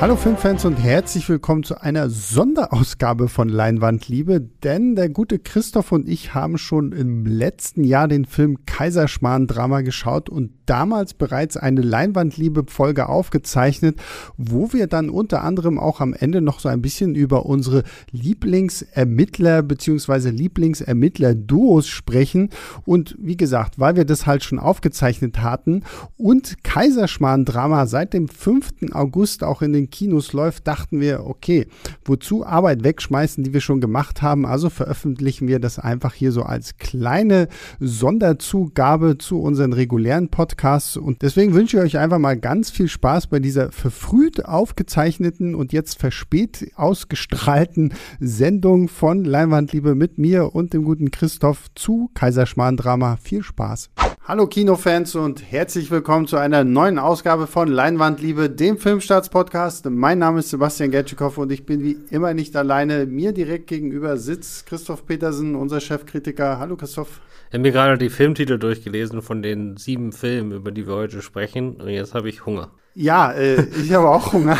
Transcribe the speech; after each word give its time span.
Hallo 0.00 0.14
Filmfans 0.14 0.64
und 0.64 0.76
herzlich 0.76 1.28
willkommen 1.28 1.64
zu 1.64 1.80
einer 1.80 2.08
Sonderausgabe 2.08 3.26
von 3.26 3.48
Leinwandliebe, 3.48 4.40
denn 4.40 4.94
der 4.94 5.08
gute 5.08 5.40
Christoph 5.40 5.90
und 5.90 6.08
ich 6.08 6.34
haben 6.34 6.56
schon 6.56 6.92
im 6.92 7.26
letzten 7.26 7.82
Jahr 7.82 8.06
den 8.06 8.24
Film 8.24 8.64
Kaiserschmarrn 8.64 9.48
Drama 9.48 9.80
geschaut 9.80 10.28
und 10.28 10.52
damals 10.68 11.14
bereits 11.14 11.56
eine 11.56 11.80
Leinwandliebe-Folge 11.80 13.08
aufgezeichnet, 13.08 13.98
wo 14.36 14.72
wir 14.72 14.86
dann 14.86 15.08
unter 15.08 15.42
anderem 15.42 15.78
auch 15.78 16.00
am 16.00 16.12
Ende 16.12 16.40
noch 16.40 16.60
so 16.60 16.68
ein 16.68 16.82
bisschen 16.82 17.14
über 17.14 17.46
unsere 17.46 17.84
Lieblingsermittler 18.12 19.62
bzw. 19.62 20.30
Lieblingsermittler-Duos 20.30 21.88
sprechen. 21.88 22.50
Und 22.84 23.16
wie 23.18 23.36
gesagt, 23.36 23.78
weil 23.78 23.96
wir 23.96 24.04
das 24.04 24.26
halt 24.26 24.44
schon 24.44 24.58
aufgezeichnet 24.58 25.42
hatten 25.42 25.82
und 26.16 26.62
Kaiserschmarrn-Drama 26.64 27.86
seit 27.86 28.12
dem 28.12 28.28
5. 28.28 28.92
August 28.92 29.44
auch 29.44 29.62
in 29.62 29.72
den 29.72 29.90
Kinos 29.90 30.32
läuft, 30.32 30.66
dachten 30.68 31.00
wir, 31.00 31.26
okay, 31.26 31.66
wozu 32.04 32.44
Arbeit 32.44 32.84
wegschmeißen, 32.84 33.42
die 33.42 33.54
wir 33.54 33.60
schon 33.60 33.80
gemacht 33.80 34.20
haben? 34.20 34.44
Also 34.44 34.68
veröffentlichen 34.68 35.48
wir 35.48 35.60
das 35.60 35.78
einfach 35.78 36.12
hier 36.12 36.32
so 36.32 36.42
als 36.42 36.76
kleine 36.76 37.48
Sonderzugabe 37.80 39.16
zu 39.16 39.40
unseren 39.40 39.72
regulären 39.72 40.28
Podcasts 40.28 40.57
Podcasts. 40.58 40.96
Und 40.96 41.22
deswegen 41.22 41.54
wünsche 41.54 41.76
ich 41.76 41.82
euch 41.82 41.98
einfach 41.98 42.18
mal 42.18 42.36
ganz 42.36 42.68
viel 42.70 42.88
Spaß 42.88 43.28
bei 43.28 43.38
dieser 43.38 43.70
verfrüht 43.70 44.44
aufgezeichneten 44.44 45.54
und 45.54 45.72
jetzt 45.72 46.00
verspät 46.00 46.72
ausgestrahlten 46.74 47.94
Sendung 48.18 48.88
von 48.88 49.24
Leinwandliebe 49.24 49.94
mit 49.94 50.18
mir 50.18 50.54
und 50.56 50.74
dem 50.74 50.84
guten 50.84 51.12
Christoph 51.12 51.66
zu 51.76 52.10
Kaiserschmarrn-Drama. 52.14 53.18
Viel 53.22 53.44
Spaß. 53.44 53.90
Hallo 54.26 54.46
Kinofans 54.46 55.14
und 55.14 55.42
herzlich 55.50 55.90
willkommen 55.90 56.26
zu 56.26 56.36
einer 56.36 56.64
neuen 56.64 56.98
Ausgabe 56.98 57.46
von 57.46 57.68
Leinwandliebe, 57.68 58.50
dem 58.50 58.78
Filmstarts-Podcast. 58.78 59.88
Mein 59.88 60.18
Name 60.18 60.40
ist 60.40 60.50
Sebastian 60.50 60.90
Gertschikow 60.90 61.38
und 61.38 61.52
ich 61.52 61.66
bin 61.66 61.82
wie 61.82 61.98
immer 62.10 62.34
nicht 62.34 62.56
alleine. 62.56 63.06
Mir 63.06 63.32
direkt 63.32 63.68
gegenüber 63.68 64.16
sitzt 64.16 64.66
Christoph 64.66 65.06
Petersen, 65.06 65.54
unser 65.54 65.80
Chefkritiker. 65.80 66.58
Hallo 66.58 66.76
Christoph. 66.76 67.20
Ich 67.48 67.54
habe 67.54 67.62
mir 67.62 67.72
gerade 67.72 67.96
die 67.96 68.10
Filmtitel 68.10 68.58
durchgelesen 68.58 69.22
von 69.22 69.40
den 69.40 69.78
sieben 69.78 70.12
Filmen, 70.12 70.52
über 70.52 70.70
die 70.70 70.86
wir 70.86 70.94
heute 70.94 71.22
sprechen. 71.22 71.76
Und 71.76 71.88
jetzt 71.88 72.14
habe 72.14 72.28
ich 72.28 72.44
Hunger. 72.44 72.70
Ja, 72.94 73.32
äh, 73.32 73.64
ich 73.82 73.90
habe 73.94 74.06
auch 74.06 74.34
Hunger. 74.34 74.58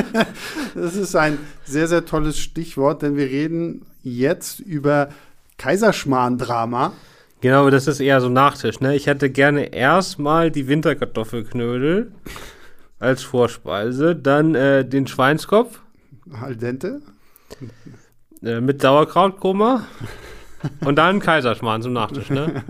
das 0.74 0.96
ist 0.96 1.14
ein 1.14 1.36
sehr, 1.66 1.88
sehr 1.88 2.06
tolles 2.06 2.38
Stichwort, 2.38 3.02
denn 3.02 3.16
wir 3.16 3.26
reden 3.26 3.84
jetzt 4.02 4.60
über 4.60 5.10
Kaiserschmarrn-Drama. 5.58 6.94
Genau, 7.42 7.68
das 7.68 7.86
ist 7.86 8.00
eher 8.00 8.22
so 8.22 8.30
Nachtisch. 8.30 8.80
Ne? 8.80 8.96
Ich 8.96 9.06
hätte 9.06 9.28
gerne 9.28 9.74
erstmal 9.74 10.50
die 10.50 10.68
Winterkartoffelknödel 10.68 12.12
als 12.98 13.24
Vorspeise, 13.24 14.16
dann 14.16 14.54
äh, 14.54 14.88
den 14.88 15.06
Schweinskopf. 15.06 15.80
Al 16.40 16.56
dente. 16.56 17.02
Äh, 18.42 18.62
mit 18.62 18.80
Sauerkrautkoma. 18.80 19.86
Und 20.84 20.96
dann 20.96 21.20
Kaiserschmarrn 21.20 21.82
zum 21.82 21.92
Nachtisch, 21.92 22.30
ne? 22.30 22.62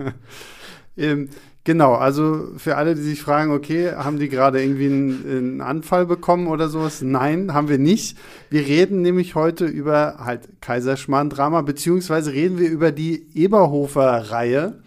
ähm, 0.97 1.29
genau, 1.63 1.93
also 1.95 2.49
für 2.57 2.77
alle, 2.77 2.95
die 2.95 3.01
sich 3.01 3.21
fragen, 3.21 3.51
okay, 3.51 3.91
haben 3.91 4.19
die 4.19 4.29
gerade 4.29 4.61
irgendwie 4.61 4.85
einen, 4.85 5.25
einen, 5.29 5.61
Anfall 5.61 6.05
bekommen 6.05 6.47
oder 6.47 6.69
sowas? 6.69 7.01
Nein, 7.01 7.53
haben 7.53 7.69
wir 7.69 7.77
nicht. 7.77 8.17
Wir 8.49 8.65
reden 8.65 9.01
nämlich 9.01 9.35
heute 9.35 9.65
über 9.65 10.17
halt 10.19 10.61
Kaiserschmarrn-Drama, 10.61 11.61
beziehungsweise 11.61 12.33
reden 12.33 12.59
wir 12.59 12.69
über 12.69 12.91
die 12.91 13.27
Eberhofer-Reihe. 13.35 14.79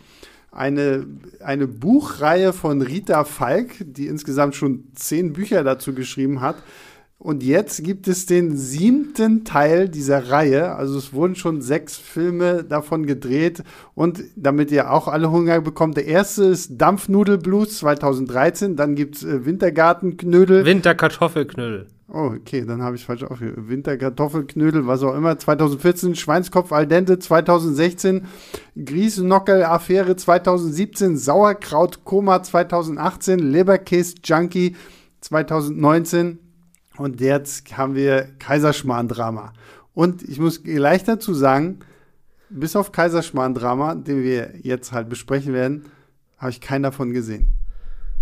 Eine, 0.52 1.06
eine 1.44 1.68
Buchreihe 1.68 2.52
von 2.52 2.82
Rita 2.82 3.24
Falk, 3.24 3.68
die 3.80 4.08
insgesamt 4.08 4.56
schon 4.56 4.84
zehn 4.94 5.32
Bücher 5.32 5.62
dazu 5.62 5.94
geschrieben 5.94 6.40
hat 6.40 6.56
und 7.22 7.42
jetzt 7.42 7.84
gibt 7.84 8.08
es 8.08 8.24
den 8.24 8.56
siebten 8.56 9.44
Teil 9.44 9.90
dieser 9.90 10.30
Reihe. 10.30 10.74
Also 10.74 10.96
es 10.96 11.12
wurden 11.12 11.34
schon 11.34 11.60
sechs 11.60 11.98
Filme 11.98 12.64
davon 12.64 13.04
gedreht. 13.04 13.62
Und 13.94 14.24
damit 14.36 14.70
ihr 14.70 14.90
auch 14.90 15.06
alle 15.06 15.30
Hunger 15.30 15.60
bekommt, 15.60 15.98
der 15.98 16.06
erste 16.06 16.44
ist 16.44 16.80
Dampfnudelblues 16.80 17.76
2013. 17.76 18.74
Dann 18.74 18.94
gibt 18.94 19.16
es 19.16 19.24
äh, 19.24 19.44
Wintergartenknödel. 19.44 20.64
Winterkartoffelknödel. 20.64 21.88
Oh, 22.08 22.32
okay, 22.38 22.64
dann 22.66 22.82
habe 22.82 22.96
ich 22.96 23.04
falsch 23.04 23.22
aufgehört. 23.22 23.68
Winterkartoffelknödel, 23.68 24.86
was 24.86 25.02
auch 25.02 25.14
immer. 25.14 25.38
2014 25.38 26.14
Schweinskopf 26.14 26.72
al 26.72 26.86
dente. 26.86 27.18
2016 27.18 28.22
Griesnockel-Affäre. 28.82 30.16
2017 30.16 31.18
Sauerkrautkoma. 31.18 32.42
2018 32.42 33.40
Leberkäse 33.40 34.14
Junkie. 34.24 34.74
2019 35.20 36.38
und 37.00 37.22
jetzt 37.22 37.78
haben 37.78 37.94
wir 37.94 38.28
Kaiserschmarrn-Drama. 38.38 39.54
Und 39.94 40.22
ich 40.22 40.38
muss 40.38 40.62
gleich 40.62 41.02
dazu 41.02 41.32
sagen, 41.32 41.78
bis 42.50 42.76
auf 42.76 42.92
Kaiserschmarrn-Drama, 42.92 43.94
den 43.94 44.22
wir 44.22 44.52
jetzt 44.62 44.92
halt 44.92 45.08
besprechen 45.08 45.54
werden, 45.54 45.86
habe 46.36 46.50
ich 46.50 46.60
keinen 46.60 46.82
davon 46.82 47.14
gesehen. 47.14 47.54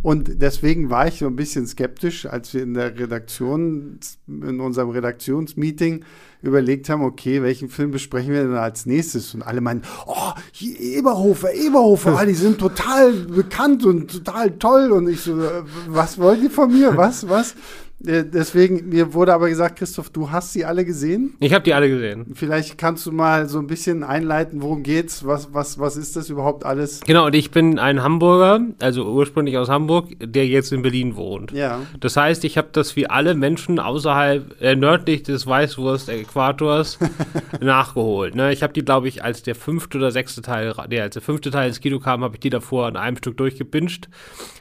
Und 0.00 0.40
deswegen 0.40 0.90
war 0.90 1.08
ich 1.08 1.18
so 1.18 1.26
ein 1.26 1.34
bisschen 1.34 1.66
skeptisch, 1.66 2.24
als 2.26 2.54
wir 2.54 2.62
in 2.62 2.74
der 2.74 2.96
Redaktion, 2.96 3.98
in 4.28 4.60
unserem 4.60 4.90
Redaktionsmeeting 4.90 6.04
überlegt 6.40 6.88
haben, 6.88 7.02
okay, 7.02 7.42
welchen 7.42 7.68
Film 7.68 7.90
besprechen 7.90 8.32
wir 8.32 8.44
denn 8.44 8.54
als 8.54 8.86
nächstes? 8.86 9.34
Und 9.34 9.42
alle 9.42 9.60
meinen, 9.60 9.82
oh, 10.06 10.30
Eberhofer, 10.60 11.52
Eberhofer, 11.52 12.16
ah, 12.20 12.24
die 12.24 12.34
sind 12.34 12.58
total 12.60 13.12
bekannt 13.12 13.84
und 13.84 14.08
total 14.08 14.52
toll. 14.52 14.92
Und 14.92 15.08
ich 15.08 15.22
so, 15.22 15.36
was 15.88 16.16
wollt 16.18 16.40
ihr 16.42 16.50
von 16.50 16.72
mir? 16.72 16.96
Was, 16.96 17.28
was? 17.28 17.56
Äh, 18.06 18.24
deswegen, 18.24 18.88
mir 18.88 19.12
wurde 19.12 19.34
aber 19.34 19.48
gesagt, 19.48 19.78
Christoph, 19.78 20.10
du 20.10 20.30
hast 20.30 20.52
sie 20.52 20.64
alle 20.64 20.84
gesehen? 20.84 21.34
Ich 21.40 21.52
habe 21.52 21.64
die 21.64 21.74
alle 21.74 21.88
gesehen. 21.88 22.26
Vielleicht 22.34 22.78
kannst 22.78 23.04
du 23.06 23.12
mal 23.12 23.48
so 23.48 23.58
ein 23.58 23.66
bisschen 23.66 24.04
einleiten, 24.04 24.62
worum 24.62 24.84
geht's? 24.84 25.26
Was, 25.26 25.52
was, 25.52 25.78
was 25.78 25.96
ist 25.96 26.14
das 26.14 26.30
überhaupt 26.30 26.64
alles? 26.64 27.00
Genau, 27.00 27.26
und 27.26 27.34
ich 27.34 27.50
bin 27.50 27.78
ein 27.78 28.02
Hamburger, 28.02 28.60
also 28.80 29.04
ursprünglich 29.04 29.58
aus 29.58 29.68
Hamburg, 29.68 30.10
der 30.20 30.46
jetzt 30.46 30.72
in 30.72 30.82
Berlin 30.82 31.16
wohnt. 31.16 31.50
Ja. 31.50 31.80
Das 31.98 32.16
heißt, 32.16 32.44
ich 32.44 32.56
habe 32.56 32.68
das 32.70 32.94
wie 32.94 33.08
alle 33.08 33.34
Menschen 33.34 33.80
außerhalb, 33.80 34.60
äh, 34.60 34.76
nördlich 34.76 35.24
des 35.24 35.46
Weißwurst-Äquators 35.46 36.98
nachgeholt. 37.60 38.36
Ne? 38.36 38.52
Ich 38.52 38.62
habe 38.62 38.72
die, 38.72 38.84
glaube 38.84 39.08
ich, 39.08 39.24
als 39.24 39.42
der 39.42 39.56
fünfte 39.56 39.98
oder 39.98 40.12
sechste 40.12 40.40
Teil, 40.40 40.72
nee, 40.88 41.00
als 41.00 41.14
der 41.14 41.22
fünfte 41.22 41.50
Teil 41.50 41.68
ins 41.68 41.80
Kino 41.80 41.98
kam, 41.98 42.22
habe 42.22 42.36
ich 42.36 42.40
die 42.40 42.50
davor 42.50 42.88
in 42.88 42.96
einem 42.96 43.16
Stück 43.16 43.36
durchgebinscht 43.38 44.08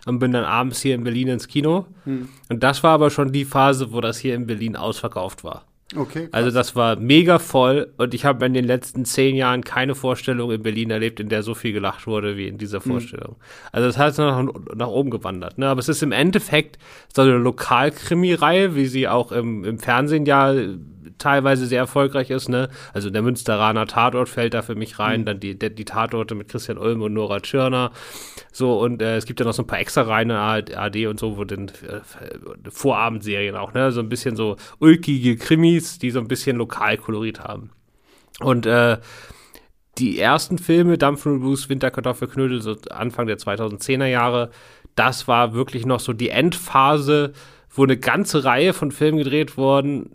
und 0.08 0.18
bin 0.20 0.32
dann 0.32 0.46
abends 0.46 0.82
hier 0.82 0.96
in 0.96 1.04
Berlin 1.04 1.28
ins 1.28 1.48
Kino. 1.48 1.86
Hm. 2.06 2.30
Und 2.50 2.64
das 2.64 2.82
war 2.82 2.94
aber 2.94 3.10
schon 3.10 3.27
schon 3.28 3.34
die 3.34 3.46
Phase, 3.46 3.92
wo 3.92 4.02
das 4.02 4.18
hier 4.18 4.36
in 4.36 4.48
Berlin 4.48 4.76
ausverkauft 4.76 5.44
war. 5.44 5.66
Okay. 5.96 6.24
Krass. 6.24 6.34
Also 6.34 6.52
das 6.52 6.76
war 6.76 6.98
mega 6.98 7.40
voll 7.40 7.94
und 7.96 8.14
ich 8.14 8.26
habe 8.26 8.46
in 8.46 8.54
den 8.54 8.66
letzten 8.66 9.06
zehn 9.06 9.38
Jahren 9.38 9.64
keine 9.64 9.96
Vorstellung 9.96 10.52
in 10.52 10.62
Berlin 10.62 10.92
erlebt, 10.92 11.22
in 11.22 11.30
der 11.30 11.44
so 11.44 11.56
viel 11.56 11.72
gelacht 11.72 12.08
wurde 12.08 12.36
wie 12.36 12.48
in 12.48 12.58
dieser 12.58 12.84
hm. 12.84 12.92
Vorstellung. 12.92 13.36
Mhm. 13.38 13.70
Also 13.72 13.88
das 13.88 13.98
hat 13.98 14.18
nach, 14.18 14.54
nach 14.76 14.88
oben 14.88 15.12
gewandert. 15.12 15.58
Ne? 15.58 15.68
Aber 15.68 15.80
es 15.80 15.88
ist 15.88 16.04
im 16.04 16.12
Endeffekt 16.12 16.78
so 17.16 17.22
eine 17.22 17.38
Lokalkrimi-Reihe, 17.38 18.76
wie 18.76 18.88
sie 18.88 19.08
auch 19.08 19.32
im, 19.32 19.64
im 19.64 19.80
Fernsehen 19.80 20.26
ja 20.26 20.54
teilweise 21.18 21.66
sehr 21.66 21.80
erfolgreich 21.80 22.30
ist, 22.30 22.50
ne? 22.50 22.70
Also 22.94 23.10
der 23.10 23.22
Münsteraner 23.22 23.88
Tatort 23.88 24.30
fällt 24.30 24.54
da 24.54 24.62
für 24.62 24.76
mich 24.76 25.00
rein, 25.00 25.22
mhm. 25.22 25.26
dann 25.26 25.40
die, 25.40 25.58
die, 25.58 25.74
die, 25.74 25.86
Tatorte 25.86 26.36
mit 26.36 26.50
Christian 26.50 26.78
Ulm 26.78 27.02
und 27.02 27.14
Nora 27.14 27.40
Tschirner. 27.40 27.92
So, 28.52 28.80
und 28.80 29.02
äh, 29.02 29.18
es 29.18 29.26
gibt 29.26 29.40
ja 29.40 29.46
noch 29.46 29.54
so 29.54 29.64
ein 29.64 29.68
paar 29.68 29.80
extra 29.80 30.04
reine 30.04 30.40
AD 30.40 31.08
und 31.08 31.20
so, 31.20 31.38
wo 31.38 31.44
dann 31.44 31.68
äh, 31.70 32.70
Vorabendserien 32.70 33.56
auch, 33.56 33.74
ne? 33.74 33.92
So 33.92 34.00
ein 34.00 34.10
bisschen 34.10 34.36
so 34.36 34.58
ulkige 34.80 35.38
Krimis, 35.38 36.00
die 36.00 36.12
so 36.12 36.20
ein 36.20 36.28
bisschen 36.28 36.58
Lokalkolorit 36.58 37.42
haben. 37.42 37.72
Und 38.40 38.66
äh, 38.66 38.98
die 39.98 40.20
ersten 40.20 40.58
Filme, 40.58 40.98
Dampfen 40.98 41.40
Blues, 41.40 41.70
Winterkartoffelknödel, 41.70 42.62
so 42.62 42.76
Anfang 42.90 43.28
der 43.28 43.38
2010er 43.38 44.06
Jahre, 44.06 44.52
das 44.96 45.28
war 45.28 45.54
wirklich 45.54 45.86
noch 45.86 46.00
so 46.00 46.14
die 46.14 46.30
Endphase, 46.30 47.34
wo 47.70 47.84
eine 47.84 47.98
ganze 47.98 48.44
Reihe 48.44 48.74
von 48.74 48.92
Filmen 48.92 49.20
gedreht 49.20 49.58
wurden, 49.58 50.12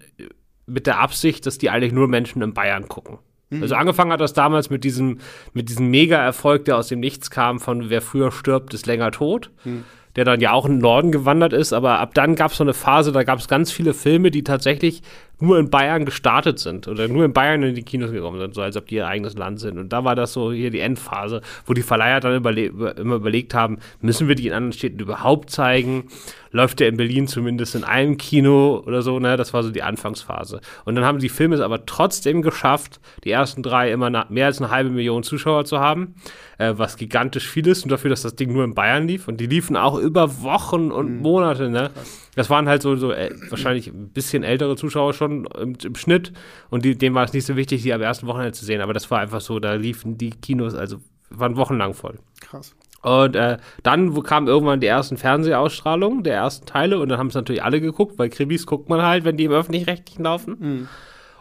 mit 0.66 0.86
der 0.86 1.00
Absicht, 1.00 1.46
dass 1.46 1.58
die 1.58 1.70
eigentlich 1.70 1.92
nur 1.92 2.08
Menschen 2.08 2.42
in 2.42 2.54
Bayern 2.54 2.88
gucken. 2.88 3.18
Mhm. 3.50 3.62
Also 3.62 3.74
angefangen 3.74 4.12
hat 4.12 4.20
das 4.20 4.32
damals 4.32 4.70
mit 4.70 4.84
diesem, 4.84 5.18
mit 5.52 5.68
diesem 5.68 5.90
Mega-Erfolg, 5.90 6.64
der 6.64 6.76
aus 6.76 6.88
dem 6.88 7.00
Nichts 7.00 7.30
kam, 7.30 7.60
von 7.60 7.90
wer 7.90 8.02
früher 8.02 8.32
stirbt, 8.32 8.74
ist 8.74 8.86
länger 8.86 9.10
tot. 9.10 9.50
Mhm. 9.64 9.84
Der 10.14 10.26
dann 10.26 10.40
ja 10.40 10.52
auch 10.52 10.66
in 10.66 10.72
den 10.72 10.82
Norden 10.82 11.10
gewandert 11.10 11.54
ist, 11.54 11.72
aber 11.72 11.98
ab 11.98 12.12
dann 12.12 12.34
gab 12.34 12.50
es 12.50 12.58
so 12.58 12.64
eine 12.64 12.74
Phase, 12.74 13.12
da 13.12 13.22
gab 13.22 13.38
es 13.38 13.48
ganz 13.48 13.72
viele 13.72 13.94
Filme, 13.94 14.30
die 14.30 14.44
tatsächlich 14.44 15.00
nur 15.40 15.58
in 15.58 15.70
Bayern 15.70 16.04
gestartet 16.04 16.58
sind 16.58 16.86
oder 16.86 17.08
nur 17.08 17.24
in 17.24 17.32
Bayern 17.32 17.62
in 17.62 17.74
die 17.74 17.82
Kinos 17.82 18.12
gekommen 18.12 18.38
sind, 18.38 18.54
so 18.54 18.60
als 18.60 18.76
ob 18.76 18.86
die 18.88 18.96
ihr 18.96 19.06
eigenes 19.06 19.38
Land 19.38 19.58
sind. 19.60 19.78
Und 19.78 19.90
da 19.90 20.04
war 20.04 20.14
das 20.14 20.34
so 20.34 20.52
hier 20.52 20.70
die 20.70 20.80
Endphase, 20.80 21.40
wo 21.64 21.72
die 21.72 21.82
Verleiher 21.82 22.20
dann 22.20 22.36
überle 22.36 22.66
immer 22.66 23.14
überlegt 23.14 23.54
haben, 23.54 23.78
müssen 24.02 24.28
wir 24.28 24.34
die 24.34 24.48
in 24.48 24.52
anderen 24.52 24.74
Städten 24.74 24.98
überhaupt 24.98 25.48
zeigen? 25.48 26.08
Läuft 26.52 26.80
der 26.80 26.88
in 26.88 26.96
Berlin 26.96 27.26
zumindest 27.26 27.74
in 27.74 27.82
einem 27.82 28.16
Kino 28.18 28.82
oder 28.86 29.02
so, 29.02 29.18
ne? 29.18 29.36
Das 29.36 29.52
war 29.52 29.62
so 29.62 29.70
die 29.70 29.82
Anfangsphase. 29.82 30.60
Und 30.84 30.94
dann 30.94 31.04
haben 31.04 31.18
die 31.18 31.28
Filme 31.28 31.54
es 31.54 31.60
aber 31.60 31.86
trotzdem 31.86 32.42
geschafft, 32.42 33.00
die 33.24 33.30
ersten 33.30 33.62
drei 33.62 33.90
immer 33.90 34.26
mehr 34.28 34.46
als 34.46 34.60
eine 34.60 34.70
halbe 34.70 34.90
Million 34.90 35.22
Zuschauer 35.22 35.64
zu 35.64 35.80
haben, 35.80 36.14
äh, 36.58 36.74
was 36.76 36.96
gigantisch 36.96 37.48
viel 37.48 37.66
ist 37.66 37.82
und 37.82 37.90
dafür, 37.90 38.10
dass 38.10 38.22
das 38.22 38.36
Ding 38.36 38.52
nur 38.52 38.64
in 38.64 38.74
Bayern 38.74 39.08
lief. 39.08 39.28
Und 39.28 39.40
die 39.40 39.46
liefen 39.46 39.76
auch 39.76 39.98
über 39.98 40.42
Wochen 40.42 40.90
und 40.92 41.16
mhm. 41.16 41.22
Monate, 41.22 41.70
ne? 41.70 41.90
Das 42.34 42.48
waren 42.50 42.68
halt 42.68 42.82
so, 42.82 42.96
so 42.96 43.12
äh, 43.12 43.30
wahrscheinlich 43.50 43.88
ein 43.88 44.10
bisschen 44.10 44.42
ältere 44.42 44.76
Zuschauer 44.76 45.12
schon 45.12 45.46
im, 45.58 45.76
im 45.82 45.94
Schnitt 45.94 46.32
und 46.70 46.84
die, 46.84 46.96
denen 46.96 47.14
war 47.14 47.24
es 47.24 47.32
nicht 47.32 47.46
so 47.46 47.56
wichtig, 47.56 47.82
die 47.82 47.92
am 47.92 48.00
ersten 48.00 48.26
Wochenende 48.26 48.52
zu 48.52 48.64
sehen. 48.64 48.80
Aber 48.80 48.92
das 48.92 49.10
war 49.10 49.20
einfach 49.20 49.40
so, 49.40 49.58
da 49.58 49.74
liefen 49.74 50.18
die 50.18 50.30
Kinos, 50.30 50.74
also 50.74 50.98
waren 51.30 51.56
wochenlang 51.56 51.94
voll. 51.94 52.18
Krass. 52.40 52.74
Und 53.02 53.34
äh, 53.34 53.58
dann 53.82 54.22
kamen 54.22 54.46
irgendwann 54.46 54.80
die 54.80 54.86
ersten 54.86 55.16
Fernsehausstrahlungen 55.16 56.22
der 56.22 56.36
ersten 56.36 56.66
Teile 56.66 57.00
und 57.00 57.08
dann 57.08 57.18
haben 57.18 57.26
es 57.26 57.34
natürlich 57.34 57.64
alle 57.64 57.80
geguckt, 57.80 58.18
weil 58.18 58.30
Krimis 58.30 58.64
guckt 58.64 58.88
man 58.88 59.02
halt, 59.02 59.24
wenn 59.24 59.36
die 59.36 59.44
im 59.44 59.52
Öffentlich-Rechtlichen 59.52 60.22
laufen. 60.24 60.56
Mhm. 60.58 60.88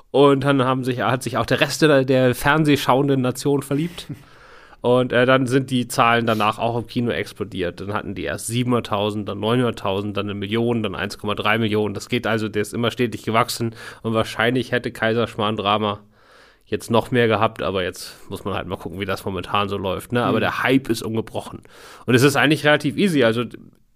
Und 0.10 0.44
dann 0.44 0.63
haben 0.63 0.84
sich, 0.84 1.02
hat 1.02 1.24
sich 1.24 1.38
auch 1.38 1.46
der 1.46 1.62
Rest 1.62 1.84
der, 1.84 2.04
der 2.04 2.36
fernsehschauenden 2.36 3.22
Nation 3.22 3.62
verliebt. 3.62 4.08
Und 4.81 5.13
äh, 5.13 5.28
dann 5.28 5.46
sind 5.46 5.69
die 5.69 5.88
Zahlen 5.88 6.25
danach 6.25 6.58
auch 6.58 6.75
im 6.75 6.88
Kino 6.88 7.12
explodiert. 7.12 7.80
Dann 7.80 7.94
hatten 7.94 8.16
die 8.16 8.24
erst 8.24 8.50
700.000, 8.50 9.25
dann 9.25 9.40
900.000, 9.40 10.13
dann 10.13 10.25
eine 10.25 10.34
Million, 10.34 10.81
dann 10.81 10.96
1,3 10.96 11.60
Millionen. 11.60 11.94
Das 11.94 12.10
geht 12.10 12.25
also, 12.25 12.50
der 12.50 12.63
ist 12.63 12.74
immer 12.74 12.90
stetig 12.90 13.22
gewachsen. 13.22 13.75
Und 14.02 14.16
wahrscheinlich 14.16 14.72
hätte 14.72 14.92
Kaiserschmarrn 14.92 15.56
Drama 15.56 16.00
jetzt 16.71 16.89
noch 16.89 17.12
mehr 17.12 17.27
gehabt, 17.27 17.62
aber 17.62 17.83
jetzt 17.83 18.15
muss 18.29 18.45
man 18.45 18.56
halt 18.56 18.65
mal 18.65 18.77
gucken, 18.77 19.00
wie 19.00 19.06
das 19.06 19.25
momentan 19.25 19.68
so 19.68 19.77
läuft. 19.77 20.13
Ne? 20.13 20.23
Aber 20.23 20.38
mhm. 20.38 20.41
der 20.41 20.63
Hype 20.63 20.89
ist 20.89 21.03
ungebrochen. 21.03 21.62
Und 22.06 22.15
es 22.15 22.23
ist 22.23 22.38
eigentlich 22.38 22.65
relativ 22.65 22.97
easy. 22.97 23.23
Also 23.23 23.44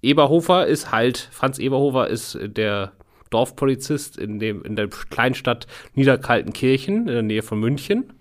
Eberhofer 0.01 0.67
ist 0.67 0.91
halt, 0.91 1.29
Franz 1.31 1.57
Eberhofer 1.57 2.07
ist 2.09 2.37
der 2.41 2.91
Dorfpolizist 3.29 4.17
in, 4.17 4.39
dem, 4.39 4.61
in 4.63 4.75
der 4.75 4.89
Kleinstadt 4.89 5.67
Niederkaltenkirchen 5.93 7.07
in 7.07 7.13
der 7.13 7.21
Nähe 7.23 7.41
von 7.43 7.59
München. 7.59 8.13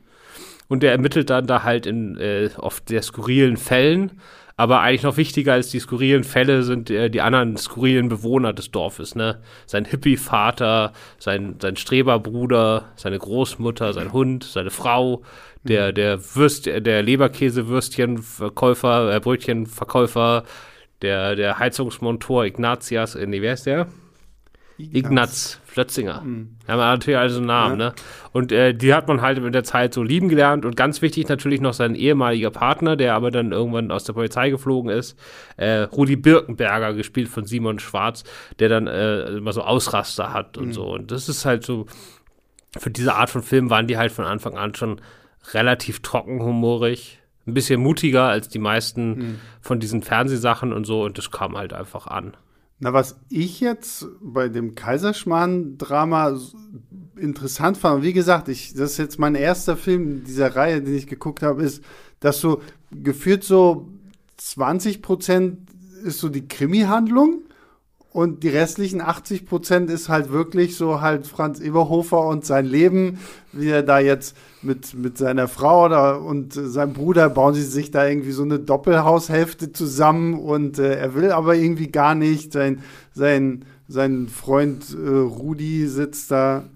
Und 0.68 0.84
der 0.84 0.92
ermittelt 0.92 1.30
dann 1.30 1.46
da 1.46 1.64
halt 1.64 1.84
in 1.84 2.16
äh, 2.16 2.48
oft 2.56 2.88
sehr 2.88 3.02
skurrilen 3.02 3.56
Fällen. 3.56 4.20
Aber 4.56 4.80
eigentlich 4.80 5.02
noch 5.02 5.16
wichtiger 5.16 5.54
als 5.54 5.70
die 5.70 5.80
skurrilen 5.80 6.22
Fälle 6.22 6.62
sind 6.62 6.88
äh, 6.88 7.10
die 7.10 7.22
anderen 7.22 7.56
skurrilen 7.56 8.08
Bewohner 8.08 8.52
des 8.52 8.70
Dorfes, 8.70 9.16
ne? 9.16 9.40
Sein 9.66 9.84
Hippie-Vater, 9.84 10.92
sein, 11.18 11.56
sein 11.60 11.74
Streberbruder, 11.76 12.92
seine 12.94 13.18
Großmutter, 13.18 13.92
sein 13.92 14.12
Hund, 14.12 14.44
seine 14.44 14.70
Frau, 14.70 15.22
der, 15.64 15.90
mhm. 15.90 15.94
der 15.96 16.36
Würst, 16.36 16.66
der 16.66 17.02
Leberkäse-Würstchenverkäufer, 17.02 19.16
äh, 19.16 19.20
Brötchenverkäufer, 19.20 20.44
der, 21.02 21.34
der 21.34 21.58
Heizungsmontor 21.58 22.44
Ignatias, 22.44 23.16
äh, 23.16 23.26
nee, 23.26 23.42
wer 23.42 23.54
ist 23.54 23.66
der? 23.66 23.88
Ignaz, 24.76 25.04
Ignaz 25.04 25.60
Flötzinger. 25.66 26.20
Mhm. 26.22 26.56
Haben 26.66 26.78
wir 26.78 26.86
natürlich 26.86 27.18
also 27.18 27.38
einen 27.38 27.46
Namen, 27.46 27.80
ja. 27.80 27.88
ne? 27.88 27.94
Und 28.32 28.50
äh, 28.50 28.74
die 28.74 28.92
hat 28.92 29.06
man 29.06 29.22
halt 29.22 29.40
mit 29.40 29.54
der 29.54 29.64
Zeit 29.64 29.94
so 29.94 30.02
lieben 30.02 30.28
gelernt 30.28 30.64
und 30.64 30.76
ganz 30.76 31.00
wichtig 31.00 31.28
natürlich 31.28 31.60
noch 31.60 31.74
sein 31.74 31.94
ehemaliger 31.94 32.50
Partner, 32.50 32.96
der 32.96 33.14
aber 33.14 33.30
dann 33.30 33.52
irgendwann 33.52 33.90
aus 33.90 34.04
der 34.04 34.14
Polizei 34.14 34.50
geflogen 34.50 34.90
ist, 34.90 35.18
äh, 35.56 35.80
Rudi 35.82 36.16
Birkenberger, 36.16 36.94
gespielt 36.94 37.28
von 37.28 37.44
Simon 37.44 37.78
Schwarz, 37.78 38.24
der 38.58 38.68
dann 38.68 38.86
äh, 38.88 39.36
immer 39.36 39.52
so 39.52 39.62
Ausraster 39.62 40.32
hat 40.32 40.58
und 40.58 40.68
mhm. 40.68 40.72
so. 40.72 40.92
Und 40.92 41.10
das 41.10 41.28
ist 41.28 41.44
halt 41.44 41.64
so, 41.64 41.86
für 42.76 42.90
diese 42.90 43.14
Art 43.14 43.30
von 43.30 43.42
Film 43.42 43.70
waren 43.70 43.86
die 43.86 43.96
halt 43.96 44.10
von 44.10 44.24
Anfang 44.24 44.56
an 44.56 44.74
schon 44.74 45.00
relativ 45.52 46.00
trockenhumorig 46.00 47.20
ein 47.46 47.54
bisschen 47.54 47.80
mutiger 47.80 48.24
als 48.24 48.48
die 48.48 48.58
meisten 48.58 49.08
mhm. 49.10 49.40
von 49.60 49.78
diesen 49.78 50.02
Fernsehsachen 50.02 50.72
und 50.72 50.84
so 50.84 51.04
und 51.04 51.18
das 51.18 51.30
kam 51.30 51.56
halt 51.56 51.72
einfach 51.72 52.06
an. 52.06 52.36
Na, 52.80 52.92
was 52.92 53.16
ich 53.28 53.60
jetzt 53.60 54.06
bei 54.20 54.48
dem 54.48 54.74
Kaiserschmarrn-Drama 54.74 56.38
interessant 57.16 57.78
fand, 57.78 58.02
wie 58.02 58.12
gesagt, 58.12 58.48
ich, 58.48 58.74
das 58.74 58.92
ist 58.92 58.98
jetzt 58.98 59.18
mein 59.18 59.34
erster 59.34 59.76
Film 59.76 60.24
dieser 60.24 60.56
Reihe, 60.56 60.82
den 60.82 60.94
ich 60.94 61.06
geguckt 61.06 61.42
habe, 61.42 61.62
ist, 61.62 61.82
dass 62.20 62.40
so 62.40 62.60
geführt 62.90 63.44
so 63.44 63.88
20 64.38 65.02
Prozent 65.02 65.58
ist 66.02 66.18
so 66.18 66.28
die 66.28 66.46
Krimi-Handlung 66.46 67.42
und 68.14 68.44
die 68.44 68.48
restlichen 68.48 69.00
80 69.00 69.44
Prozent 69.44 69.90
ist 69.90 70.08
halt 70.08 70.30
wirklich 70.30 70.76
so 70.76 71.00
halt 71.00 71.26
Franz 71.26 71.58
Eberhofer 71.58 72.20
und 72.20 72.44
sein 72.44 72.64
Leben, 72.64 73.18
wie 73.50 73.70
er 73.70 73.82
da 73.82 73.98
jetzt 73.98 74.36
mit, 74.62 74.94
mit 74.94 75.18
seiner 75.18 75.48
Frau 75.48 75.88
da 75.88 76.14
und 76.14 76.52
seinem 76.52 76.92
Bruder 76.92 77.28
bauen 77.28 77.54
sie 77.54 77.64
sich 77.64 77.90
da 77.90 78.06
irgendwie 78.06 78.30
so 78.30 78.44
eine 78.44 78.60
Doppelhaushälfte 78.60 79.72
zusammen 79.72 80.34
und 80.34 80.78
äh, 80.78 80.94
er 80.94 81.16
will 81.16 81.32
aber 81.32 81.56
irgendwie 81.56 81.88
gar 81.88 82.14
nicht. 82.14 82.52
Sein, 82.52 82.84
sein, 83.12 83.64
sein 83.88 84.28
Freund 84.28 84.96
äh, 84.96 85.08
Rudi 85.08 85.88
sitzt 85.88 86.30
da 86.30 86.66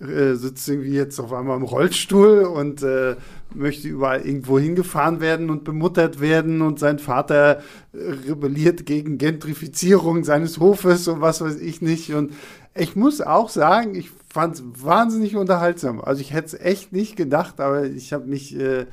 äh, 0.00 0.34
sitzt 0.34 0.68
irgendwie 0.68 0.92
jetzt 0.92 1.18
auf 1.18 1.32
einmal 1.32 1.56
im 1.56 1.64
Rollstuhl 1.64 2.44
und 2.44 2.84
äh, 2.84 3.16
möchte 3.54 3.88
überall 3.88 4.22
irgendwo 4.22 4.58
hingefahren 4.58 5.20
werden 5.20 5.50
und 5.50 5.64
bemuttert 5.64 6.20
werden 6.20 6.62
und 6.62 6.78
sein 6.78 6.98
Vater 6.98 7.62
rebelliert 7.92 8.86
gegen 8.86 9.18
Gentrifizierung 9.18 10.24
seines 10.24 10.58
Hofes 10.58 11.08
und 11.08 11.20
was 11.20 11.40
weiß 11.40 11.60
ich 11.60 11.82
nicht. 11.82 12.12
Und 12.12 12.32
ich 12.74 12.96
muss 12.96 13.20
auch 13.20 13.48
sagen, 13.48 13.94
ich 13.94 14.10
fand 14.28 14.56
es 14.56 14.62
wahnsinnig 14.82 15.36
unterhaltsam. 15.36 16.00
Also 16.00 16.20
ich 16.20 16.32
hätte 16.32 16.46
es 16.48 16.54
echt 16.54 16.92
nicht 16.92 17.16
gedacht, 17.16 17.60
aber 17.60 17.84
ich 17.84 18.12
habe 18.12 18.26
mich 18.26 18.58
äh, 18.58 18.86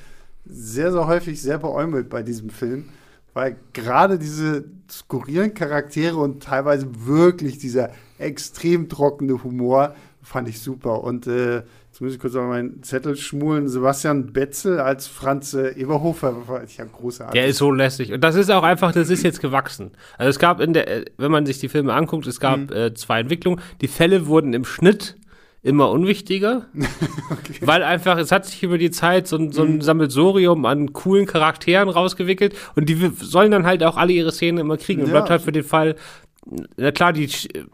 sehr, 0.46 0.92
sehr 0.92 1.08
häufig 1.08 1.42
sehr 1.42 1.58
beäumelt 1.58 2.10
bei 2.10 2.22
diesem 2.22 2.50
Film, 2.50 2.90
weil 3.34 3.56
gerade 3.74 4.20
diese 4.20 4.66
skurrilen 4.90 5.54
Charaktere 5.54 6.18
und 6.18 6.44
teilweise 6.44 6.88
wirklich 7.06 7.58
dieser 7.58 7.92
extrem 8.20 8.90
trockene 8.90 9.44
Humor 9.44 9.96
fand 10.22 10.48
ich 10.48 10.60
super. 10.60 11.04
Und 11.04 11.28
äh, 11.28 11.64
jetzt 12.02 12.06
muss 12.08 12.14
ich 12.16 12.20
kurz 12.20 12.36
auf 12.36 12.48
meinen 12.48 12.82
Zettel 12.82 13.16
schmulen. 13.16 13.68
Sebastian 13.68 14.34
Betzel 14.34 14.80
als 14.80 15.06
Franz 15.06 15.54
äh, 15.54 15.80
Eberhofer 15.80 16.48
war 16.48 16.64
ja 16.64 16.86
großartig. 16.86 17.40
Der 17.40 17.48
ist 17.48 17.58
so 17.58 17.72
lässig. 17.72 18.12
Und 18.12 18.24
das 18.24 18.34
ist 18.36 18.50
auch 18.50 18.64
einfach, 18.64 18.92
das 18.92 19.12
ist 19.12 19.24
jetzt 19.24 19.40
gewachsen. 19.40 19.92
Also 20.18 20.32
es 20.32 20.40
gab 20.40 20.62
in 20.62 20.74
der, 20.74 20.88
äh, 20.88 21.06
wenn 21.18 21.30
man 21.30 21.46
sich 21.46 21.60
die 21.60 21.70
Filme 21.70 21.94
anguckt, 21.94 22.26
es 22.26 22.40
gab 22.40 22.58
mhm. 22.58 22.76
äh, 22.76 22.94
zwei 22.96 23.20
Entwicklungen. 23.20 23.62
Die 23.82 23.88
Fälle 23.88 24.26
wurden 24.26 24.54
im 24.54 24.66
Schnitt 24.66 25.16
immer 25.62 25.92
unwichtiger, 25.92 26.66
okay. 27.30 27.60
weil 27.62 27.84
einfach, 27.84 28.18
es 28.18 28.32
hat 28.32 28.48
sich 28.48 28.64
über 28.64 28.80
die 28.80 28.90
Zeit 28.90 29.28
so, 29.28 29.38
ein, 29.38 29.52
so 29.52 29.62
ein 29.62 29.76
mhm. 29.76 29.82
Sammelsorium 29.82 30.66
an 30.66 30.94
coolen 30.94 31.28
Charakteren 31.28 31.88
rausgewickelt 31.88 32.56
und 32.74 32.90
die 32.90 33.12
sollen 33.22 33.52
dann 33.52 33.68
halt 33.68 33.84
auch 33.84 33.96
alle 33.96 34.12
ihre 34.12 34.32
Szenen 34.32 34.58
immer 34.58 34.78
kriegen. 34.78 35.02
Und 35.02 35.10
ja. 35.10 35.14
bleibt 35.14 35.30
halt 35.30 35.44
für 35.44 35.52
den 35.52 35.64
Fall 35.64 35.98
na 36.78 36.92
klar, 36.92 37.14
die 37.14 37.30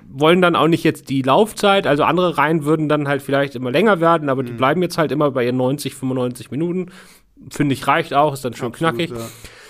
wollen 0.09 0.41
dann 0.41 0.55
auch 0.55 0.67
nicht 0.67 0.83
jetzt 0.83 1.09
die 1.09 1.21
Laufzeit, 1.21 1.87
also 1.87 2.03
andere 2.03 2.37
Reihen 2.37 2.65
würden 2.65 2.89
dann 2.89 3.07
halt 3.07 3.21
vielleicht 3.21 3.55
immer 3.55 3.71
länger 3.71 4.01
werden, 4.01 4.29
aber 4.29 4.43
die 4.43 4.51
mhm. 4.51 4.57
bleiben 4.57 4.81
jetzt 4.81 4.97
halt 4.97 5.11
immer 5.11 5.31
bei 5.31 5.45
ihren 5.45 5.57
90, 5.57 5.95
95 5.95 6.51
Minuten. 6.51 6.91
Finde 7.49 7.73
ich, 7.73 7.87
reicht 7.87 8.13
auch, 8.13 8.33
ist 8.33 8.43
dann 8.43 8.53
schon 8.53 8.73
Absolut, 8.73 8.95
knackig. 8.95 9.11
Ja. 9.11 9.25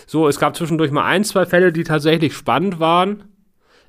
So, 0.08 0.28
es 0.28 0.40
gab 0.40 0.56
zwischendurch 0.56 0.92
mal 0.92 1.04
ein, 1.04 1.24
zwei 1.24 1.46
Fälle, 1.46 1.72
die 1.72 1.84
tatsächlich 1.84 2.34
spannend 2.34 2.80
waren. 2.80 3.26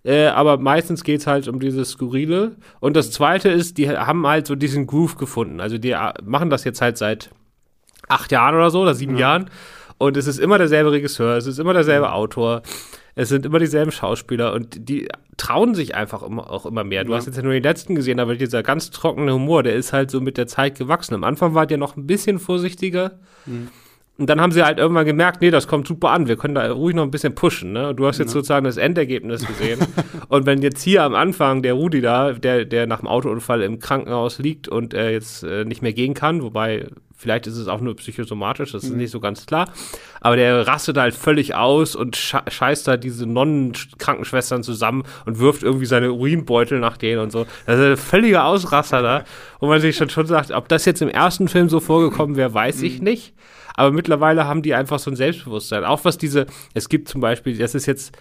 Äh, 0.04 0.26
aber 0.26 0.58
meistens 0.58 1.04
geht 1.04 1.20
es 1.20 1.26
halt 1.26 1.48
um 1.48 1.60
dieses 1.60 1.90
Skurrile. 1.90 2.56
Und 2.80 2.96
das 2.96 3.10
zweite 3.10 3.48
ist, 3.48 3.78
die 3.78 3.88
haben 3.88 4.26
halt 4.26 4.46
so 4.46 4.56
diesen 4.56 4.86
Groove 4.86 5.16
gefunden. 5.16 5.60
Also 5.60 5.78
die 5.78 5.92
äh, 5.92 6.12
machen 6.24 6.50
das 6.50 6.64
jetzt 6.64 6.80
halt 6.80 6.98
seit 6.98 7.30
acht 8.08 8.32
Jahren 8.32 8.54
oder 8.54 8.70
so, 8.70 8.82
oder 8.82 8.94
sieben 8.94 9.14
ja. 9.14 9.20
Jahren. 9.20 9.50
Und 9.98 10.16
es 10.16 10.26
ist 10.26 10.38
immer 10.38 10.58
derselbe 10.58 10.92
Regisseur, 10.92 11.36
es 11.36 11.46
ist 11.46 11.58
immer 11.58 11.72
derselbe 11.72 12.12
Autor. 12.12 12.62
Es 13.18 13.30
sind 13.30 13.44
immer 13.44 13.58
dieselben 13.58 13.90
Schauspieler 13.90 14.52
und 14.52 14.88
die 14.88 15.08
trauen 15.36 15.74
sich 15.74 15.96
einfach 15.96 16.22
immer, 16.22 16.48
auch 16.48 16.66
immer 16.66 16.84
mehr. 16.84 17.02
Du 17.02 17.10
ja. 17.10 17.16
hast 17.16 17.26
jetzt 17.26 17.34
ja 17.34 17.42
nur 17.42 17.52
den 17.52 17.64
letzten 17.64 17.96
gesehen, 17.96 18.20
aber 18.20 18.36
dieser 18.36 18.62
ganz 18.62 18.92
trockene 18.92 19.34
Humor, 19.34 19.64
der 19.64 19.74
ist 19.74 19.92
halt 19.92 20.12
so 20.12 20.20
mit 20.20 20.36
der 20.36 20.46
Zeit 20.46 20.78
gewachsen. 20.78 21.14
Am 21.14 21.24
Anfang 21.24 21.52
war 21.52 21.66
der 21.66 21.78
noch 21.78 21.96
ein 21.96 22.06
bisschen 22.06 22.38
vorsichtiger. 22.38 23.18
Mhm. 23.44 23.70
Und 24.18 24.30
dann 24.30 24.40
haben 24.40 24.52
sie 24.52 24.62
halt 24.62 24.78
irgendwann 24.78 25.04
gemerkt, 25.04 25.40
nee, 25.40 25.50
das 25.50 25.66
kommt 25.66 25.88
super 25.88 26.10
an, 26.10 26.28
wir 26.28 26.36
können 26.36 26.54
da 26.54 26.70
ruhig 26.70 26.94
noch 26.94 27.02
ein 27.02 27.10
bisschen 27.10 27.34
pushen. 27.34 27.72
Ne? 27.72 27.92
Du 27.92 28.06
hast 28.06 28.18
jetzt 28.18 28.28
ja. 28.28 28.34
sozusagen 28.34 28.64
das 28.64 28.76
Endergebnis 28.76 29.44
gesehen. 29.44 29.80
und 30.28 30.46
wenn 30.46 30.62
jetzt 30.62 30.82
hier 30.82 31.02
am 31.02 31.16
Anfang 31.16 31.62
der 31.62 31.74
Rudi 31.74 32.00
da, 32.00 32.34
der, 32.34 32.66
der 32.66 32.86
nach 32.86 33.00
dem 33.00 33.08
Autounfall 33.08 33.62
im 33.62 33.80
Krankenhaus 33.80 34.38
liegt 34.38 34.68
und 34.68 34.94
äh, 34.94 35.10
jetzt 35.10 35.42
äh, 35.42 35.64
nicht 35.64 35.82
mehr 35.82 35.92
gehen 35.92 36.14
kann, 36.14 36.40
wobei 36.42 36.86
Vielleicht 37.20 37.48
ist 37.48 37.56
es 37.56 37.66
auch 37.66 37.80
nur 37.80 37.96
psychosomatisch, 37.96 38.70
das 38.70 38.84
ist 38.84 38.90
mhm. 38.90 38.98
nicht 38.98 39.10
so 39.10 39.18
ganz 39.18 39.44
klar. 39.44 39.72
Aber 40.20 40.36
der 40.36 40.68
rastet 40.68 40.96
halt 40.98 41.14
völlig 41.14 41.52
aus 41.56 41.96
und 41.96 42.16
scheißt 42.16 42.86
da 42.86 42.96
diese 42.96 43.26
Nonnen-Krankenschwestern 43.26 44.62
zusammen 44.62 45.02
und 45.26 45.40
wirft 45.40 45.64
irgendwie 45.64 45.86
seine 45.86 46.12
Urinbeutel 46.12 46.78
nach 46.78 46.96
denen 46.96 47.20
und 47.20 47.32
so. 47.32 47.44
Das 47.66 47.80
ist 47.80 47.84
ein 47.84 47.96
völliger 47.96 48.44
Ausraster 48.44 49.02
da. 49.02 49.24
wo 49.58 49.66
man 49.66 49.80
sich 49.80 49.96
schon, 49.96 50.08
schon 50.10 50.26
sagt, 50.26 50.52
ob 50.52 50.68
das 50.68 50.84
jetzt 50.84 51.02
im 51.02 51.08
ersten 51.08 51.48
Film 51.48 51.68
so 51.68 51.80
vorgekommen 51.80 52.36
wäre, 52.36 52.54
weiß 52.54 52.82
ich 52.82 52.98
mhm. 52.98 53.04
nicht. 53.04 53.34
Aber 53.74 53.90
mittlerweile 53.90 54.46
haben 54.46 54.62
die 54.62 54.74
einfach 54.74 55.00
so 55.00 55.10
ein 55.10 55.16
Selbstbewusstsein. 55.16 55.84
Auch 55.84 56.04
was 56.04 56.18
diese, 56.18 56.46
es 56.74 56.88
gibt 56.88 57.08
zum 57.08 57.20
Beispiel, 57.20 57.58
das 57.58 57.74
ist 57.74 57.86
jetzt 57.86 58.12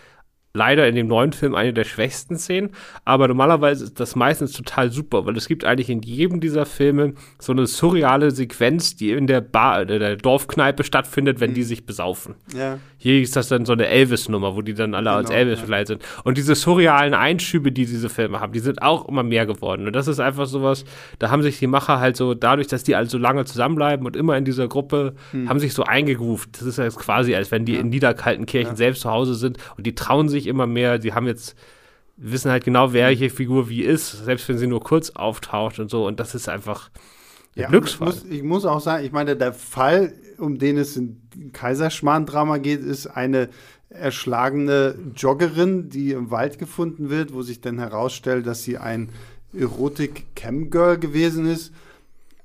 leider 0.57 0.87
in 0.87 0.95
dem 0.95 1.07
neuen 1.07 1.31
Film 1.31 1.55
eine 1.55 1.71
der 1.71 1.83
schwächsten 1.83 2.37
Szenen, 2.37 2.71
aber 3.05 3.27
normalerweise 3.27 3.85
ist 3.85 3.99
das 3.99 4.15
meistens 4.15 4.51
total 4.51 4.91
super, 4.91 5.25
weil 5.25 5.37
es 5.37 5.47
gibt 5.47 5.63
eigentlich 5.63 5.89
in 5.89 6.01
jedem 6.01 6.41
dieser 6.41 6.65
Filme 6.65 7.13
so 7.39 7.51
eine 7.51 7.67
surreale 7.67 8.31
Sequenz, 8.31 8.95
die 8.95 9.11
in 9.11 9.27
der 9.27 9.41
Bar, 9.41 9.81
äh, 9.81 9.99
der 9.99 10.15
Dorfkneipe 10.15 10.83
stattfindet, 10.83 11.39
wenn 11.39 11.51
mhm. 11.51 11.55
die 11.55 11.63
sich 11.63 11.85
besaufen. 11.85 12.35
Ja. 12.55 12.79
Hier 12.97 13.21
ist 13.21 13.35
das 13.35 13.47
dann 13.47 13.65
so 13.65 13.73
eine 13.73 13.87
Elvis-Nummer, 13.87 14.55
wo 14.55 14.63
die 14.63 14.73
dann 14.73 14.95
alle 14.95 15.09
genau, 15.09 15.17
als 15.17 15.29
Elvis 15.29 15.59
ja. 15.59 15.65
verleiht 15.65 15.87
sind. 15.87 16.03
Und 16.23 16.37
diese 16.37 16.55
surrealen 16.55 17.13
Einschübe, 17.13 17.71
die 17.71 17.85
diese 17.85 18.09
Filme 18.09 18.39
haben, 18.39 18.53
die 18.53 18.59
sind 18.59 18.81
auch 18.81 19.07
immer 19.07 19.21
mehr 19.21 19.45
geworden. 19.45 19.85
Und 19.85 19.95
das 19.95 20.07
ist 20.07 20.19
einfach 20.19 20.47
sowas, 20.47 20.83
da 21.19 21.29
haben 21.29 21.43
sich 21.43 21.59
die 21.59 21.67
Macher 21.67 21.99
halt 21.99 22.17
so, 22.17 22.33
dadurch, 22.33 22.67
dass 22.67 22.83
die 22.83 22.95
halt 22.95 23.11
so 23.11 23.19
lange 23.19 23.45
zusammenbleiben 23.45 24.05
und 24.05 24.15
immer 24.15 24.35
in 24.35 24.45
dieser 24.45 24.67
Gruppe, 24.67 25.13
hm. 25.31 25.47
haben 25.47 25.59
sich 25.59 25.75
so 25.75 25.83
eingegroovt. 25.83 26.59
Das 26.59 26.63
ist 26.63 26.77
jetzt 26.79 26.97
quasi, 26.97 27.35
als 27.35 27.51
wenn 27.51 27.65
die 27.65 27.73
ja. 27.73 27.81
in 27.81 27.89
Niederkaltenkirchen 27.89 28.73
ja. 28.73 28.75
selbst 28.75 29.01
zu 29.01 29.11
Hause 29.11 29.35
sind 29.35 29.57
und 29.77 29.85
die 29.85 29.93
trauen 29.93 30.27
sich 30.27 30.46
immer 30.47 30.67
mehr. 30.67 30.99
Die 30.99 31.13
haben 31.13 31.27
jetzt 31.27 31.55
wissen 32.17 32.51
halt 32.51 32.63
genau, 32.63 32.93
welche 32.93 33.29
Figur 33.29 33.69
wie 33.69 33.83
ist, 33.83 34.11
selbst 34.25 34.49
wenn 34.49 34.57
sie 34.57 34.67
nur 34.67 34.81
kurz 34.81 35.11
auftaucht 35.11 35.79
und 35.79 35.89
so. 35.89 36.05
Und 36.05 36.19
das 36.19 36.35
ist 36.35 36.49
einfach 36.49 36.89
ein 37.55 37.61
ja, 37.61 37.69
Glücksfall. 37.69 38.09
Ich 38.09 38.15
muss, 38.15 38.31
ich 38.31 38.43
muss, 38.43 38.65
auch 38.65 38.81
sagen, 38.81 39.05
ich 39.05 39.11
meine, 39.11 39.35
der 39.35 39.53
Fall, 39.53 40.13
um 40.37 40.57
den 40.57 40.77
es 40.77 40.97
in 40.97 41.21
Kaiserschmarrn-Drama 41.53 42.57
geht, 42.57 42.81
ist 42.81 43.07
eine 43.07 43.49
erschlagene 43.89 44.95
Joggerin, 45.15 45.89
die 45.89 46.11
im 46.11 46.31
Wald 46.31 46.59
gefunden 46.59 47.09
wird, 47.09 47.33
wo 47.33 47.41
sich 47.41 47.61
dann 47.61 47.79
herausstellt, 47.79 48.45
dass 48.47 48.63
sie 48.63 48.77
ein 48.77 49.09
Erotik-Cam-Girl 49.53 50.97
gewesen 50.97 51.45
ist. 51.45 51.71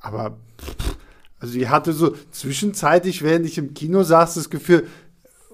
Aber 0.00 0.36
also 1.38 1.58
ich 1.58 1.68
hatte 1.68 1.92
so 1.92 2.14
zwischenzeitlich, 2.30 3.22
während 3.22 3.46
ich 3.46 3.58
im 3.58 3.74
Kino 3.74 4.04
saß, 4.04 4.34
das 4.34 4.48
Gefühl, 4.48 4.86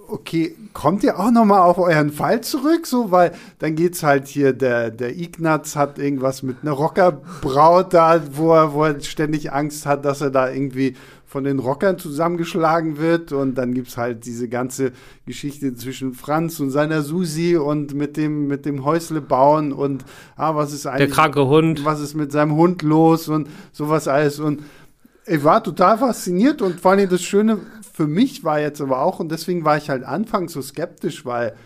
okay, 0.08 0.56
kommt 0.72 1.04
ihr 1.04 1.18
auch 1.18 1.30
noch 1.30 1.44
mal 1.44 1.60
auf 1.60 1.78
euren 1.78 2.10
Fall 2.10 2.40
zurück? 2.40 2.86
So, 2.86 3.10
weil 3.10 3.32
dann 3.58 3.74
geht's 3.74 4.02
halt 4.02 4.26
hier, 4.26 4.52
der, 4.52 4.90
der 4.90 5.16
Ignaz 5.16 5.76
hat 5.76 5.98
irgendwas 5.98 6.42
mit 6.42 6.56
einer 6.62 6.72
Rockerbraut 6.72 7.92
da, 7.92 8.20
wo 8.32 8.52
er, 8.52 8.72
wo 8.72 8.84
er 8.84 9.00
ständig 9.00 9.52
Angst 9.52 9.86
hat, 9.86 10.04
dass 10.04 10.20
er 10.20 10.30
da 10.30 10.50
irgendwie 10.50 10.94
von 11.26 11.44
den 11.44 11.58
Rockern 11.58 11.98
zusammengeschlagen 11.98 12.98
wird. 12.98 13.32
Und 13.32 13.56
dann 13.56 13.74
gibt's 13.74 13.98
halt 13.98 14.24
diese 14.24 14.48
ganze 14.48 14.92
Geschichte 15.26 15.74
zwischen 15.74 16.14
Franz 16.14 16.58
und 16.58 16.70
seiner 16.70 17.02
Susi 17.02 17.56
und 17.56 17.94
mit 17.94 18.16
dem, 18.16 18.48
mit 18.48 18.64
dem 18.64 18.84
Häusle 18.84 19.20
bauen 19.20 19.72
und 19.72 20.04
ah, 20.36 20.54
was 20.56 20.72
ist 20.72 20.86
eigentlich. 20.86 21.08
Der 21.08 21.14
kranke 21.14 21.46
Hund. 21.46 21.84
Was 21.84 22.00
ist 22.00 22.14
mit 22.14 22.32
seinem 22.32 22.56
Hund 22.56 22.82
los 22.82 23.28
und 23.28 23.48
sowas 23.72 24.08
alles. 24.08 24.40
Und 24.40 24.62
ich 25.26 25.44
war 25.44 25.62
total 25.62 25.98
fasziniert 25.98 26.62
und 26.62 26.80
vor 26.80 26.92
allem 26.92 27.08
das 27.08 27.22
Schöne 27.22 27.58
für 27.98 28.06
mich 28.06 28.44
war 28.44 28.60
jetzt 28.60 28.80
aber 28.80 29.02
auch, 29.02 29.18
und 29.18 29.32
deswegen 29.32 29.64
war 29.64 29.76
ich 29.76 29.90
halt 29.90 30.04
anfangs 30.04 30.52
so 30.52 30.62
skeptisch, 30.62 31.26
weil 31.26 31.56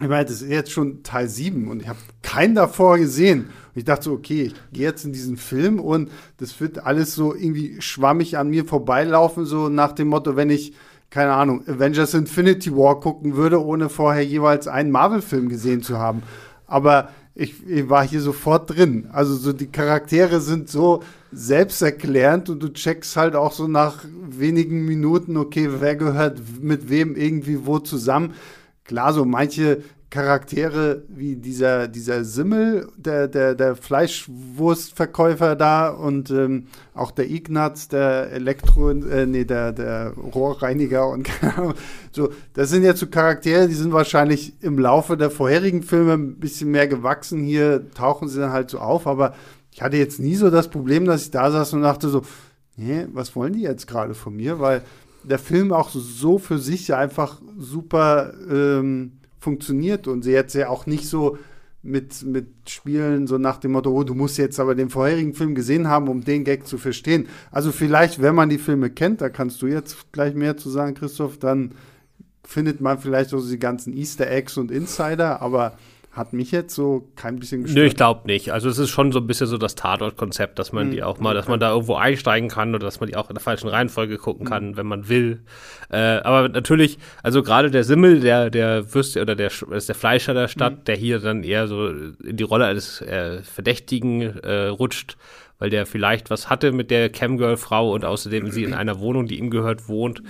ich 0.00 0.08
meine, 0.08 0.24
das 0.24 0.40
ist 0.40 0.48
jetzt 0.48 0.72
schon 0.72 1.02
Teil 1.02 1.28
7 1.28 1.68
und 1.68 1.82
ich 1.82 1.88
habe 1.88 1.98
keinen 2.22 2.54
davor 2.54 2.96
gesehen. 2.96 3.40
Und 3.40 3.74
ich 3.74 3.84
dachte 3.84 4.04
so, 4.04 4.12
okay, 4.12 4.44
ich 4.44 4.54
gehe 4.72 4.84
jetzt 4.84 5.04
in 5.04 5.12
diesen 5.12 5.36
Film 5.36 5.78
und 5.78 6.10
das 6.38 6.58
wird 6.62 6.86
alles 6.86 7.14
so 7.14 7.34
irgendwie 7.34 7.78
schwammig 7.82 8.38
an 8.38 8.48
mir 8.48 8.64
vorbeilaufen, 8.64 9.44
so 9.44 9.68
nach 9.68 9.92
dem 9.92 10.08
Motto, 10.08 10.34
wenn 10.34 10.48
ich, 10.48 10.72
keine 11.10 11.34
Ahnung, 11.34 11.68
Avengers 11.68 12.14
Infinity 12.14 12.74
War 12.74 12.98
gucken 12.98 13.36
würde, 13.36 13.62
ohne 13.62 13.90
vorher 13.90 14.24
jeweils 14.24 14.66
einen 14.66 14.90
Marvel-Film 14.90 15.50
gesehen 15.50 15.82
zu 15.82 15.98
haben. 15.98 16.22
Aber 16.68 17.10
ich, 17.40 17.66
ich, 17.66 17.88
war 17.88 18.06
hier 18.06 18.20
sofort 18.20 18.70
drin. 18.70 19.08
Also 19.12 19.34
so 19.34 19.52
die 19.52 19.68
Charaktere 19.68 20.40
sind 20.40 20.68
so 20.68 21.02
selbsterklärend 21.32 22.50
und 22.50 22.62
du 22.62 22.68
checkst 22.68 23.16
halt 23.16 23.34
auch 23.34 23.52
so 23.52 23.66
nach 23.66 24.04
wenigen 24.28 24.84
Minuten, 24.84 25.36
okay, 25.38 25.70
wer 25.78 25.96
gehört 25.96 26.40
mit 26.60 26.90
wem 26.90 27.16
irgendwie 27.16 27.64
wo 27.64 27.78
zusammen. 27.78 28.34
Klar, 28.84 29.14
so 29.14 29.24
manche 29.24 29.82
Charaktere 30.10 31.04
wie 31.08 31.36
dieser, 31.36 31.86
dieser 31.86 32.24
Simmel, 32.24 32.88
der, 32.96 33.28
der, 33.28 33.54
der 33.54 33.76
Fleischwurstverkäufer 33.76 35.54
da 35.54 35.88
und 35.88 36.30
ähm, 36.30 36.66
auch 36.94 37.12
der 37.12 37.30
Ignaz, 37.30 37.86
der 37.86 38.32
Elektro, 38.32 38.90
äh, 38.90 39.26
nee, 39.26 39.44
der, 39.44 39.72
der 39.72 40.12
Rohrreiniger 40.14 41.08
und 41.08 41.28
so, 42.12 42.30
das 42.54 42.70
sind 42.70 42.82
jetzt 42.82 42.98
so 42.98 43.06
Charaktere, 43.06 43.68
die 43.68 43.74
sind 43.74 43.92
wahrscheinlich 43.92 44.54
im 44.62 44.80
Laufe 44.80 45.16
der 45.16 45.30
vorherigen 45.30 45.84
Filme 45.84 46.14
ein 46.14 46.40
bisschen 46.40 46.72
mehr 46.72 46.88
gewachsen. 46.88 47.44
Hier 47.44 47.88
tauchen 47.92 48.28
sie 48.28 48.40
dann 48.40 48.52
halt 48.52 48.68
so 48.70 48.80
auf, 48.80 49.06
aber 49.06 49.34
ich 49.70 49.80
hatte 49.80 49.96
jetzt 49.96 50.18
nie 50.18 50.34
so 50.34 50.50
das 50.50 50.68
Problem, 50.68 51.04
dass 51.04 51.22
ich 51.22 51.30
da 51.30 51.52
saß 51.52 51.72
und 51.74 51.82
dachte 51.82 52.08
so, 52.08 52.22
nee, 52.76 53.06
was 53.12 53.36
wollen 53.36 53.52
die 53.52 53.62
jetzt 53.62 53.86
gerade 53.86 54.14
von 54.14 54.34
mir? 54.34 54.58
Weil 54.58 54.82
der 55.22 55.38
Film 55.38 55.72
auch 55.72 55.90
so 55.90 56.38
für 56.38 56.58
sich 56.58 56.92
einfach 56.94 57.40
super 57.56 58.32
ähm, 58.50 59.19
funktioniert 59.40 60.06
und 60.06 60.22
sie 60.22 60.32
jetzt 60.32 60.54
ja 60.54 60.68
auch 60.68 60.86
nicht 60.86 61.08
so 61.08 61.38
mit, 61.82 62.22
mit 62.22 62.48
Spielen 62.68 63.26
so 63.26 63.38
nach 63.38 63.56
dem 63.56 63.72
Motto, 63.72 63.90
oh, 63.90 64.04
du 64.04 64.14
musst 64.14 64.36
jetzt 64.38 64.60
aber 64.60 64.74
den 64.74 64.90
vorherigen 64.90 65.34
Film 65.34 65.54
gesehen 65.54 65.88
haben, 65.88 66.08
um 66.08 66.22
den 66.22 66.44
Gag 66.44 66.66
zu 66.66 66.76
verstehen. 66.76 67.26
Also 67.50 67.72
vielleicht, 67.72 68.20
wenn 68.20 68.34
man 68.34 68.50
die 68.50 68.58
Filme 68.58 68.90
kennt, 68.90 69.22
da 69.22 69.30
kannst 69.30 69.62
du 69.62 69.66
jetzt 69.66 70.12
gleich 70.12 70.34
mehr 70.34 70.56
zu 70.56 70.68
sagen, 70.68 70.94
Christoph, 70.94 71.38
dann 71.38 71.72
findet 72.44 72.80
man 72.80 72.98
vielleicht 72.98 73.32
auch 73.32 73.42
die 73.42 73.58
ganzen 73.58 73.96
Easter 73.96 74.30
Eggs 74.30 74.58
und 74.58 74.70
Insider, 74.70 75.40
aber 75.40 75.78
hat 76.20 76.34
mich 76.34 76.52
jetzt 76.52 76.74
so 76.74 77.08
kein 77.16 77.38
bisschen 77.38 77.62
gestört. 77.62 77.82
Nö, 77.82 77.86
ich 77.86 77.96
glaube 77.96 78.26
nicht. 78.26 78.52
Also 78.52 78.68
es 78.68 78.78
ist 78.78 78.90
schon 78.90 79.10
so 79.10 79.20
ein 79.20 79.26
bisschen 79.26 79.46
so 79.46 79.56
das 79.56 79.74
Tatort-Konzept, 79.74 80.58
dass 80.58 80.70
man 80.70 80.88
mhm. 80.88 80.90
die 80.92 81.02
auch 81.02 81.18
mal, 81.18 81.32
dass 81.32 81.48
man 81.48 81.58
da 81.58 81.70
irgendwo 81.70 81.94
einsteigen 81.94 82.50
kann 82.50 82.74
oder 82.74 82.84
dass 82.84 83.00
man 83.00 83.08
die 83.08 83.16
auch 83.16 83.30
in 83.30 83.34
der 83.34 83.42
falschen 83.42 83.68
Reihenfolge 83.68 84.18
gucken 84.18 84.46
kann, 84.46 84.68
mhm. 84.68 84.76
wenn 84.76 84.86
man 84.86 85.08
will. 85.08 85.40
Äh, 85.88 85.96
aber 85.96 86.50
natürlich, 86.50 86.98
also 87.22 87.42
gerade 87.42 87.70
der 87.70 87.84
Simmel, 87.84 88.20
der 88.20 88.50
der 88.50 88.92
Würste 88.94 89.22
oder 89.22 89.34
der 89.34 89.50
ist 89.70 89.88
der 89.88 89.94
Fleischer 89.94 90.34
der 90.34 90.48
Stadt, 90.48 90.80
mhm. 90.80 90.84
der 90.84 90.96
hier 90.96 91.20
dann 91.20 91.42
eher 91.42 91.66
so 91.66 91.88
in 91.88 92.36
die 92.36 92.44
Rolle 92.44 92.66
eines 92.66 93.00
äh, 93.00 93.42
Verdächtigen 93.42 94.20
äh, 94.20 94.66
rutscht, 94.66 95.16
weil 95.58 95.70
der 95.70 95.86
vielleicht 95.86 96.28
was 96.28 96.50
hatte 96.50 96.72
mit 96.72 96.90
der 96.90 97.08
Camgirl-Frau 97.08 97.94
und 97.94 98.04
außerdem 98.04 98.50
sie 98.50 98.64
in 98.64 98.74
einer 98.80 99.00
Wohnung, 99.00 99.26
die 99.26 99.38
ihm 99.38 99.48
gehört, 99.48 99.88
wohnt. 99.88 100.22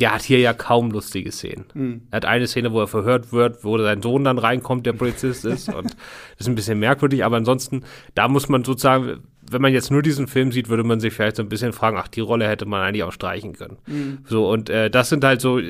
Der 0.00 0.12
hat 0.12 0.22
hier 0.22 0.40
ja 0.40 0.52
kaum 0.52 0.90
lustige 0.90 1.30
Szenen. 1.30 1.66
Mhm. 1.74 2.02
Er 2.10 2.16
hat 2.16 2.24
eine 2.24 2.46
Szene, 2.46 2.72
wo 2.72 2.80
er 2.80 2.88
verhört 2.88 3.32
wird, 3.32 3.62
wo 3.62 3.78
sein 3.78 4.02
Sohn 4.02 4.24
dann 4.24 4.38
reinkommt, 4.38 4.86
der 4.86 4.92
Polizist 4.92 5.44
ist. 5.44 5.72
und 5.72 5.84
das 5.84 6.40
ist 6.40 6.48
ein 6.48 6.56
bisschen 6.56 6.78
merkwürdig, 6.80 7.24
aber 7.24 7.36
ansonsten, 7.36 7.84
da 8.14 8.26
muss 8.28 8.48
man 8.48 8.64
sozusagen, 8.64 9.22
wenn 9.50 9.62
man 9.62 9.72
jetzt 9.72 9.90
nur 9.90 10.02
diesen 10.02 10.26
Film 10.26 10.50
sieht, 10.50 10.68
würde 10.68 10.84
man 10.84 11.00
sich 11.00 11.14
vielleicht 11.14 11.36
so 11.36 11.42
ein 11.42 11.48
bisschen 11.48 11.72
fragen, 11.72 11.96
ach, 11.96 12.08
die 12.08 12.20
Rolle 12.20 12.48
hätte 12.48 12.66
man 12.66 12.82
eigentlich 12.82 13.04
auch 13.04 13.12
streichen 13.12 13.52
können. 13.52 13.78
Mhm. 13.86 14.18
So, 14.24 14.50
und 14.50 14.68
äh, 14.68 14.90
das 14.90 15.10
sind 15.10 15.24
halt 15.24 15.40
so, 15.40 15.60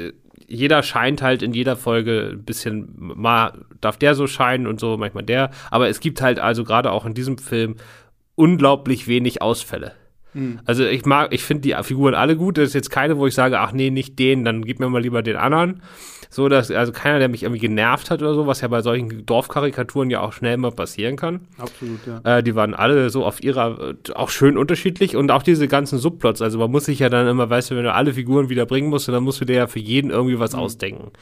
jeder 0.47 0.83
scheint 0.83 1.23
halt 1.23 1.43
in 1.43 1.53
jeder 1.53 1.77
Folge 1.77 2.31
ein 2.33 2.45
bisschen, 2.45 2.93
mal 2.97 3.65
darf 3.81 3.97
der 3.97 4.15
so 4.15 4.27
scheinen 4.27 4.67
und 4.67 4.81
so, 4.81 4.97
manchmal 4.97 5.25
der. 5.25 5.51
Aber 5.71 5.89
es 5.89 6.01
gibt 6.01 6.21
halt 6.23 6.39
also 6.39 6.65
gerade 6.65 6.93
auch 6.93 7.07
in 7.07 7.15
diesem 7.15 7.39
Film 7.39 7.77
unglaublich 8.35 9.07
wenig 9.07 9.43
Ausfälle. 9.43 9.93
Mhm. 10.35 10.61
Also 10.65 10.85
ich 10.85 11.05
mag, 11.07 11.33
ich 11.33 11.43
finde 11.43 11.63
die 11.63 11.75
Figuren 11.83 12.15
alle 12.15 12.37
gut. 12.37 12.59
Das 12.59 12.69
ist 12.69 12.75
jetzt 12.75 12.91
keine, 12.91 13.17
wo 13.17 13.27
ich 13.27 13.35
sage, 13.35 13.61
ach 13.61 13.73
nee, 13.73 13.91
nicht 13.91 14.19
den, 14.19 14.45
dann 14.45 14.65
gib 14.65 14.81
mir 14.81 14.89
mal 14.89 15.03
lieber 15.03 15.23
den 15.23 15.37
anderen. 15.37 15.81
So, 16.35 16.49
dass, 16.49 16.69
also 16.73 16.91
keiner, 16.91 17.21
der 17.21 17.29
mich 17.29 17.45
irgendwie 17.45 17.61
genervt 17.61 18.11
hat 18.11 18.21
oder 18.21 18.35
so, 18.35 18.49
was 18.49 18.61
ja 18.61 18.67
bei 18.67 18.83
solchen 18.83 19.25
Dorfkarikaturen 19.25 20.11
ja 20.11 20.21
auch 20.21 20.33
schnell 20.33 20.57
mal 20.57 20.73
passieren 20.73 21.15
kann. 21.15 21.47
Absolut, 21.59 22.01
ja. 22.07 22.39
Äh, 22.39 22.43
die 22.43 22.57
waren 22.57 22.75
alle 22.75 23.09
so 23.11 23.25
auf 23.25 23.41
ihrer, 23.45 23.91
äh, 23.91 24.13
auch 24.15 24.31
schön 24.31 24.59
unterschiedlich 24.59 25.15
und 25.15 25.31
auch 25.31 25.45
diese 25.45 25.69
ganzen 25.69 26.01
Subplots. 26.01 26.43
Also 26.43 26.59
man 26.59 26.73
muss 26.73 26.87
sich 26.87 26.99
ja 26.99 27.09
dann 27.09 27.29
immer, 27.29 27.49
weißt 27.49 27.71
du, 27.71 27.77
wenn 27.77 27.85
du 27.85 27.93
alle 27.93 28.15
Figuren 28.15 28.49
wieder 28.49 28.67
bringen 28.67 28.89
musst, 28.89 29.07
dann 29.07 29.23
musst 29.23 29.41
du 29.41 29.45
dir 29.45 29.55
ja 29.55 29.67
für 29.69 29.79
jeden 29.79 30.11
irgendwie 30.11 30.41
was 30.41 30.55
mhm. 30.55 30.59
ausdenken. 30.59 31.13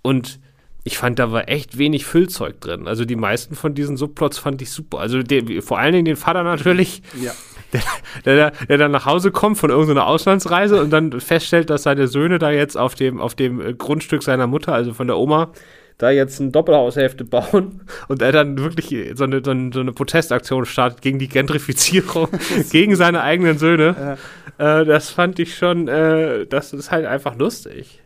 Und 0.00 0.40
ich 0.82 0.96
fand, 0.96 1.18
da 1.18 1.30
war 1.30 1.50
echt 1.50 1.76
wenig 1.76 2.06
Füllzeug 2.06 2.58
drin. 2.60 2.88
Also 2.88 3.04
die 3.04 3.16
meisten 3.16 3.54
von 3.54 3.74
diesen 3.74 3.98
Subplots 3.98 4.38
fand 4.38 4.62
ich 4.62 4.70
super. 4.70 4.98
Also 4.98 5.22
den, 5.22 5.60
vor 5.60 5.78
allen 5.78 5.92
Dingen 5.92 6.06
den 6.06 6.16
Vater 6.16 6.42
natürlich. 6.42 7.02
Ja 7.22 7.32
der, 7.72 7.82
der, 8.24 8.52
der 8.68 8.78
dann 8.78 8.90
nach 8.90 9.06
Hause 9.06 9.30
kommt 9.30 9.58
von 9.58 9.70
irgendeiner 9.70 10.06
Auslandsreise 10.06 10.80
und 10.80 10.90
dann 10.90 11.20
feststellt, 11.20 11.70
dass 11.70 11.84
seine 11.84 12.08
Söhne 12.08 12.38
da 12.38 12.50
jetzt 12.50 12.76
auf 12.76 12.94
dem, 12.94 13.20
auf 13.20 13.34
dem 13.34 13.78
Grundstück 13.78 14.22
seiner 14.22 14.46
Mutter, 14.46 14.72
also 14.72 14.92
von 14.92 15.06
der 15.06 15.18
Oma, 15.18 15.52
da 15.98 16.10
jetzt 16.10 16.40
eine 16.40 16.50
Doppelhaushälfte 16.50 17.24
bauen 17.24 17.82
und 18.08 18.22
er 18.22 18.32
dann 18.32 18.58
wirklich 18.58 19.12
so 19.14 19.24
eine, 19.24 19.42
so 19.44 19.52
eine, 19.52 19.70
so 19.72 19.80
eine 19.80 19.92
Protestaktion 19.92 20.66
startet 20.66 21.00
gegen 21.00 21.18
die 21.18 21.28
Gentrifizierung, 21.28 22.28
gegen 22.70 22.96
seine 22.96 23.22
eigenen 23.22 23.58
Söhne. 23.58 24.18
Ja. 24.58 24.80
Äh, 24.80 24.84
das 24.84 25.10
fand 25.10 25.38
ich 25.38 25.56
schon, 25.56 25.88
äh, 25.88 26.46
das 26.46 26.72
ist 26.72 26.90
halt 26.90 27.06
einfach 27.06 27.36
lustig. 27.36 28.00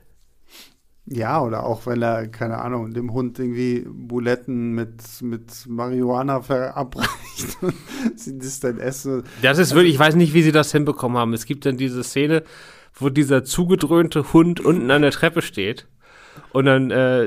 Ja, 1.08 1.40
oder 1.40 1.64
auch 1.64 1.86
wenn 1.86 2.02
er, 2.02 2.26
keine 2.26 2.58
Ahnung, 2.58 2.92
dem 2.92 3.12
Hund 3.12 3.38
irgendwie 3.38 3.86
Buletten 3.88 4.72
mit, 4.72 5.22
mit 5.22 5.66
Marihuana 5.68 6.42
verabreicht 6.42 7.58
und 7.62 7.74
sie 8.18 8.36
das 8.38 8.58
dann 8.60 8.78
essen. 8.78 9.22
Das 9.40 9.58
ist 9.58 9.74
wirklich, 9.74 9.94
ich 9.94 10.00
weiß 10.00 10.16
nicht, 10.16 10.34
wie 10.34 10.42
sie 10.42 10.52
das 10.52 10.72
hinbekommen 10.72 11.16
haben. 11.16 11.32
Es 11.32 11.46
gibt 11.46 11.64
dann 11.64 11.76
diese 11.76 12.02
Szene, 12.02 12.42
wo 12.94 13.08
dieser 13.08 13.44
zugedröhnte 13.44 14.32
Hund 14.32 14.60
unten 14.60 14.90
an 14.90 15.02
der 15.02 15.12
Treppe 15.12 15.42
steht 15.42 15.86
Und 16.52 16.64
dann 16.66 16.90
äh, 16.90 17.26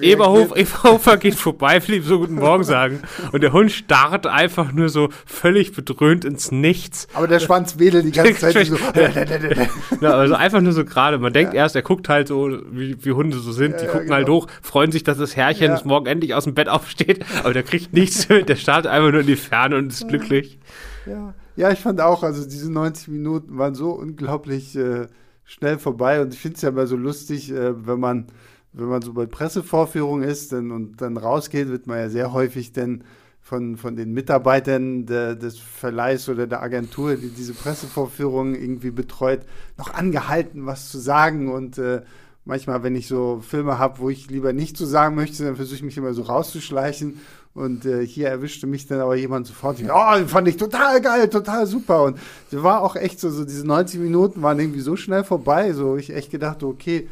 Eberhof. 0.00 0.56
Eberhofer 0.56 1.16
geht 1.16 1.34
vorbei, 1.34 1.80
will 1.86 1.96
ihm 1.96 2.02
so 2.04 2.18
guten 2.20 2.34
Morgen 2.36 2.62
sagen. 2.64 3.00
Und 3.32 3.42
der 3.42 3.52
Hund 3.52 3.72
starrt 3.72 4.26
einfach 4.26 4.72
nur 4.72 4.88
so 4.88 5.08
völlig 5.26 5.72
bedröhnt 5.72 6.24
ins 6.24 6.52
Nichts. 6.52 7.08
Aber 7.14 7.26
der 7.26 7.40
Schwanz 7.40 7.78
wedelt 7.78 8.04
die 8.04 8.12
ganze 8.12 8.34
Zeit 8.52 8.66
so. 8.66 8.76
Ja, 10.00 10.10
also 10.12 10.34
einfach 10.34 10.60
nur 10.60 10.72
so 10.72 10.84
gerade. 10.84 11.18
Man 11.18 11.32
denkt 11.32 11.54
erst, 11.54 11.74
er 11.76 11.82
guckt 11.82 12.08
halt 12.08 12.28
so, 12.28 12.58
wie, 12.70 12.96
wie 13.04 13.12
Hunde 13.12 13.38
so 13.38 13.52
sind. 13.52 13.80
Die 13.80 13.84
Ja, 13.84 13.90
gucken 13.90 14.06
genau. 14.06 14.16
halt 14.16 14.28
hoch, 14.28 14.46
freuen 14.62 14.92
sich, 14.92 15.02
dass 15.04 15.18
das 15.18 15.36
Herrchen 15.36 15.66
Ja. 15.66 15.72
das 15.72 15.84
morgen 15.84 16.06
endlich 16.06 16.34
aus 16.34 16.44
dem 16.44 16.54
Bett 16.54 16.68
aufsteht. 16.68 17.24
Aber 17.42 17.52
der 17.52 17.62
kriegt 17.62 17.92
nichts 17.92 18.28
mit. 18.28 18.48
Der 18.48 18.56
starrt 18.56 18.86
einfach 18.86 19.10
nur 19.10 19.20
in 19.20 19.26
die 19.26 19.36
Ferne 19.36 19.76
und 19.76 19.88
ist 19.88 20.08
glücklich. 20.08 20.58
Ja. 21.06 21.34
ja, 21.56 21.70
ich 21.70 21.78
fand 21.80 22.00
auch, 22.00 22.22
also 22.22 22.44
diese 22.44 22.70
90 22.70 23.08
Minuten 23.08 23.58
waren 23.58 23.74
so 23.74 23.90
unglaublich 23.92 24.76
äh, 24.76 25.06
schnell 25.50 25.80
vorbei 25.80 26.20
und 26.20 26.32
ich 26.32 26.40
finde 26.40 26.56
es 26.56 26.62
ja 26.62 26.68
immer 26.68 26.86
so 26.86 26.96
lustig, 26.96 27.50
äh, 27.50 27.86
wenn 27.86 27.98
man 27.98 28.26
wenn 28.72 28.86
man 28.86 29.02
so 29.02 29.12
bei 29.12 29.26
Pressevorführungen 29.26 30.22
ist 30.28 30.52
dann, 30.52 30.70
und 30.70 31.00
dann 31.00 31.16
rausgeht, 31.16 31.68
wird 31.68 31.88
man 31.88 31.98
ja 31.98 32.08
sehr 32.08 32.32
häufig 32.32 32.72
dann 32.72 33.02
von, 33.40 33.76
von 33.76 33.96
den 33.96 34.12
Mitarbeitern 34.12 35.06
der, 35.06 35.34
des 35.34 35.58
Verleihs 35.58 36.28
oder 36.28 36.46
der 36.46 36.62
Agentur, 36.62 37.16
die 37.16 37.30
diese 37.30 37.52
Pressevorführungen 37.52 38.54
irgendwie 38.54 38.92
betreut, 38.92 39.40
noch 39.76 39.92
angehalten, 39.92 40.66
was 40.66 40.88
zu 40.88 40.98
sagen 40.98 41.52
und 41.52 41.78
äh, 41.78 42.02
manchmal, 42.44 42.84
wenn 42.84 42.94
ich 42.94 43.08
so 43.08 43.40
Filme 43.40 43.76
habe, 43.76 43.98
wo 43.98 44.08
ich 44.08 44.30
lieber 44.30 44.52
nicht 44.52 44.76
zu 44.76 44.86
sagen 44.86 45.16
möchte, 45.16 45.42
dann 45.42 45.56
versuche 45.56 45.76
ich 45.76 45.82
mich 45.82 45.98
immer 45.98 46.14
so 46.14 46.22
rauszuschleichen. 46.22 47.18
Und 47.52 47.84
äh, 47.84 48.06
hier 48.06 48.28
erwischte 48.28 48.66
mich 48.66 48.86
dann 48.86 49.00
aber 49.00 49.16
jemand 49.16 49.46
sofort, 49.46 49.78
oh, 49.82 50.16
den 50.16 50.28
fand 50.28 50.46
ich 50.46 50.56
total 50.56 51.00
geil, 51.00 51.28
total 51.28 51.66
super. 51.66 52.04
Und 52.04 52.18
war 52.52 52.82
auch 52.82 52.94
echt 52.94 53.18
so, 53.18 53.28
so 53.30 53.44
diese 53.44 53.66
90 53.66 54.00
Minuten 54.00 54.42
waren 54.42 54.60
irgendwie 54.60 54.80
so 54.80 54.94
schnell 54.96 55.24
vorbei, 55.24 55.72
so 55.72 55.96
ich 55.96 56.14
echt 56.14 56.30
gedacht, 56.30 56.62
okay, 56.62 57.08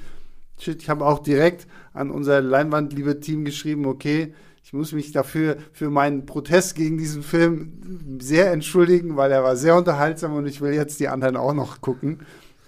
shit, 0.58 0.80
ich 0.80 0.88
habe 0.88 1.04
auch 1.04 1.18
direkt 1.18 1.66
an 1.92 2.10
unser 2.10 2.40
Leinwandliebe-Team 2.40 3.44
geschrieben, 3.44 3.86
okay, 3.86 4.32
ich 4.62 4.72
muss 4.72 4.92
mich 4.92 5.12
dafür 5.12 5.56
für 5.72 5.90
meinen 5.90 6.26
Protest 6.26 6.74
gegen 6.74 6.98
diesen 6.98 7.22
Film 7.22 8.18
sehr 8.20 8.52
entschuldigen, 8.52 9.16
weil 9.16 9.32
er 9.32 9.42
war 9.42 9.56
sehr 9.56 9.74
unterhaltsam 9.74 10.34
und 10.34 10.46
ich 10.46 10.60
will 10.60 10.74
jetzt 10.74 11.00
die 11.00 11.08
anderen 11.08 11.36
auch 11.36 11.54
noch 11.54 11.80
gucken, 11.80 12.20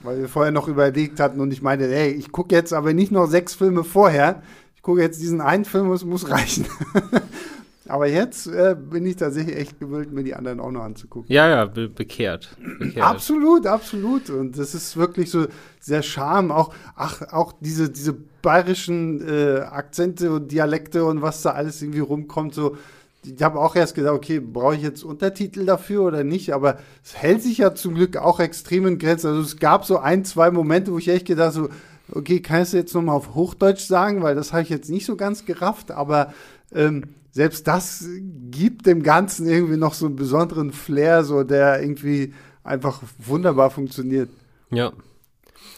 weil 0.02 0.18
wir 0.18 0.28
vorher 0.28 0.50
noch 0.50 0.66
überlegt 0.66 1.20
hatten 1.20 1.40
und 1.40 1.52
ich 1.52 1.62
meinte, 1.62 1.94
ey, 1.94 2.10
ich 2.10 2.32
gucke 2.32 2.54
jetzt 2.54 2.72
aber 2.72 2.94
nicht 2.94 3.12
noch 3.12 3.26
sechs 3.26 3.54
Filme 3.54 3.84
vorher, 3.84 4.42
ich 4.76 4.82
gucke 4.82 5.02
jetzt 5.02 5.20
diesen 5.20 5.42
einen 5.42 5.66
Film, 5.66 5.92
es 5.92 6.04
muss 6.04 6.30
reichen. 6.30 6.66
aber 7.90 8.06
jetzt 8.06 8.46
äh, 8.46 8.76
bin 8.78 9.04
ich 9.04 9.16
tatsächlich 9.16 9.56
echt 9.56 9.80
gewillt, 9.80 10.12
mir 10.12 10.22
die 10.22 10.34
anderen 10.34 10.60
auch 10.60 10.70
noch 10.70 10.82
anzugucken. 10.82 11.32
Ja, 11.32 11.48
ja, 11.48 11.64
be 11.64 11.88
bekehrt. 11.88 12.56
bekehrt. 12.78 13.06
Absolut, 13.06 13.66
absolut. 13.66 14.30
Und 14.30 14.56
das 14.56 14.74
ist 14.74 14.96
wirklich 14.96 15.30
so 15.30 15.46
sehr 15.80 16.02
Charme. 16.02 16.52
Auch, 16.52 16.72
ach, 16.94 17.22
auch 17.32 17.52
diese, 17.60 17.90
diese 17.90 18.12
bayerischen 18.42 19.26
äh, 19.26 19.60
Akzente 19.60 20.30
und 20.32 20.50
Dialekte 20.52 21.04
und 21.04 21.22
was 21.22 21.42
da 21.42 21.50
alles 21.50 21.82
irgendwie 21.82 22.00
rumkommt. 22.00 22.54
So, 22.54 22.76
ich 23.24 23.42
habe 23.42 23.58
auch 23.58 23.76
erst 23.76 23.94
gedacht, 23.94 24.14
okay, 24.14 24.40
brauche 24.40 24.76
ich 24.76 24.82
jetzt 24.82 25.02
Untertitel 25.02 25.66
dafür 25.66 26.02
oder 26.02 26.24
nicht? 26.24 26.54
Aber 26.54 26.78
es 27.04 27.16
hält 27.16 27.42
sich 27.42 27.58
ja 27.58 27.74
zum 27.74 27.94
Glück 27.94 28.16
auch 28.16 28.40
extrem 28.40 28.86
in 28.86 28.98
Grenzen. 28.98 29.28
Also 29.28 29.42
es 29.42 29.58
gab 29.58 29.84
so 29.84 29.98
ein, 29.98 30.24
zwei 30.24 30.50
Momente, 30.50 30.92
wo 30.92 30.98
ich 30.98 31.08
echt 31.08 31.26
gedacht 31.26 31.52
so, 31.52 31.68
okay, 32.12 32.40
kannst 32.40 32.72
du 32.72 32.76
jetzt 32.76 32.94
nochmal 32.94 33.16
auf 33.16 33.34
Hochdeutsch 33.34 33.86
sagen, 33.86 34.22
weil 34.22 34.34
das 34.34 34.52
habe 34.52 34.62
ich 34.62 34.68
jetzt 34.68 34.90
nicht 34.90 35.06
so 35.06 35.16
ganz 35.16 35.44
gerafft, 35.44 35.90
aber 35.90 36.32
ähm, 36.72 37.04
selbst 37.30 37.66
das 37.66 38.04
gibt 38.50 38.86
dem 38.86 39.02
Ganzen 39.02 39.48
irgendwie 39.48 39.76
noch 39.76 39.94
so 39.94 40.06
einen 40.06 40.16
besonderen 40.16 40.72
Flair, 40.72 41.24
so 41.24 41.44
der 41.44 41.80
irgendwie 41.80 42.34
einfach 42.64 43.02
wunderbar 43.18 43.70
funktioniert. 43.70 44.28
Ja. 44.70 44.92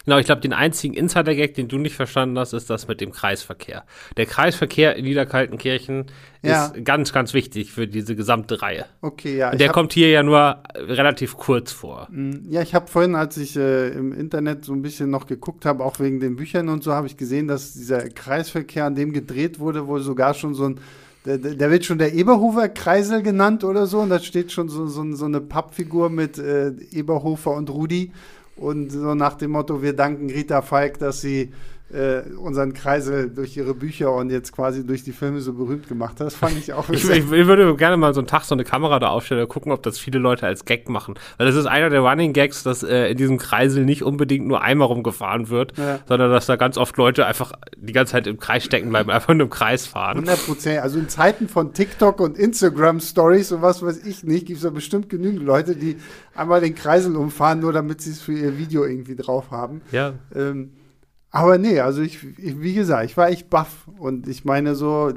Genau, 0.04 0.18
ich 0.18 0.26
glaube, 0.26 0.40
den 0.40 0.52
einzigen 0.52 0.94
Insider-Gag, 0.94 1.54
den 1.54 1.68
du 1.68 1.78
nicht 1.78 1.94
verstanden 1.94 2.36
hast, 2.36 2.52
ist 2.54 2.68
das 2.70 2.88
mit 2.88 3.00
dem 3.00 3.12
Kreisverkehr. 3.12 3.84
Der 4.16 4.26
Kreisverkehr 4.26 4.96
in 4.96 5.04
Niederkaltenkirchen 5.04 6.06
Ja. 6.42 6.66
ist 6.66 6.84
ganz, 6.84 7.12
ganz 7.12 7.34
wichtig 7.34 7.70
für 7.70 7.86
diese 7.86 8.16
gesamte 8.16 8.62
Reihe. 8.62 8.86
Okay, 9.00 9.36
ja. 9.36 9.52
Und 9.52 9.60
der 9.60 9.68
hab- 9.68 9.74
kommt 9.74 9.92
hier 9.92 10.10
ja 10.10 10.24
nur 10.24 10.58
relativ 10.74 11.36
kurz 11.36 11.70
vor. 11.70 12.08
Ja, 12.50 12.62
ich 12.62 12.74
habe 12.74 12.88
vorhin, 12.88 13.14
als 13.14 13.36
ich 13.36 13.56
äh, 13.56 13.90
im 13.90 14.12
Internet 14.12 14.64
so 14.64 14.72
ein 14.72 14.82
bisschen 14.82 15.08
noch 15.08 15.26
geguckt 15.28 15.64
habe, 15.64 15.84
auch 15.84 16.00
wegen 16.00 16.18
den 16.18 16.34
Büchern 16.34 16.68
und 16.68 16.82
so, 16.82 16.92
habe 16.92 17.06
ich 17.06 17.16
gesehen, 17.16 17.46
dass 17.46 17.72
dieser 17.74 18.08
Kreisverkehr, 18.08 18.86
an 18.86 18.96
dem 18.96 19.12
gedreht 19.12 19.60
wurde, 19.60 19.86
wohl 19.86 20.00
sogar 20.00 20.34
schon 20.34 20.54
so 20.54 20.64
ein, 20.64 20.80
der, 21.24 21.38
der 21.38 21.70
wird 21.70 21.84
schon 21.84 21.98
der 21.98 22.12
Eberhofer 22.12 22.68
Kreisel 22.68 23.22
genannt 23.22 23.62
oder 23.62 23.86
so, 23.86 24.00
und 24.00 24.08
da 24.08 24.18
steht 24.18 24.50
schon 24.50 24.68
so, 24.68 24.88
so, 24.88 25.12
so 25.14 25.24
eine 25.26 25.40
Pappfigur 25.40 26.10
mit 26.10 26.38
äh, 26.38 26.72
Eberhofer 26.90 27.52
und 27.52 27.70
Rudi 27.70 28.10
und 28.56 28.90
so 28.90 29.14
nach 29.14 29.34
dem 29.34 29.52
Motto, 29.52 29.82
wir 29.82 29.94
danken 29.94 30.30
Rita 30.30 30.62
Falk, 30.62 30.98
dass 30.98 31.20
sie 31.20 31.52
äh, 31.92 32.22
unseren 32.36 32.72
Kreisel 32.72 33.28
durch 33.30 33.56
ihre 33.56 33.74
Bücher 33.74 34.12
und 34.12 34.30
jetzt 34.30 34.52
quasi 34.52 34.86
durch 34.86 35.04
die 35.04 35.12
Filme 35.12 35.40
so 35.40 35.52
berühmt 35.52 35.88
gemacht 35.88 36.20
hat. 36.20 36.26
Das 36.26 36.34
fand 36.34 36.56
ich 36.58 36.72
auch 36.72 36.88
ich, 36.90 37.08
ich 37.08 37.28
würde 37.30 37.74
gerne 37.76 37.96
mal 37.96 38.14
so 38.14 38.20
einen 38.20 38.26
Tag 38.26 38.44
so 38.44 38.54
eine 38.54 38.64
Kamera 38.64 38.98
da 38.98 39.08
aufstellen 39.08 39.42
und 39.42 39.48
gucken, 39.48 39.72
ob 39.72 39.82
das 39.82 39.98
viele 39.98 40.18
Leute 40.18 40.46
als 40.46 40.64
Gag 40.64 40.88
machen. 40.88 41.14
Weil 41.36 41.46
das 41.46 41.56
ist 41.56 41.66
einer 41.66 41.90
der 41.90 42.00
Running 42.00 42.32
Gags, 42.32 42.62
dass 42.62 42.82
äh, 42.82 43.10
in 43.10 43.16
diesem 43.18 43.38
Kreisel 43.38 43.84
nicht 43.84 44.02
unbedingt 44.02 44.46
nur 44.46 44.62
einmal 44.62 44.88
rumgefahren 44.88 45.48
wird, 45.50 45.76
Ja. 45.76 45.98
sondern 46.08 46.30
dass 46.30 46.46
da 46.46 46.56
ganz 46.56 46.78
oft 46.78 46.96
Leute 46.96 47.26
einfach 47.26 47.52
die 47.76 47.92
ganze 47.92 48.12
Zeit 48.12 48.26
im 48.26 48.38
Kreis 48.38 48.64
stecken 48.64 48.88
bleiben, 48.90 49.10
einfach 49.12 49.34
nur 49.34 49.44
im 49.44 49.50
Kreis 49.50 49.86
fahren. 49.86 50.16
100 50.18 50.46
Prozent. 50.46 50.80
Also 50.82 50.98
in 50.98 51.08
Zeiten 51.08 51.48
von 51.48 51.74
TikTok 51.74 52.20
und 52.20 52.38
Instagram 52.38 53.00
Stories 53.00 53.52
und 53.52 53.62
was 53.62 53.82
weiß 53.84 54.04
ich 54.06 54.24
nicht, 54.24 54.46
gibt 54.46 54.56
es 54.58 54.62
da 54.62 54.70
bestimmt 54.70 55.08
genügend 55.08 55.42
Leute, 55.42 55.76
die 55.76 55.96
einmal 56.34 56.60
den 56.60 56.74
Kreisel 56.74 57.16
umfahren, 57.16 57.60
nur 57.60 57.72
damit 57.72 58.00
sie 58.00 58.10
es 58.10 58.22
für 58.22 58.32
ihr 58.32 58.56
Video 58.58 58.84
irgendwie 58.84 59.16
drauf 59.16 59.50
haben. 59.50 59.82
Ja. 59.92 60.14
Ähm, 60.34 60.70
aber 61.32 61.56
nee, 61.56 61.80
also 61.80 62.02
ich, 62.02 62.22
ich, 62.38 62.60
wie 62.60 62.74
gesagt, 62.74 63.06
ich 63.06 63.16
war 63.16 63.30
echt 63.30 63.48
baff 63.48 63.88
und 63.98 64.28
ich 64.28 64.44
meine 64.44 64.74
so, 64.74 65.12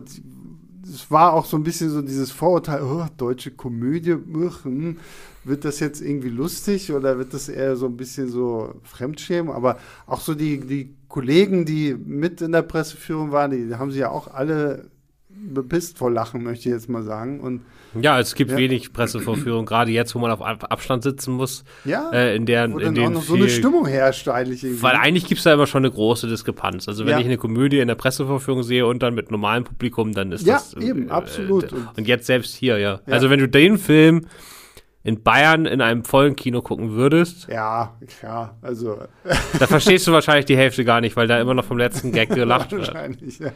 es 0.81 1.11
war 1.11 1.33
auch 1.33 1.43
so 1.43 1.57
ein 1.57 1.63
bisschen 1.63 1.89
so 1.89 2.01
dieses 2.01 2.31
Vorurteil, 2.31 2.81
oh, 2.81 3.05
deutsche 3.17 3.51
Komödie, 3.51 4.11
hm, 4.11 4.97
wird 5.43 5.65
das 5.65 5.81
jetzt 5.81 6.01
irgendwie 6.01 6.29
lustig 6.29 6.93
oder 6.93 7.17
wird 7.17 7.33
das 7.33 7.49
eher 7.49 7.75
so 7.75 7.87
ein 7.87 7.97
bisschen 7.97 8.29
so 8.29 8.75
Fremdschämen? 8.83 9.53
Aber 9.53 9.77
auch 10.07 10.21
so 10.21 10.35
die, 10.35 10.61
die 10.61 10.95
Kollegen, 11.09 11.65
die 11.65 11.93
mit 11.93 12.41
in 12.41 12.53
der 12.53 12.61
Presseführung 12.61 13.33
waren, 13.33 13.51
die 13.51 13.75
haben 13.75 13.91
sich 13.91 13.99
ja 13.99 14.09
auch 14.09 14.33
alle 14.33 14.89
bepisst 15.35 15.97
vor 15.97 16.11
Lachen, 16.11 16.43
möchte 16.43 16.69
ich 16.69 16.73
jetzt 16.73 16.89
mal 16.89 17.03
sagen. 17.03 17.39
Und 17.39 17.61
Ja, 18.01 18.19
es 18.19 18.35
gibt 18.35 18.51
Ja. 18.51 18.57
wenig 18.57 18.91
Pressevorführungen, 18.91 19.65
gerade 19.65 19.89
jetzt, 19.91 20.13
wo 20.15 20.19
man 20.19 20.29
auf 20.31 20.41
Ab- 20.41 20.65
Abstand 20.69 21.03
sitzen 21.03 21.33
muss, 21.33 21.63
ja, 21.85 22.09
äh, 22.11 22.35
in 22.35 22.45
der 22.45 22.69
wo 22.71 22.77
in 22.79 22.93
dann 22.93 23.05
auch 23.05 23.09
noch 23.11 23.21
so 23.23 23.35
eine 23.35 23.43
viel- 23.45 23.51
Stimmung 23.53 23.85
herrscht 23.85 24.27
eigentlich 24.27 24.63
irgendwie. 24.65 24.83
Weil 24.83 24.95
eigentlich 24.97 25.27
gibt 25.27 25.37
es 25.39 25.43
da 25.45 25.53
immer 25.53 25.65
schon 25.65 25.85
eine 25.85 25.93
große 25.93 26.27
Diskrepanz. 26.27 26.89
Also 26.89 27.05
wenn 27.05 27.13
Ja. 27.13 27.19
ich 27.19 27.25
eine 27.25 27.37
Komödie 27.37 27.79
in 27.79 27.87
der 27.87 27.95
Pressevorführung 27.95 28.63
sehe 28.63 28.85
und 28.85 29.01
dann 29.01 29.13
mit 29.15 29.31
normalem 29.31 29.63
Publikum, 29.63 30.11
dann 30.11 30.33
ist 30.33 30.45
Ja, 30.45 30.55
das. 30.55 30.73
äh, 30.73 30.83
eben, 30.83 31.09
absolut. 31.09 31.71
Äh, 31.71 31.75
und 31.97 32.05
jetzt 32.07 32.25
selbst 32.25 32.53
hier, 32.55 32.77
ja. 32.79 32.99
Ja. 33.07 33.13
Also 33.13 33.29
wenn 33.29 33.39
du 33.39 33.47
den 33.47 33.77
Film 33.77 34.25
in 35.03 35.21
Bayern 35.23 35.65
in 35.65 35.79
einem 35.81 36.03
vollen 36.03 36.35
Kino 36.35 36.61
gucken 36.61 36.91
würdest, 36.95 37.47
ja, 37.47 37.95
ja, 38.23 38.55
also 38.61 38.97
da 39.57 39.67
verstehst 39.67 40.05
du 40.07 40.11
wahrscheinlich 40.11 40.45
die 40.45 40.57
Hälfte 40.57 40.83
gar 40.83 40.99
nicht, 40.99 41.15
weil 41.15 41.27
da 41.27 41.39
immer 41.39 41.53
noch 41.53 41.63
vom 41.63 41.77
letzten 41.77 42.11
Gag 42.11 42.27
gelacht 42.35 42.71
wird. 42.73 42.87
Wahrscheinlich, 42.87 43.39
ja. 43.39 43.51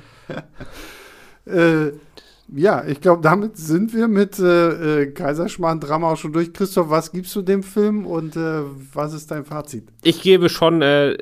Äh, 1.45 1.91
ja, 2.55 2.83
ich 2.85 3.01
glaube, 3.01 3.21
damit 3.21 3.57
sind 3.57 3.93
wir 3.93 4.07
mit 4.07 4.39
äh, 4.39 5.01
äh, 5.01 5.11
Kaiserschmarrn-Drama 5.11 6.11
auch 6.11 6.17
schon 6.17 6.33
durch. 6.33 6.51
Christoph, 6.53 6.89
was 6.89 7.11
gibst 7.11 7.35
du 7.35 7.41
dem 7.41 7.63
Film 7.63 8.05
und 8.05 8.35
äh, 8.35 8.61
was 8.93 9.13
ist 9.13 9.29
dein 9.29 9.45
Fazit? 9.45 9.89
Ich 10.03 10.21
gebe 10.21 10.49
schon, 10.49 10.81
äh, 10.81 11.17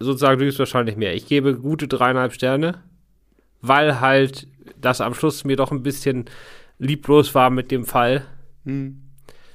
sozusagen, 0.00 0.38
du 0.38 0.44
gibst 0.44 0.58
wahrscheinlich 0.58 0.96
mehr. 0.96 1.14
Ich 1.14 1.26
gebe 1.26 1.56
gute 1.56 1.86
dreieinhalb 1.86 2.32
Sterne, 2.32 2.82
weil 3.60 4.00
halt 4.00 4.48
das 4.80 5.00
am 5.00 5.14
Schluss 5.14 5.44
mir 5.44 5.56
doch 5.56 5.70
ein 5.70 5.82
bisschen 5.82 6.24
lieblos 6.78 7.34
war 7.34 7.50
mit 7.50 7.70
dem 7.70 7.84
Fall. 7.84 8.24
Hm. 8.64 9.01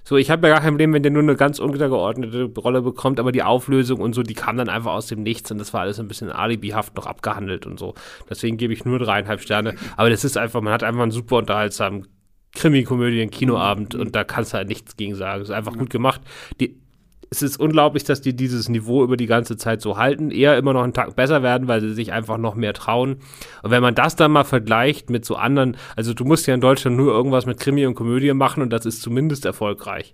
So, 0.07 0.15
ich 0.15 0.31
habe 0.31 0.47
ja 0.47 0.53
gar 0.53 0.61
kein 0.61 0.75
Problem, 0.75 0.93
wenn 0.93 1.03
der 1.03 1.11
nur 1.11 1.21
eine 1.21 1.35
ganz 1.35 1.59
untergeordnete 1.59 2.45
Rolle 2.57 2.81
bekommt, 2.81 3.19
aber 3.19 3.33
die 3.33 3.43
Auflösung 3.43 3.99
und 3.99 4.15
so, 4.15 4.23
die 4.23 4.35
kam 4.35 4.55
dann 4.55 4.69
einfach 4.69 4.93
aus 4.93 5.07
dem 5.07 5.21
Nichts 5.21 5.51
und 5.51 5.57
das 5.57 5.73
war 5.73 5.81
alles 5.81 5.99
ein 5.99 6.07
bisschen 6.07 6.31
alibihaft 6.31 6.95
noch 6.95 7.07
abgehandelt 7.07 7.65
und 7.65 7.77
so. 7.77 7.93
Deswegen 8.29 8.55
gebe 8.55 8.71
ich 8.71 8.85
nur 8.85 8.99
dreieinhalb 8.99 9.41
Sterne. 9.41 9.75
Aber 9.97 10.09
das 10.09 10.23
ist 10.23 10.37
einfach, 10.37 10.61
man 10.61 10.71
hat 10.71 10.81
einfach 10.81 11.01
einen 11.01 11.11
super 11.11 11.35
unterhaltsamen 11.35 12.07
Krimi-Komödien, 12.55 13.31
Kinoabend 13.31 13.95
und 13.95 14.15
da 14.15 14.23
kannst 14.23 14.53
du 14.53 14.59
halt 14.59 14.69
nichts 14.69 14.95
gegen 14.95 15.15
sagen. 15.15 15.41
Es 15.41 15.49
ist 15.49 15.53
einfach 15.53 15.77
gut 15.77 15.89
gemacht. 15.89 16.21
Die, 16.61 16.79
es 17.29 17.41
ist 17.41 17.59
unglaublich, 17.59 18.03
dass 18.03 18.21
die 18.21 18.35
dieses 18.35 18.69
Niveau 18.69 19.03
über 19.03 19.17
die 19.17 19.25
ganze 19.25 19.57
Zeit 19.57 19.81
so 19.81 19.97
halten, 19.97 20.31
eher 20.31 20.57
immer 20.57 20.73
noch 20.73 20.83
einen 20.83 20.93
Tag 20.93 21.15
besser 21.15 21.43
werden, 21.43 21.67
weil 21.67 21.81
sie 21.81 21.93
sich 21.93 22.13
einfach 22.13 22.37
noch 22.37 22.55
mehr 22.55 22.73
trauen. 22.73 23.17
Und 23.63 23.71
wenn 23.71 23.81
man 23.81 23.95
das 23.95 24.15
dann 24.15 24.31
mal 24.31 24.43
vergleicht 24.43 25.09
mit 25.09 25.25
so 25.25 25.35
anderen, 25.35 25.77
also 25.95 26.13
du 26.13 26.25
musst 26.25 26.47
ja 26.47 26.53
in 26.53 26.61
Deutschland 26.61 26.97
nur 26.97 27.11
irgendwas 27.11 27.45
mit 27.45 27.59
Krimi 27.59 27.85
und 27.85 27.95
Komödie 27.95 28.33
machen 28.33 28.63
und 28.63 28.71
das 28.71 28.85
ist 28.85 29.01
zumindest 29.01 29.45
erfolgreich. 29.45 30.13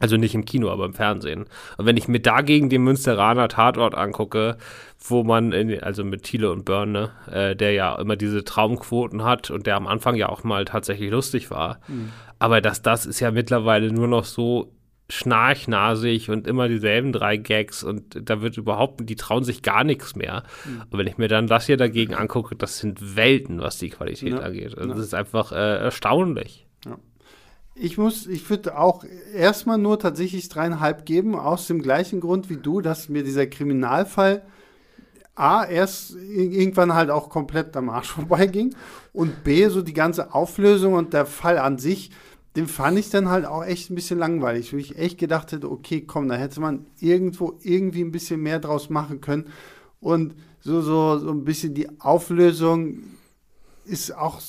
Also 0.00 0.16
nicht 0.16 0.34
im 0.34 0.46
Kino, 0.46 0.70
aber 0.70 0.86
im 0.86 0.94
Fernsehen. 0.94 1.44
Und 1.76 1.86
wenn 1.86 1.98
ich 1.98 2.08
mir 2.08 2.18
dagegen 2.18 2.70
den 2.70 2.82
Münsteraner 2.82 3.48
Tatort 3.48 3.94
angucke, 3.94 4.56
wo 4.98 5.22
man, 5.22 5.52
in, 5.52 5.82
also 5.82 6.02
mit 6.02 6.22
Thiele 6.22 6.50
und 6.50 6.64
Börne, 6.64 7.10
äh, 7.30 7.54
der 7.54 7.72
ja 7.72 7.94
immer 7.96 8.16
diese 8.16 8.42
Traumquoten 8.42 9.22
hat 9.22 9.50
und 9.50 9.66
der 9.66 9.76
am 9.76 9.86
Anfang 9.86 10.16
ja 10.16 10.28
auch 10.30 10.44
mal 10.44 10.64
tatsächlich 10.64 11.10
lustig 11.10 11.50
war, 11.50 11.78
aber 12.38 12.60
dass 12.60 12.82
das 12.82 13.04
ist 13.04 13.20
ja 13.20 13.30
mittlerweile 13.30 13.92
nur 13.92 14.08
noch 14.08 14.24
so 14.24 14.72
schnarchnasig 15.12 16.30
und 16.30 16.46
immer 16.46 16.68
dieselben 16.68 17.12
drei 17.12 17.36
Gags 17.36 17.84
und 17.84 18.28
da 18.28 18.40
wird 18.40 18.56
überhaupt, 18.56 19.08
die 19.08 19.16
trauen 19.16 19.44
sich 19.44 19.62
gar 19.62 19.84
nichts 19.84 20.16
mehr. 20.16 20.42
Mhm. 20.64 20.82
Und 20.90 20.98
wenn 20.98 21.06
ich 21.06 21.18
mir 21.18 21.28
dann 21.28 21.46
das 21.46 21.66
hier 21.66 21.76
dagegen 21.76 22.14
angucke, 22.14 22.56
das 22.56 22.78
sind 22.78 23.14
Welten, 23.14 23.60
was 23.60 23.78
die 23.78 23.90
Qualität 23.90 24.32
ja. 24.32 24.38
angeht. 24.38 24.76
Also 24.76 24.88
ja. 24.88 24.96
Das 24.96 25.04
ist 25.04 25.14
einfach 25.14 25.52
äh, 25.52 25.76
erstaunlich. 25.76 26.66
Ja. 26.86 26.96
Ich 27.74 27.98
muss, 27.98 28.26
ich 28.26 28.48
würde 28.48 28.78
auch 28.78 29.04
erstmal 29.34 29.76
nur 29.76 29.98
tatsächlich 29.98 30.48
dreieinhalb 30.48 31.04
geben, 31.04 31.34
aus 31.34 31.66
dem 31.66 31.82
gleichen 31.82 32.20
Grund 32.20 32.48
wie 32.48 32.56
du, 32.56 32.80
dass 32.80 33.10
mir 33.10 33.22
dieser 33.22 33.46
Kriminalfall 33.46 34.42
A, 35.34 35.64
erst 35.64 36.14
irgendwann 36.14 36.94
halt 36.94 37.10
auch 37.10 37.28
komplett 37.28 37.76
am 37.76 37.90
Arsch 37.90 38.10
vorbeiging 38.12 38.74
und 39.12 39.44
B, 39.44 39.68
so 39.68 39.82
die 39.82 39.94
ganze 39.94 40.34
Auflösung 40.34 40.94
und 40.94 41.12
der 41.12 41.26
Fall 41.26 41.58
an 41.58 41.78
sich, 41.78 42.10
den 42.56 42.66
fand 42.66 42.98
ich 42.98 43.10
dann 43.10 43.28
halt 43.28 43.46
auch 43.46 43.64
echt 43.64 43.90
ein 43.90 43.94
bisschen 43.94 44.18
langweilig, 44.18 44.72
wo 44.72 44.76
ich 44.76 44.98
echt 44.98 45.18
gedacht 45.18 45.52
hätte, 45.52 45.70
okay, 45.70 46.02
komm, 46.02 46.28
da 46.28 46.34
hätte 46.34 46.60
man 46.60 46.86
irgendwo 47.00 47.58
irgendwie 47.62 48.02
ein 48.02 48.12
bisschen 48.12 48.42
mehr 48.42 48.58
draus 48.58 48.90
machen 48.90 49.20
können 49.20 49.46
und 50.00 50.34
so, 50.60 50.80
so, 50.80 51.18
so 51.18 51.30
ein 51.30 51.44
bisschen 51.44 51.74
die 51.74 51.88
Auflösung 52.00 52.98
ist 53.84 54.16
auch 54.16 54.40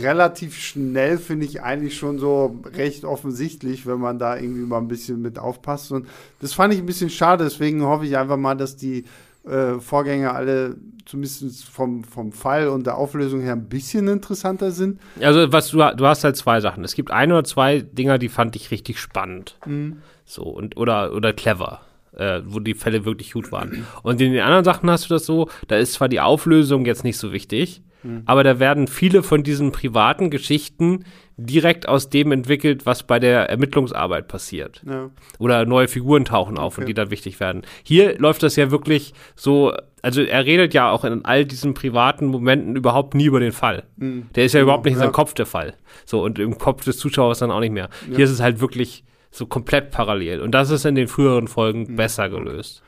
relativ 0.00 0.56
schnell, 0.56 1.18
finde 1.18 1.46
ich 1.46 1.62
eigentlich 1.62 1.96
schon 1.96 2.18
so 2.18 2.58
recht 2.64 3.04
offensichtlich, 3.04 3.86
wenn 3.86 4.00
man 4.00 4.18
da 4.18 4.36
irgendwie 4.36 4.66
mal 4.66 4.78
ein 4.78 4.88
bisschen 4.88 5.22
mit 5.22 5.38
aufpasst. 5.38 5.92
Und 5.92 6.08
das 6.40 6.54
fand 6.54 6.74
ich 6.74 6.80
ein 6.80 6.86
bisschen 6.86 7.10
schade, 7.10 7.44
deswegen 7.44 7.82
hoffe 7.82 8.04
ich 8.04 8.16
einfach 8.16 8.36
mal, 8.36 8.56
dass 8.56 8.76
die 8.76 9.04
äh, 9.46 9.78
Vorgänge 9.80 10.32
alle 10.32 10.76
zumindest 11.04 11.64
vom, 11.64 12.02
vom 12.04 12.32
Fall 12.32 12.68
und 12.68 12.86
der 12.86 12.96
Auflösung 12.96 13.40
her 13.40 13.52
ein 13.52 13.68
bisschen 13.68 14.08
interessanter 14.08 14.70
sind. 14.70 15.00
Also 15.20 15.52
was 15.52 15.68
du, 15.68 15.78
du 15.78 16.06
hast 16.06 16.24
halt 16.24 16.36
zwei 16.36 16.60
Sachen. 16.60 16.82
Es 16.82 16.94
gibt 16.94 17.10
ein 17.10 17.30
oder 17.30 17.44
zwei 17.44 17.80
Dinger, 17.80 18.18
die 18.18 18.30
fand 18.30 18.56
ich 18.56 18.70
richtig 18.70 18.98
spannend. 18.98 19.58
Mhm. 19.66 19.98
So, 20.24 20.44
und 20.44 20.76
oder, 20.76 21.12
oder 21.14 21.32
clever. 21.32 21.80
Äh, 22.16 22.42
wo 22.46 22.60
die 22.60 22.74
Fälle 22.74 23.04
wirklich 23.04 23.32
gut 23.32 23.50
waren. 23.50 23.84
Und 24.04 24.20
in 24.20 24.32
den 24.32 24.40
anderen 24.40 24.62
Sachen 24.64 24.88
hast 24.88 25.10
du 25.10 25.14
das 25.14 25.26
so, 25.26 25.48
da 25.66 25.76
ist 25.76 25.94
zwar 25.94 26.08
die 26.08 26.20
Auflösung 26.20 26.86
jetzt 26.86 27.02
nicht 27.02 27.18
so 27.18 27.32
wichtig, 27.32 27.82
Mhm. 28.04 28.22
Aber 28.26 28.44
da 28.44 28.60
werden 28.60 28.86
viele 28.86 29.22
von 29.22 29.42
diesen 29.42 29.72
privaten 29.72 30.30
Geschichten 30.30 31.04
direkt 31.36 31.88
aus 31.88 32.10
dem 32.10 32.32
entwickelt, 32.32 32.86
was 32.86 33.02
bei 33.02 33.18
der 33.18 33.50
Ermittlungsarbeit 33.50 34.28
passiert. 34.28 34.82
Ja. 34.86 35.10
Oder 35.38 35.66
neue 35.66 35.88
Figuren 35.88 36.24
tauchen 36.24 36.58
auf 36.58 36.74
okay. 36.74 36.82
und 36.82 36.88
die 36.88 36.94
dann 36.94 37.10
wichtig 37.10 37.40
werden. 37.40 37.62
Hier 37.82 38.18
läuft 38.18 38.42
das 38.42 38.56
ja 38.56 38.70
wirklich 38.70 39.14
so, 39.34 39.72
also 40.02 40.22
er 40.22 40.44
redet 40.44 40.74
ja 40.74 40.90
auch 40.90 41.04
in 41.04 41.24
all 41.24 41.44
diesen 41.44 41.74
privaten 41.74 42.26
Momenten 42.26 42.76
überhaupt 42.76 43.14
nie 43.14 43.24
über 43.24 43.40
den 43.40 43.52
Fall. 43.52 43.84
Mhm. 43.96 44.28
Der 44.34 44.44
ist 44.44 44.54
ja 44.54 44.60
überhaupt 44.60 44.84
nicht 44.84 44.94
in 44.94 45.00
seinem 45.00 45.12
Kopf 45.12 45.34
der 45.34 45.46
Fall. 45.46 45.74
So, 46.04 46.22
und 46.22 46.38
im 46.38 46.58
Kopf 46.58 46.84
des 46.84 46.98
Zuschauers 46.98 47.40
dann 47.40 47.50
auch 47.50 47.60
nicht 47.60 47.72
mehr. 47.72 47.88
Ja. 48.08 48.16
Hier 48.16 48.24
ist 48.26 48.30
es 48.30 48.40
halt 48.40 48.60
wirklich 48.60 49.04
so 49.30 49.46
komplett 49.46 49.90
parallel. 49.90 50.40
Und 50.40 50.52
das 50.52 50.70
ist 50.70 50.84
in 50.84 50.94
den 50.94 51.08
früheren 51.08 51.48
Folgen 51.48 51.86
mhm. 51.88 51.96
besser 51.96 52.28
gelöst. 52.28 52.82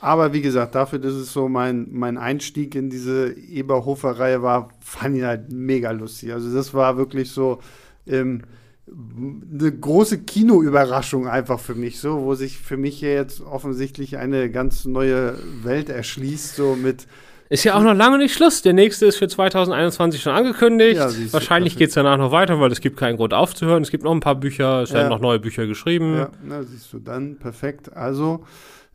Aber 0.00 0.34
wie 0.34 0.42
gesagt, 0.42 0.74
dafür, 0.74 0.98
dass 0.98 1.14
es 1.14 1.32
so 1.32 1.48
mein, 1.48 1.86
mein 1.90 2.18
Einstieg 2.18 2.74
in 2.74 2.90
diese 2.90 3.32
Eberhofer-Reihe 3.32 4.42
war, 4.42 4.68
fand 4.80 5.16
ich 5.16 5.22
halt 5.22 5.50
mega 5.50 5.92
lustig. 5.92 6.30
Also 6.32 6.52
das 6.52 6.74
war 6.74 6.98
wirklich 6.98 7.30
so 7.30 7.60
ähm, 8.06 8.42
eine 8.86 9.72
große 9.72 10.18
Kinoüberraschung 10.18 11.26
einfach 11.26 11.58
für 11.58 11.74
mich, 11.74 12.00
so, 12.00 12.22
wo 12.22 12.34
sich 12.34 12.58
für 12.58 12.76
mich 12.76 12.98
hier 12.98 13.14
jetzt 13.14 13.40
offensichtlich 13.40 14.18
eine 14.18 14.50
ganz 14.50 14.84
neue 14.84 15.38
Welt 15.62 15.88
erschließt, 15.88 16.56
so 16.56 16.76
mit 16.76 17.06
ist 17.50 17.62
ja 17.64 17.74
auch 17.74 17.82
noch 17.82 17.94
lange 17.94 18.18
nicht 18.18 18.34
Schluss. 18.34 18.62
Der 18.62 18.72
nächste 18.72 19.06
ist 19.06 19.18
für 19.18 19.28
2021 19.28 20.22
schon 20.22 20.32
angekündigt. 20.32 20.96
Ja, 20.96 21.10
Wahrscheinlich 21.30 21.76
geht 21.76 21.90
es 21.90 21.94
danach 21.94 22.16
noch 22.16 22.32
weiter, 22.32 22.58
weil 22.58 22.72
es 22.72 22.80
gibt 22.80 22.96
keinen 22.96 23.16
Grund 23.16 23.34
aufzuhören. 23.34 23.82
Es 23.82 23.90
gibt 23.90 24.02
noch 24.02 24.12
ein 24.12 24.20
paar 24.20 24.34
Bücher, 24.34 24.82
es 24.82 24.92
werden 24.92 25.10
noch 25.10 25.20
neue 25.20 25.38
Bücher 25.38 25.66
geschrieben. 25.66 26.16
Ja, 26.16 26.30
na, 26.42 26.62
siehst 26.62 26.92
du 26.92 26.98
dann, 26.98 27.36
perfekt. 27.36 27.94
Also, 27.94 28.44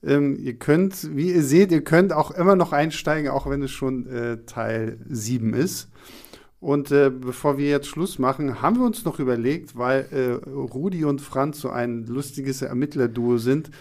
ähm, 0.03 0.37
ihr 0.41 0.55
könnt, 0.55 1.15
wie 1.15 1.31
ihr 1.31 1.43
seht, 1.43 1.71
ihr 1.71 1.83
könnt 1.83 2.11
auch 2.11 2.31
immer 2.31 2.55
noch 2.55 2.73
einsteigen, 2.73 3.29
auch 3.29 3.47
wenn 3.49 3.61
es 3.61 3.71
schon 3.71 4.07
äh, 4.07 4.37
Teil 4.45 4.97
7 5.07 5.53
ist. 5.53 5.89
Und 6.59 6.91
äh, 6.91 7.09
bevor 7.09 7.57
wir 7.57 7.69
jetzt 7.69 7.87
Schluss 7.87 8.19
machen, 8.19 8.61
haben 8.61 8.77
wir 8.77 8.85
uns 8.85 9.05
noch 9.05 9.19
überlegt, 9.19 9.77
weil 9.77 10.07
äh, 10.11 10.49
Rudi 10.49 11.05
und 11.05 11.21
Franz 11.21 11.61
so 11.61 11.69
ein 11.69 12.05
lustiges 12.05 12.61
Ermittlerduo 12.61 13.37
sind, 13.37 13.71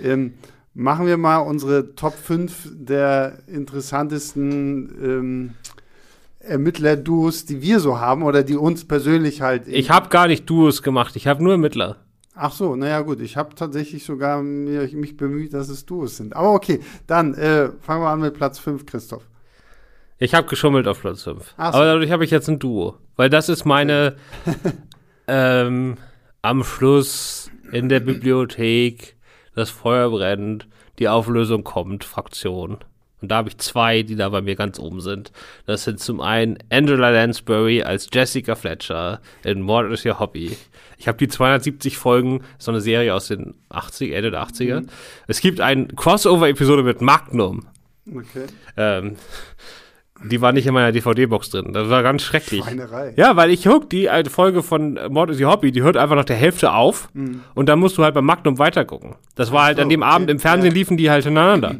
ähm, 0.00 0.34
machen 0.72 1.06
wir 1.06 1.18
mal 1.18 1.38
unsere 1.38 1.94
Top 1.94 2.14
5 2.14 2.70
der 2.72 3.40
interessantesten 3.46 4.94
ähm, 5.02 5.50
Ermittlerduos, 6.40 7.44
die 7.44 7.60
wir 7.60 7.80
so 7.80 8.00
haben 8.00 8.22
oder 8.22 8.42
die 8.42 8.56
uns 8.56 8.86
persönlich 8.86 9.42
halt. 9.42 9.68
Ich 9.68 9.90
habe 9.90 10.08
gar 10.08 10.26
nicht 10.26 10.48
Duos 10.48 10.82
gemacht, 10.82 11.16
ich 11.16 11.26
habe 11.26 11.42
nur 11.44 11.52
Ermittler. 11.52 11.98
Ach 12.34 12.52
so, 12.52 12.74
naja 12.76 13.02
gut, 13.02 13.20
ich 13.20 13.36
habe 13.36 13.54
tatsächlich 13.54 14.04
sogar 14.04 14.42
mich 14.42 15.18
bemüht, 15.18 15.52
dass 15.52 15.68
es 15.68 15.84
Duos 15.84 16.16
sind. 16.16 16.34
Aber 16.34 16.54
okay, 16.54 16.80
dann 17.06 17.34
äh, 17.34 17.68
fangen 17.80 18.02
wir 18.02 18.08
an 18.08 18.20
mit 18.20 18.32
Platz 18.32 18.58
5, 18.58 18.86
Christoph. 18.86 19.28
Ich 20.22 20.34
habe 20.34 20.46
geschummelt 20.46 20.86
auf 20.86 21.00
Platz 21.00 21.24
5. 21.24 21.44
So. 21.44 21.54
Aber 21.56 21.84
dadurch 21.84 22.12
habe 22.12 22.24
ich 22.24 22.30
jetzt 22.30 22.48
ein 22.48 22.60
Duo. 22.60 22.96
Weil 23.16 23.28
das 23.28 23.48
ist 23.48 23.64
meine 23.64 24.14
ähm, 25.26 25.96
am 26.42 26.62
Schluss 26.62 27.50
in 27.72 27.88
der 27.88 27.98
Bibliothek, 27.98 29.16
das 29.56 29.70
Feuer 29.70 30.10
brennt, 30.10 30.68
die 31.00 31.08
Auflösung 31.08 31.64
kommt, 31.64 32.04
Fraktion. 32.04 32.78
Und 33.20 33.32
da 33.32 33.36
habe 33.38 33.48
ich 33.48 33.58
zwei, 33.58 34.04
die 34.04 34.14
da 34.14 34.28
bei 34.28 34.42
mir 34.42 34.54
ganz 34.54 34.78
oben 34.78 35.00
sind. 35.00 35.32
Das 35.66 35.82
sind 35.82 35.98
zum 35.98 36.20
einen 36.20 36.56
Angela 36.70 37.10
Lansbury 37.10 37.82
als 37.82 38.08
Jessica 38.12 38.54
Fletcher 38.54 39.20
in 39.42 39.60
Mord 39.60 39.90
is 39.90 40.06
Your 40.06 40.20
Hobby. 40.20 40.56
Ich 40.98 41.08
habe 41.08 41.18
die 41.18 41.26
270 41.26 41.98
Folgen, 41.98 42.44
so 42.58 42.70
eine 42.70 42.80
Serie 42.80 43.12
aus 43.12 43.26
den 43.26 43.54
80, 43.70 44.12
Ende 44.12 44.30
der 44.30 44.44
80er. 44.44 44.82
Mhm. 44.82 44.88
Es 45.26 45.40
gibt 45.40 45.60
eine 45.60 45.88
Crossover-Episode 45.88 46.84
mit 46.84 47.00
Magnum. 47.00 47.66
Okay. 48.08 48.46
Ähm, 48.76 49.16
die 50.24 50.40
war 50.40 50.52
nicht 50.52 50.66
in 50.66 50.74
meiner 50.74 50.92
DVD-Box 50.92 51.50
drin. 51.50 51.72
Das 51.72 51.88
war 51.88 52.02
ganz 52.02 52.22
schrecklich. 52.22 52.64
Schweinerei. 52.64 53.12
Ja, 53.16 53.36
weil 53.36 53.50
ich 53.50 53.64
guck 53.64 53.90
die 53.90 54.10
alte 54.10 54.30
Folge 54.30 54.62
von 54.62 54.98
Mord 55.08 55.30
is 55.30 55.40
Your 55.40 55.50
Hobby, 55.50 55.72
die 55.72 55.82
hört 55.82 55.96
einfach 55.96 56.16
nach 56.16 56.24
der 56.24 56.36
Hälfte 56.36 56.72
auf 56.72 57.08
mhm. 57.14 57.42
und 57.54 57.68
dann 57.68 57.78
musst 57.78 57.98
du 57.98 58.04
halt 58.04 58.14
beim 58.14 58.24
Magnum 58.24 58.58
weitergucken. 58.58 59.14
Das 59.34 59.52
war 59.52 59.64
halt 59.64 59.76
so, 59.76 59.82
an 59.82 59.88
dem 59.88 60.02
okay. 60.02 60.10
Abend 60.10 60.30
im 60.30 60.38
Fernsehen 60.38 60.72
ja. 60.72 60.78
liefen 60.78 60.96
die 60.96 61.10
halt 61.10 61.24
hintereinander. 61.24 61.76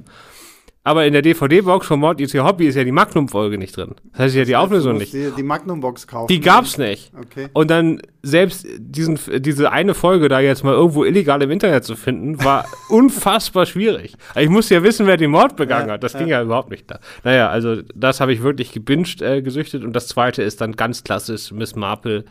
Aber 0.84 1.06
in 1.06 1.12
der 1.12 1.22
DVD-Box 1.22 1.86
von 1.86 2.00
Mord 2.00 2.20
Your 2.20 2.44
Hobby 2.44 2.66
ist 2.66 2.74
ja 2.74 2.82
die 2.82 2.90
Magnum-Folge 2.90 3.56
nicht 3.56 3.76
drin. 3.76 3.94
Das 4.12 4.22
heißt 4.22 4.34
ja 4.34 4.44
die 4.44 4.56
Auflösung 4.56 4.96
nicht. 4.96 5.12
Die, 5.12 5.30
die 5.36 5.42
Magnum-Box 5.44 6.08
kaufen. 6.08 6.26
Die 6.26 6.40
gab's 6.40 6.76
nicht. 6.76 7.12
Okay. 7.16 7.48
Und 7.52 7.70
dann 7.70 8.02
selbst 8.22 8.66
diesen, 8.78 9.16
diese 9.36 9.70
eine 9.70 9.94
Folge 9.94 10.28
da 10.28 10.40
jetzt 10.40 10.64
mal 10.64 10.74
irgendwo 10.74 11.04
illegal 11.04 11.40
im 11.42 11.52
Internet 11.52 11.84
zu 11.84 11.94
finden, 11.94 12.42
war 12.42 12.64
unfassbar 12.88 13.64
schwierig. 13.66 14.16
Ich 14.34 14.48
musste 14.48 14.74
ja 14.74 14.82
wissen, 14.82 15.06
wer 15.06 15.16
den 15.16 15.30
Mord 15.30 15.54
begangen 15.54 15.86
ja, 15.86 15.94
hat. 15.94 16.02
Das 16.02 16.14
ja. 16.14 16.18
ging 16.18 16.28
ja 16.28 16.42
überhaupt 16.42 16.70
nicht 16.70 16.90
da. 16.90 16.98
Naja, 17.22 17.48
also 17.48 17.82
das 17.94 18.20
habe 18.20 18.32
ich 18.32 18.42
wirklich 18.42 18.72
gebinged, 18.72 19.22
äh, 19.22 19.40
gesüchtet. 19.40 19.84
Und 19.84 19.92
das 19.92 20.08
zweite 20.08 20.42
ist 20.42 20.60
dann 20.60 20.72
ganz 20.72 21.04
klassisch 21.04 21.52
Miss 21.52 21.76
Marple 21.76 22.24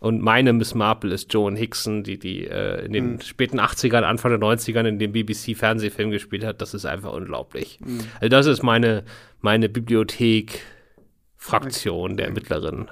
und 0.00 0.22
meine 0.22 0.52
Miss 0.52 0.76
Marple 0.76 1.12
ist 1.12 1.34
Joan 1.34 1.56
Hickson, 1.56 2.04
die, 2.04 2.18
die 2.18 2.46
äh, 2.46 2.84
in 2.84 2.92
den 2.92 3.12
mhm. 3.12 3.20
späten 3.20 3.58
80ern, 3.58 4.02
Anfang 4.02 4.30
der 4.30 4.40
90ern 4.40 4.86
in 4.86 5.00
dem 5.00 5.10
BBC-Fernsehfilm 5.12 6.12
gespielt 6.12 6.44
hat. 6.44 6.62
Das 6.62 6.72
ist 6.72 6.84
einfach 6.84 7.12
unglaublich. 7.12 7.80
Mhm. 7.84 7.98
Also 8.20 8.28
das 8.28 8.46
ist 8.46 8.62
meine, 8.62 9.02
meine 9.40 9.68
Bibliothek-Fraktion 9.68 12.12
okay. 12.12 12.16
der 12.16 12.26
Ermittlerin. 12.26 12.86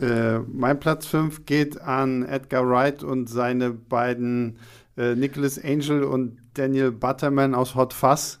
Äh, 0.00 0.38
mein 0.38 0.80
Platz 0.80 1.04
5 1.06 1.44
geht 1.44 1.78
an 1.82 2.24
Edgar 2.24 2.66
Wright 2.66 3.02
und 3.02 3.28
seine 3.28 3.72
beiden 3.72 4.58
äh, 4.96 5.14
Nicholas 5.14 5.62
Angel 5.62 6.02
und 6.02 6.38
Daniel 6.54 6.92
Butterman 6.92 7.54
aus 7.54 7.74
Hot 7.74 7.92
Fuzz. 7.92 8.40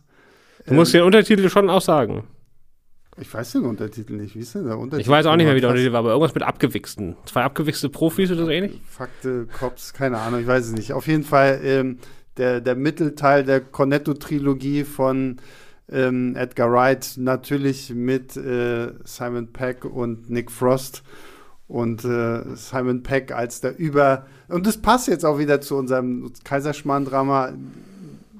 Du 0.66 0.72
musst 0.72 0.94
den 0.94 1.02
Untertitel 1.02 1.50
schon 1.50 1.68
auch 1.68 1.82
sagen. 1.82 2.24
Ich 3.18 3.32
weiß 3.32 3.52
den 3.52 3.64
Untertitel 3.64 4.14
nicht. 4.14 4.34
Wie 4.34 4.40
ist 4.40 4.54
denn 4.54 4.66
der 4.66 4.76
Untertitel? 4.76 5.00
Ich 5.00 5.08
weiß 5.08 5.26
auch 5.26 5.36
nicht 5.36 5.46
mehr, 5.46 5.54
wie 5.54 5.60
der 5.60 5.70
Untertitel 5.70 5.92
war, 5.92 6.00
aber 6.00 6.10
irgendwas 6.10 6.34
mit 6.34 6.42
abgewichsten. 6.42 7.16
Zwei 7.24 7.42
abgewichste 7.42 7.88
Profis 7.88 8.30
oder 8.30 8.44
so 8.44 8.50
ähnlich? 8.50 8.80
Fakte, 8.88 9.46
Cops, 9.58 9.94
keine 9.94 10.18
Ahnung, 10.18 10.40
ich 10.40 10.46
weiß 10.46 10.66
es 10.66 10.72
nicht. 10.72 10.92
Auf 10.92 11.06
jeden 11.06 11.24
Fall 11.24 11.60
ähm, 11.64 11.98
der, 12.36 12.60
der 12.60 12.74
Mittelteil 12.74 13.44
der 13.44 13.60
Cornetto-Trilogie 13.60 14.84
von 14.84 15.38
ähm, 15.90 16.36
Edgar 16.36 16.70
Wright, 16.70 17.14
natürlich 17.16 17.90
mit 17.94 18.36
äh, 18.36 18.92
Simon 19.04 19.52
Peck 19.52 19.84
und 19.84 20.28
Nick 20.28 20.50
Frost. 20.50 21.02
Und 21.68 22.04
äh, 22.04 22.54
Simon 22.54 23.02
Peck 23.02 23.32
als 23.32 23.60
der 23.60 23.76
Über. 23.76 24.26
Und 24.48 24.66
das 24.66 24.76
passt 24.76 25.08
jetzt 25.08 25.24
auch 25.24 25.38
wieder 25.38 25.60
zu 25.60 25.76
unserem 25.76 26.32
Kaiserschmarrn-Drama. 26.44 27.54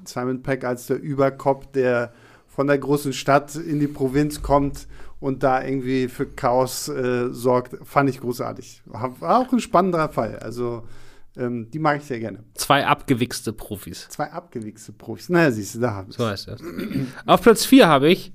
Simon 0.05 0.43
Peck 0.43 0.63
als 0.63 0.87
der 0.87 1.01
Überkopf, 1.01 1.65
der 1.73 2.13
von 2.57 2.65
der 2.65 2.79
großen 2.79 3.13
Stadt 3.13 3.55
in 3.55 3.79
die 3.79 3.87
Provinz 3.87 4.41
kommt 4.41 4.87
und 5.19 5.43
da 5.43 5.63
irgendwie 5.63 6.07
für 6.07 6.25
Chaos 6.25 6.89
äh, 6.89 7.29
sorgt, 7.31 7.77
fand 7.87 8.09
ich 8.09 8.19
großartig. 8.19 8.81
War 8.85 9.13
auch 9.21 9.53
ein 9.53 9.59
spannender 9.59 10.09
Fall. 10.09 10.39
Also 10.39 10.81
ähm, 11.37 11.69
die 11.69 11.77
mag 11.77 11.97
ich 11.97 12.05
sehr 12.05 12.19
gerne. 12.19 12.43
Zwei 12.55 12.83
abgewichste 12.83 13.53
Profis. 13.53 14.07
Zwei 14.09 14.31
abgewichste 14.31 14.91
Profis. 14.91 15.29
Naja, 15.29 15.51
siehst 15.51 15.75
du, 15.75 15.81
da 15.81 15.91
habe 15.91 16.09
ich 16.09 16.17
So 16.17 16.25
heißt 16.25 16.47
das. 16.47 16.59
Auf 17.27 17.43
Platz 17.43 17.63
4 17.63 17.87
habe 17.87 18.09
ich 18.09 18.33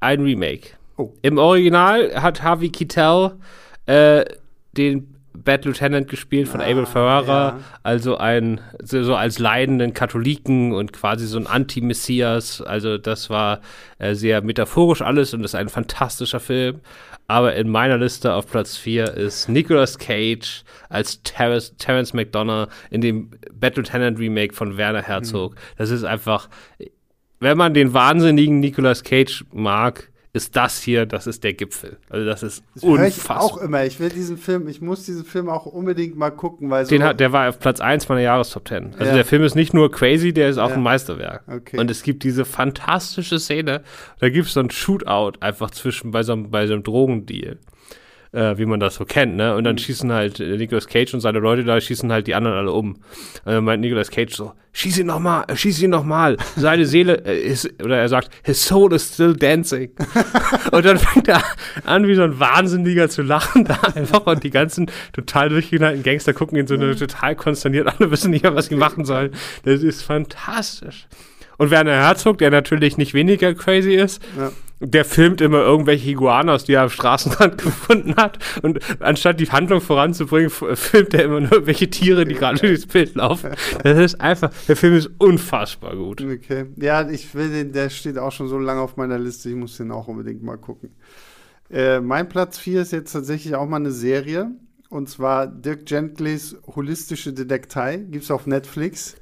ein 0.00 0.20
Remake. 0.20 0.70
Oh. 0.96 1.12
Im 1.22 1.38
Original 1.38 2.20
hat 2.20 2.42
Harvey 2.42 2.68
Keitel 2.68 3.38
äh, 3.86 4.24
den 4.72 5.17
Bad 5.44 5.64
Lieutenant 5.64 6.08
gespielt 6.08 6.48
von 6.48 6.60
ah, 6.60 6.64
Abel 6.64 6.86
Ferrara, 6.86 7.48
ja. 7.48 7.58
also 7.82 8.16
ein, 8.16 8.60
so 8.82 9.14
als 9.14 9.38
leidenden 9.38 9.94
Katholiken 9.94 10.72
und 10.72 10.92
quasi 10.92 11.26
so 11.26 11.38
ein 11.38 11.46
Anti-Messias. 11.46 12.62
Also 12.62 12.98
das 12.98 13.30
war 13.30 13.60
äh, 13.98 14.14
sehr 14.14 14.42
metaphorisch 14.42 15.02
alles 15.02 15.34
und 15.34 15.44
ist 15.44 15.54
ein 15.54 15.68
fantastischer 15.68 16.40
Film. 16.40 16.80
Aber 17.26 17.54
in 17.54 17.68
meiner 17.68 17.98
Liste 17.98 18.32
auf 18.32 18.50
Platz 18.50 18.76
4 18.76 19.14
ist 19.14 19.48
Nicolas 19.48 19.98
Cage 19.98 20.64
als 20.88 21.22
Terrence, 21.22 21.76
Terrence 21.76 22.14
McDonough 22.14 22.68
in 22.90 23.02
dem 23.02 23.30
Bad 23.52 23.76
Lieutenant 23.76 24.18
Remake 24.18 24.54
von 24.54 24.76
Werner 24.78 25.02
Herzog. 25.02 25.54
Mhm. 25.54 25.58
Das 25.76 25.90
ist 25.90 26.04
einfach, 26.04 26.48
wenn 27.38 27.58
man 27.58 27.74
den 27.74 27.92
wahnsinnigen 27.92 28.60
Nicolas 28.60 29.04
Cage 29.04 29.44
mag, 29.52 30.10
ist 30.38 30.56
das 30.56 30.80
hier, 30.80 31.04
das 31.04 31.26
ist 31.26 31.44
der 31.44 31.52
Gipfel. 31.52 31.98
Also 32.08 32.24
das 32.24 32.42
ist 32.42 32.62
das 32.74 32.84
unfassbar. 32.84 33.36
Ich 33.36 33.42
auch 33.42 33.56
immer. 33.58 33.84
Ich 33.84 33.98
will 34.00 34.08
diesen 34.08 34.38
Film, 34.38 34.68
ich 34.68 34.80
muss 34.80 35.04
diesen 35.04 35.24
Film 35.24 35.48
auch 35.48 35.66
unbedingt 35.66 36.16
mal 36.16 36.30
gucken, 36.30 36.70
weil 36.70 36.84
so 36.84 36.90
Den 36.90 37.02
hat, 37.02 37.20
der 37.20 37.32
war 37.32 37.48
auf 37.48 37.58
Platz 37.58 37.80
1 37.80 38.08
meiner 38.08 38.22
Jahrestop 38.22 38.68
10. 38.68 38.94
Also 38.94 39.04
ja. 39.04 39.14
der 39.14 39.24
Film 39.24 39.42
ist 39.42 39.56
nicht 39.56 39.74
nur 39.74 39.90
crazy, 39.90 40.32
der 40.32 40.48
ist 40.48 40.58
auch 40.58 40.70
ja. 40.70 40.76
ein 40.76 40.82
Meisterwerk. 40.82 41.42
Okay. 41.48 41.78
Und 41.78 41.90
es 41.90 42.02
gibt 42.02 42.22
diese 42.22 42.44
fantastische 42.44 43.38
Szene, 43.38 43.82
da 44.20 44.30
gibt 44.30 44.46
es 44.46 44.54
so 44.54 44.60
ein 44.60 44.70
Shootout 44.70 45.40
einfach 45.40 45.70
zwischen 45.72 46.12
bei 46.12 46.22
so 46.22 46.32
einem, 46.32 46.50
bei 46.50 46.66
so 46.66 46.74
einem 46.74 46.84
Drogendeal 46.84 47.58
äh, 48.32 48.58
wie 48.58 48.66
man 48.66 48.80
das 48.80 48.96
so 48.96 49.04
kennt, 49.04 49.36
ne? 49.36 49.54
Und 49.54 49.64
dann 49.64 49.74
mhm. 49.74 49.78
schießen 49.78 50.12
halt 50.12 50.40
äh, 50.40 50.56
Nicolas 50.56 50.86
Cage 50.86 51.14
und 51.14 51.20
seine 51.20 51.38
Leute 51.38 51.64
da, 51.64 51.80
schießen 51.80 52.10
halt 52.12 52.26
die 52.26 52.34
anderen 52.34 52.56
alle 52.56 52.72
um. 52.72 52.94
Und 52.94 53.02
dann 53.44 53.64
meint 53.64 53.80
Nicolas 53.80 54.10
Cage 54.10 54.34
so, 54.34 54.52
schieß 54.72 54.98
ihn 54.98 55.06
nochmal, 55.06 55.44
äh, 55.48 55.56
schieß 55.56 55.82
ihn 55.82 55.90
nochmal. 55.90 56.36
Seine 56.56 56.84
Seele 56.84 57.24
äh, 57.24 57.38
ist, 57.38 57.82
oder 57.82 57.98
er 57.98 58.08
sagt, 58.08 58.30
his 58.44 58.64
soul 58.64 58.92
is 58.92 59.14
still 59.14 59.34
dancing. 59.34 59.90
und 60.72 60.84
dann 60.84 60.98
fängt 60.98 61.28
er 61.28 61.42
an, 61.84 62.06
wie 62.06 62.14
so 62.14 62.22
ein 62.22 62.38
Wahnsinniger 62.38 63.08
zu 63.08 63.22
lachen 63.22 63.64
da 63.64 63.78
einfach 63.94 64.26
und 64.26 64.42
die 64.42 64.50
ganzen 64.50 64.90
total 65.12 65.48
durchgeknallten 65.48 66.02
Gangster 66.02 66.32
gucken 66.32 66.58
ihn 66.58 66.66
so 66.66 66.74
eine, 66.74 66.94
total 66.96 67.36
konsterniert, 67.36 67.86
alle 67.86 68.10
wissen 68.10 68.30
nicht 68.30 68.42
mehr, 68.42 68.54
was 68.54 68.66
sie 68.66 68.76
machen 68.76 69.04
sollen. 69.04 69.32
Das 69.64 69.82
ist 69.82 70.02
fantastisch. 70.02 71.06
Und 71.56 71.70
Werner 71.70 71.96
Herzog, 71.96 72.38
der 72.38 72.50
natürlich 72.50 72.98
nicht 72.98 73.14
weniger 73.14 73.52
crazy 73.54 73.94
ist, 73.94 74.22
ja 74.38 74.52
der 74.80 75.04
filmt 75.04 75.40
immer 75.40 75.60
irgendwelche 75.60 76.10
Iguanas, 76.10 76.64
die 76.64 76.74
er 76.74 76.82
am 76.82 76.90
Straßenrand 76.90 77.58
gefunden 77.62 78.14
hat. 78.16 78.38
Und 78.62 78.78
anstatt 79.00 79.40
die 79.40 79.50
Handlung 79.50 79.80
voranzubringen, 79.80 80.50
filmt 80.50 81.14
er 81.14 81.24
immer 81.24 81.40
nur 81.40 81.52
irgendwelche 81.52 81.90
Tiere, 81.90 82.24
die 82.24 82.34
gerade 82.34 82.60
durchs 82.60 82.86
Bild 82.86 83.14
laufen. 83.16 83.50
Das 83.82 83.98
ist 83.98 84.20
einfach, 84.20 84.50
der 84.68 84.76
Film 84.76 84.94
ist 84.94 85.10
unfassbar 85.18 85.96
gut. 85.96 86.20
Okay. 86.22 86.66
Ja, 86.76 87.08
ich 87.08 87.34
will 87.34 87.50
den, 87.50 87.72
der 87.72 87.90
steht 87.90 88.18
auch 88.18 88.32
schon 88.32 88.48
so 88.48 88.58
lange 88.58 88.80
auf 88.80 88.96
meiner 88.96 89.18
Liste, 89.18 89.50
ich 89.50 89.56
muss 89.56 89.76
den 89.76 89.90
auch 89.90 90.08
unbedingt 90.08 90.42
mal 90.42 90.58
gucken. 90.58 90.90
Äh, 91.70 92.00
mein 92.00 92.28
Platz 92.28 92.58
4 92.58 92.82
ist 92.82 92.92
jetzt 92.92 93.12
tatsächlich 93.12 93.54
auch 93.54 93.66
mal 93.66 93.76
eine 93.76 93.90
Serie. 93.92 94.50
Und 94.90 95.10
zwar 95.10 95.46
Dirk 95.46 95.84
Gentlys 95.84 96.56
Holistische 96.74 97.32
Detektei. 97.32 97.96
Gibt 97.96 98.24
es 98.24 98.30
auf 98.30 98.46
Netflix. 98.46 99.16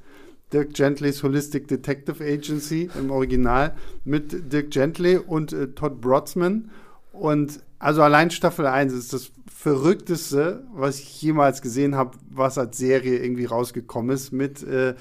Dirk 0.53 0.73
Gentlys 0.73 1.23
Holistic 1.23 1.67
Detective 1.67 2.23
Agency 2.23 2.89
im 2.97 3.11
Original 3.11 3.75
mit 4.05 4.51
Dirk 4.51 4.71
Gently 4.71 5.17
und 5.17 5.53
äh, 5.53 5.67
Todd 5.69 5.99
Brodsman. 5.99 6.69
Und 7.11 7.61
also 7.79 8.01
allein 8.01 8.31
Staffel 8.31 8.65
1 8.65 8.93
ist 8.93 9.13
das 9.13 9.31
verrückteste, 9.53 10.63
was 10.73 10.99
ich 10.99 11.21
jemals 11.21 11.61
gesehen 11.61 11.95
habe, 11.95 12.17
was 12.29 12.57
als 12.57 12.77
Serie 12.77 13.17
irgendwie 13.19 13.45
rausgekommen 13.45 14.15
ist, 14.15 14.31
mit 14.31 14.63
äh, 14.63 14.95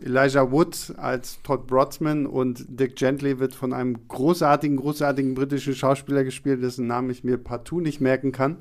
Elijah 0.00 0.50
Wood 0.50 0.94
als 0.96 1.40
Todd 1.42 1.66
Brodsman 1.66 2.26
und 2.26 2.64
Dick 2.68 2.96
Gently 2.96 3.38
wird 3.38 3.54
von 3.54 3.72
einem 3.72 4.08
großartigen, 4.08 4.76
großartigen 4.76 5.34
britischen 5.34 5.74
Schauspieler 5.74 6.24
gespielt, 6.24 6.62
dessen 6.62 6.86
Namen 6.86 7.10
ich 7.10 7.24
mir 7.24 7.38
partout 7.38 7.80
nicht 7.80 8.00
merken 8.00 8.32
kann. 8.32 8.58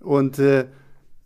Und 0.00 0.38
äh, 0.38 0.66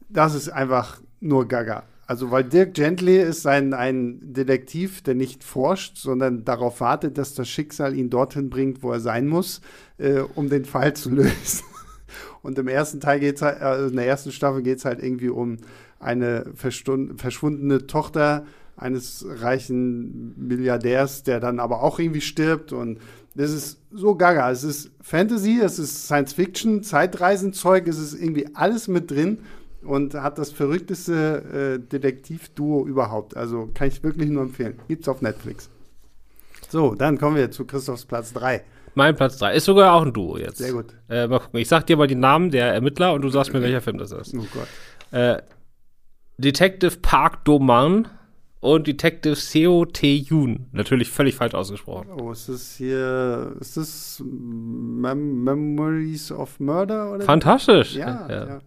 das 0.09 0.35
ist 0.35 0.49
einfach 0.49 1.01
nur 1.21 1.49
Gaga. 1.49 1.85
Also, 2.07 2.31
weil 2.31 2.45
Dirk 2.45 2.75
Gently 2.75 3.21
ist 3.21 3.47
ein, 3.47 3.75
ein 3.75 4.21
Detektiv, 4.23 5.03
der 5.03 5.17
nicht 5.17 5.43
forscht, 5.43 5.97
sondern 5.99 6.45
darauf 6.45 6.81
wartet, 6.81 7.19
dass 7.19 7.35
das 7.35 7.49
Schicksal 7.49 7.95
ihn 7.97 8.11
dorthin 8.11 8.49
bringt, 8.49 8.83
wo 8.85 8.93
er 8.93 9.01
sein 9.01 9.27
muss, 9.27 9.61
äh, 9.99 10.21
um 10.21 10.49
den 10.49 10.65
Fall 10.65 10.95
zu 10.95 11.11
lösen. 11.15 11.65
Und 12.43 12.59
im 12.59 12.69
ersten 12.69 13.01
Teil 13.01 13.19
geht 13.19 13.37
es 13.37 13.43
halt, 13.43 13.61
also 13.61 13.89
in 13.89 13.97
der 13.97 14.07
ersten 14.07 14.31
Staffel 14.31 14.63
geht 14.63 14.79
es 14.79 14.85
halt 14.85 15.03
irgendwie 15.03 15.31
um 15.31 15.57
eine 15.99 16.53
verschwundene 16.55 17.87
Tochter 17.89 18.47
eines 18.77 19.25
reichen 19.29 20.35
Milliardärs, 20.37 21.25
der 21.25 21.41
dann 21.41 21.59
aber 21.59 21.83
auch 21.83 21.99
irgendwie 21.99 22.21
stirbt. 22.21 22.73
Und 22.73 23.01
das 23.35 23.51
ist 23.51 23.81
so 23.91 24.15
gaga. 24.15 24.51
Es 24.51 24.63
ist 24.63 24.91
Fantasy, 25.01 25.61
es 25.61 25.81
ist 25.81 26.05
Science 26.05 26.35
Fiction, 26.35 26.85
Zeitreisenzeug, 26.85 27.89
es 27.89 27.99
ist 27.99 28.15
irgendwie 28.15 28.55
alles 28.55 28.87
mit 28.87 29.11
drin 29.11 29.39
und 29.87 30.15
hat 30.15 30.39
das 30.39 30.51
verrückteste 30.51 31.79
äh, 31.81 31.89
Detektivduo 31.89 32.87
überhaupt. 32.87 33.37
Also 33.37 33.71
kann 33.75 33.89
ich 33.89 34.03
wirklich 34.03 34.29
nur 34.31 34.43
empfehlen. 34.43 34.79
Gibt's 34.89 35.09
auf 35.09 35.23
Netflix. 35.23 35.71
So, 36.69 36.95
dann 36.95 37.19
kommen 37.19 37.37
wir 37.37 37.51
zu 37.51 37.65
Christophs 37.65 38.05
Platz 38.05 38.33
3. 38.33 38.63
Mein 38.95 39.15
Platz 39.15 39.39
3 39.39 39.55
ist 39.55 39.67
sogar 39.67 39.93
auch 39.93 40.03
ein 40.03 40.13
Duo 40.13 40.39
jetzt. 40.39 40.59
Sehr 40.59 40.73
gut. 40.73 40.87
Äh, 41.09 41.29
mal 41.29 41.39
gucken. 41.39 41.61
Ich 41.61 41.69
sag 41.69 41.87
dir 41.87 41.97
mal 41.97 42.07
die 42.07 42.15
Namen 42.15 42.51
der 42.51 42.73
Ermittler 42.73 43.13
und 43.13 43.23
du 43.23 43.29
sagst 43.29 43.53
mir, 43.53 43.63
welcher 43.63 43.81
Film 43.81 43.99
das 43.99 44.11
ist. 44.11 44.35
Oh 44.35 44.47
Gott. 44.53 44.69
Äh, 45.13 45.43
Detective 46.39 46.97
Park 47.03 47.45
Doman 47.45 48.09
und 48.61 48.87
Detective 48.87 49.37
Seo 49.37 49.85
Tae-yoon. 49.85 50.67
Natürlich 50.73 51.11
völlig 51.11 51.35
falsch 51.35 51.55
ausgesprochen. 51.55 52.09
Oh, 52.19 52.33
ist 52.33 52.49
das 52.49 52.77
hier, 52.77 53.55
ist 53.61 53.77
das 53.77 54.23
Mem 54.25 55.45
Memories 55.45 56.33
of 56.33 56.59
Murder? 56.59 57.13
Oder? 57.13 57.25
Fantastisch. 57.25 57.95
Ja, 57.95 58.27
ja. 58.29 58.47
ja. 58.47 58.61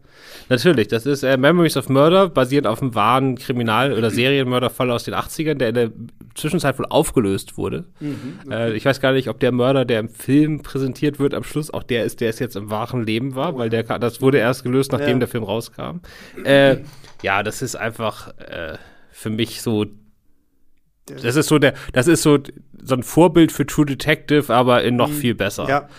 Natürlich, 0.47 0.87
das 0.87 1.05
ist 1.05 1.23
äh, 1.23 1.37
Memories 1.37 1.75
of 1.77 1.89
Murder, 1.89 2.29
basierend 2.29 2.67
auf 2.67 2.81
einem 2.81 2.93
wahren 2.93 3.35
Kriminal- 3.35 3.93
oder 3.93 4.11
Serienmörderfall 4.11 4.91
aus 4.91 5.03
den 5.03 5.13
80ern, 5.13 5.55
der 5.55 5.69
in 5.69 5.75
der 5.75 5.91
Zwischenzeit 6.35 6.77
wohl 6.77 6.85
aufgelöst 6.87 7.57
wurde. 7.57 7.85
Mhm, 7.99 8.39
okay. 8.45 8.71
äh, 8.71 8.73
ich 8.73 8.85
weiß 8.85 9.01
gar 9.01 9.13
nicht, 9.13 9.27
ob 9.27 9.39
der 9.39 9.51
Mörder, 9.51 9.85
der 9.85 9.99
im 9.99 10.09
Film 10.09 10.61
präsentiert 10.61 11.19
wird, 11.19 11.33
am 11.33 11.43
Schluss 11.43 11.71
auch 11.71 11.83
der 11.83 12.05
ist, 12.05 12.21
der 12.21 12.29
es 12.29 12.39
jetzt 12.39 12.55
im 12.55 12.69
wahren 12.69 13.05
Leben 13.05 13.35
war, 13.35 13.55
oh. 13.55 13.57
weil 13.59 13.69
der, 13.69 13.83
das 13.83 14.21
wurde 14.21 14.37
erst 14.37 14.63
gelöst, 14.63 14.91
nachdem 14.91 15.09
ja. 15.09 15.19
der 15.19 15.27
Film 15.27 15.43
rauskam. 15.43 15.99
Äh, 16.43 16.77
ja, 17.21 17.43
das 17.43 17.61
ist 17.61 17.75
einfach 17.75 18.29
äh, 18.37 18.77
für 19.19 19.29
mich 19.29 19.61
so 19.61 19.85
das 21.05 21.35
ist 21.35 21.47
so 21.47 21.57
der, 21.57 21.73
das 21.91 22.07
ist 22.07 22.21
so, 22.21 22.37
so 22.81 22.95
ein 22.95 23.01
Vorbild 23.01 23.51
für 23.51 23.65
True 23.65 23.85
Detective, 23.85 24.53
aber 24.53 24.83
in 24.83 24.95
noch 24.95 25.09
mhm. 25.09 25.13
viel 25.13 25.35
besser. 25.35 25.67
Ja. 25.67 25.89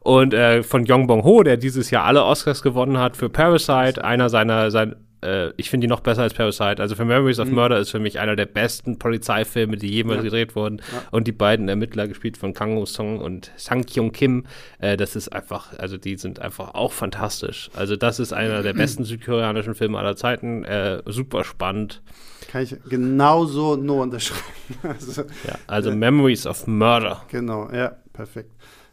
Und 0.00 0.32
äh, 0.32 0.62
von 0.62 0.86
Yong 0.86 1.08
Bong 1.08 1.24
Ho, 1.24 1.42
der 1.42 1.56
dieses 1.56 1.90
Jahr 1.90 2.04
alle 2.04 2.24
Oscars 2.24 2.62
gewonnen 2.62 2.98
hat 2.98 3.16
für 3.16 3.28
Parasite, 3.28 4.04
einer 4.04 4.28
seiner, 4.28 4.70
sein, 4.70 4.94
äh, 5.22 5.50
ich 5.56 5.70
finde 5.70 5.86
die 5.86 5.88
noch 5.88 6.00
besser 6.00 6.22
als 6.22 6.34
Parasite. 6.34 6.80
Also 6.80 6.94
für 6.94 7.04
Memories 7.04 7.38
of 7.38 7.48
mhm. 7.48 7.54
Murder 7.54 7.78
ist 7.78 7.90
für 7.90 7.98
mich 7.98 8.18
einer 8.18 8.36
der 8.36 8.46
besten 8.46 8.98
Polizeifilme, 8.98 9.76
die 9.76 9.88
jemals 9.88 10.18
ja. 10.18 10.24
gedreht 10.24 10.56
wurden. 10.56 10.78
Ja. 10.92 11.02
Und 11.10 11.26
die 11.26 11.32
beiden 11.32 11.68
Ermittler 11.68 12.08
gespielt 12.08 12.36
von 12.36 12.54
Kang 12.54 12.76
Ho 12.76 12.86
Song 12.86 13.18
und 13.18 13.50
Sang 13.56 13.84
Kyung 13.84 14.12
Kim, 14.12 14.44
äh, 14.78 14.96
das 14.96 15.16
ist 15.16 15.28
einfach, 15.28 15.78
also 15.78 15.96
die 15.96 16.16
sind 16.16 16.40
einfach 16.40 16.74
auch 16.74 16.92
fantastisch. 16.92 17.70
Also 17.74 17.96
das 17.96 18.20
ist 18.20 18.32
einer 18.32 18.62
der 18.62 18.72
besten 18.72 19.04
südkoreanischen 19.04 19.74
Filme 19.74 19.98
aller 19.98 20.16
Zeiten, 20.16 20.64
äh, 20.64 21.02
super 21.06 21.44
spannend. 21.44 22.02
Kann 22.50 22.62
ich 22.62 22.76
genauso 22.88 23.76
nur 23.76 24.02
unterschreiben. 24.02 24.42
also, 24.82 25.22
ja, 25.22 25.54
also 25.66 25.90
äh, 25.90 25.94
Memories 25.94 26.46
of 26.46 26.66
Murder. 26.66 27.22
Genau, 27.28 27.70
ja, 27.72 27.96
perfekt. 28.12 28.50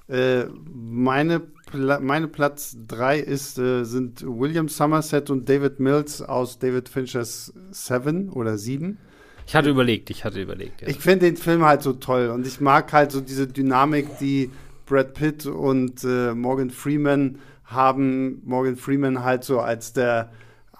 Äh, 0.07 0.45
meine, 0.73 1.39
Pla 1.39 1.99
meine 1.99 2.27
Platz 2.27 2.77
3 2.87 3.19
ist, 3.19 3.59
äh, 3.59 3.83
sind 3.83 4.23
William 4.25 4.69
Somerset 4.69 5.29
und 5.29 5.49
David 5.49 5.79
Mills 5.79 6.21
aus 6.21 6.59
David 6.59 6.87
Finchers 6.87 7.53
Seven 7.71 8.29
oder 8.29 8.57
Sieben. 8.57 8.97
Ich 9.45 9.55
hatte 9.55 9.69
überlegt, 9.69 10.09
ich 10.09 10.25
hatte 10.25 10.41
überlegt. 10.41 10.81
Ja. 10.81 10.87
Ich 10.87 10.99
finde 10.99 11.25
den 11.25 11.37
Film 11.37 11.63
halt 11.63 11.81
so 11.81 11.93
toll 11.93 12.29
und 12.29 12.45
ich 12.45 12.59
mag 12.61 12.91
halt 12.93 13.11
so 13.11 13.21
diese 13.21 13.47
Dynamik, 13.47 14.17
die 14.19 14.51
Brad 14.85 15.13
Pitt 15.13 15.45
und 15.45 16.03
äh, 16.03 16.33
Morgan 16.33 16.69
Freeman 16.69 17.39
haben. 17.65 18.41
Morgan 18.45 18.75
Freeman 18.75 19.23
halt 19.23 19.43
so 19.43 19.59
als 19.59 19.93
der 19.93 20.31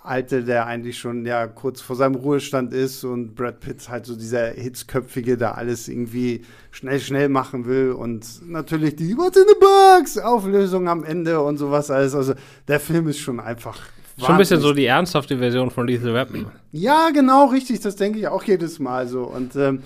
Alte, 0.07 0.43
der 0.43 0.65
eigentlich 0.65 0.97
schon 0.97 1.25
ja 1.25 1.47
kurz 1.47 1.81
vor 1.81 1.95
seinem 1.95 2.15
Ruhestand 2.15 2.73
ist 2.73 3.03
und 3.03 3.35
Brad 3.35 3.59
Pitt 3.59 3.87
halt 3.89 4.05
so 4.05 4.15
dieser 4.15 4.47
Hitzköpfige, 4.47 5.37
der 5.37 5.57
alles 5.57 5.87
irgendwie 5.87 6.43
schnell, 6.71 6.99
schnell 6.99 7.29
machen 7.29 7.65
will 7.65 7.91
und 7.91 8.47
natürlich 8.49 8.95
die 8.95 9.17
What's 9.17 9.37
in 9.37 9.43
the 9.47 9.55
Box 9.59 10.17
Auflösung 10.17 10.87
am 10.87 11.03
Ende 11.03 11.41
und 11.41 11.57
sowas 11.57 11.91
alles. 11.91 12.15
Also 12.15 12.33
der 12.67 12.79
Film 12.79 13.07
ist 13.07 13.19
schon 13.19 13.39
einfach 13.39 13.77
Schon 14.19 14.31
ein 14.31 14.37
bisschen 14.39 14.61
so 14.61 14.73
die 14.73 14.85
ernsthafte 14.85 15.37
Version 15.37 15.69
von 15.69 15.85
Lethal 15.85 16.13
Weapon. 16.13 16.47
Ja, 16.71 17.11
genau, 17.13 17.45
richtig. 17.45 17.81
Das 17.81 17.95
denke 17.95 18.17
ich 18.17 18.27
auch 18.27 18.43
jedes 18.43 18.79
Mal 18.79 19.07
so. 19.07 19.23
Und 19.23 19.55
ähm, 19.55 19.83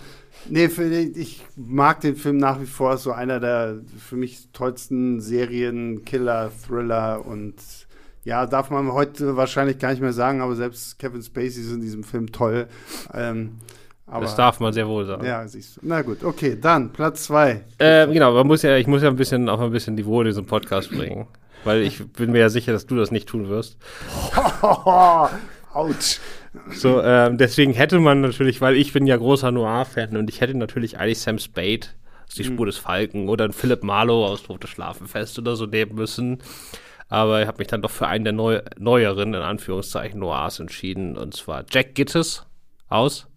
nee, 0.50 0.70
für, 0.70 0.86
ich 0.86 1.44
mag 1.58 2.00
den 2.00 2.16
Film 2.16 2.38
nach 2.38 2.62
wie 2.62 2.66
vor. 2.66 2.98
So 2.98 3.12
einer 3.12 3.42
der 3.42 3.80
für 3.98 4.16
mich 4.16 4.48
tollsten 4.54 5.20
Serien, 5.20 6.06
Killer, 6.06 6.50
Thriller 6.66 7.26
und 7.26 7.56
ja, 8.24 8.46
darf 8.46 8.70
man 8.70 8.92
heute 8.92 9.36
wahrscheinlich 9.36 9.80
gar 9.80 9.92
nicht 9.92 10.02
mehr 10.02 10.14
sagen, 10.14 10.42
aber 10.42 10.56
selbst 10.56 11.00
Kevin 11.00 11.24
Spacey 11.24 11.62
ist 11.62 11.72
in 11.72 11.82
diesem 11.82 12.04
Film 12.04 12.32
toll. 12.32 12.68
Ähm, 13.14 13.58
Aber, 14.06 14.22
das 14.22 14.36
darf 14.36 14.60
man 14.60 14.74
sehr 14.74 14.88
wohl 14.88 15.06
sagen. 15.06 15.26
Ja, 15.26 15.48
siehst 15.48 15.78
du. 15.78 15.82
Na 15.84 16.02
gut, 16.02 16.24
okay, 16.24 16.58
dann 16.60 16.92
Platz 16.92 17.24
zwei. 17.24 17.64
Äh, 17.78 18.08
genau, 18.08 18.34
man 18.34 18.46
muss 18.46 18.62
ja, 18.62 18.78
ich 18.78 18.88
muss 18.88 19.02
ja 19.02 19.10
ein 19.10 19.16
bisschen 19.16 19.50
auch 19.50 19.60
ein 19.60 19.72
bisschen 19.72 19.96
Niveau 19.96 20.22
in 20.22 20.28
diesen 20.28 20.46
Podcast 20.46 20.92
bringen. 20.92 21.28
Weil 21.64 21.82
ich 21.84 22.04
bin 22.14 22.32
mir 22.32 22.40
ja 22.40 22.50
sicher, 22.50 22.72
dass 22.72 22.88
du 22.88 22.96
das 22.96 23.12
nicht 23.12 23.30
tun 23.30 23.48
wirst. 23.50 23.78
Autsch. 25.74 26.20
So, 26.74 27.02
ähm, 27.02 27.38
deswegen 27.38 27.74
hätte 27.74 28.00
man 28.00 28.22
natürlich, 28.22 28.62
weil 28.62 28.76
ich 28.76 28.92
bin 28.94 29.08
ja 29.08 29.16
großer 29.16 29.52
Noir-Fan 29.52 30.18
und 30.18 30.30
ich 30.30 30.42
hätte 30.42 30.58
natürlich 30.58 30.98
eigentlich 30.98 31.20
Sam 31.20 31.40
Spade, 31.40 31.88
die 32.36 32.44
Spur 32.44 32.66
des 32.66 32.78
Falken, 32.78 33.30
oder 33.30 33.46
ein 33.46 33.54
Philip 33.54 33.84
Marlowe 33.84 34.26
aus 34.26 34.44
Tote 34.44 34.68
Schlafenfest 34.68 35.38
oder 35.40 35.56
so 35.56 35.66
nehmen 35.66 35.96
müssen. 35.96 36.40
Aber 37.12 37.42
ich 37.42 37.48
habe 37.48 37.58
mich 37.60 37.68
dann 37.68 37.82
doch 37.84 37.92
für 37.92 38.08
einen 38.08 38.24
der 38.24 38.34
Neu 38.34 38.62
neueren, 38.80 39.34
in 39.36 39.42
Anführungszeichen, 39.42 40.20
Noirs 40.20 40.60
entschieden. 40.60 41.18
Und 41.18 41.36
zwar 41.36 41.66
Jack 41.70 41.94
Gittes 41.94 42.46
aus 42.90 43.28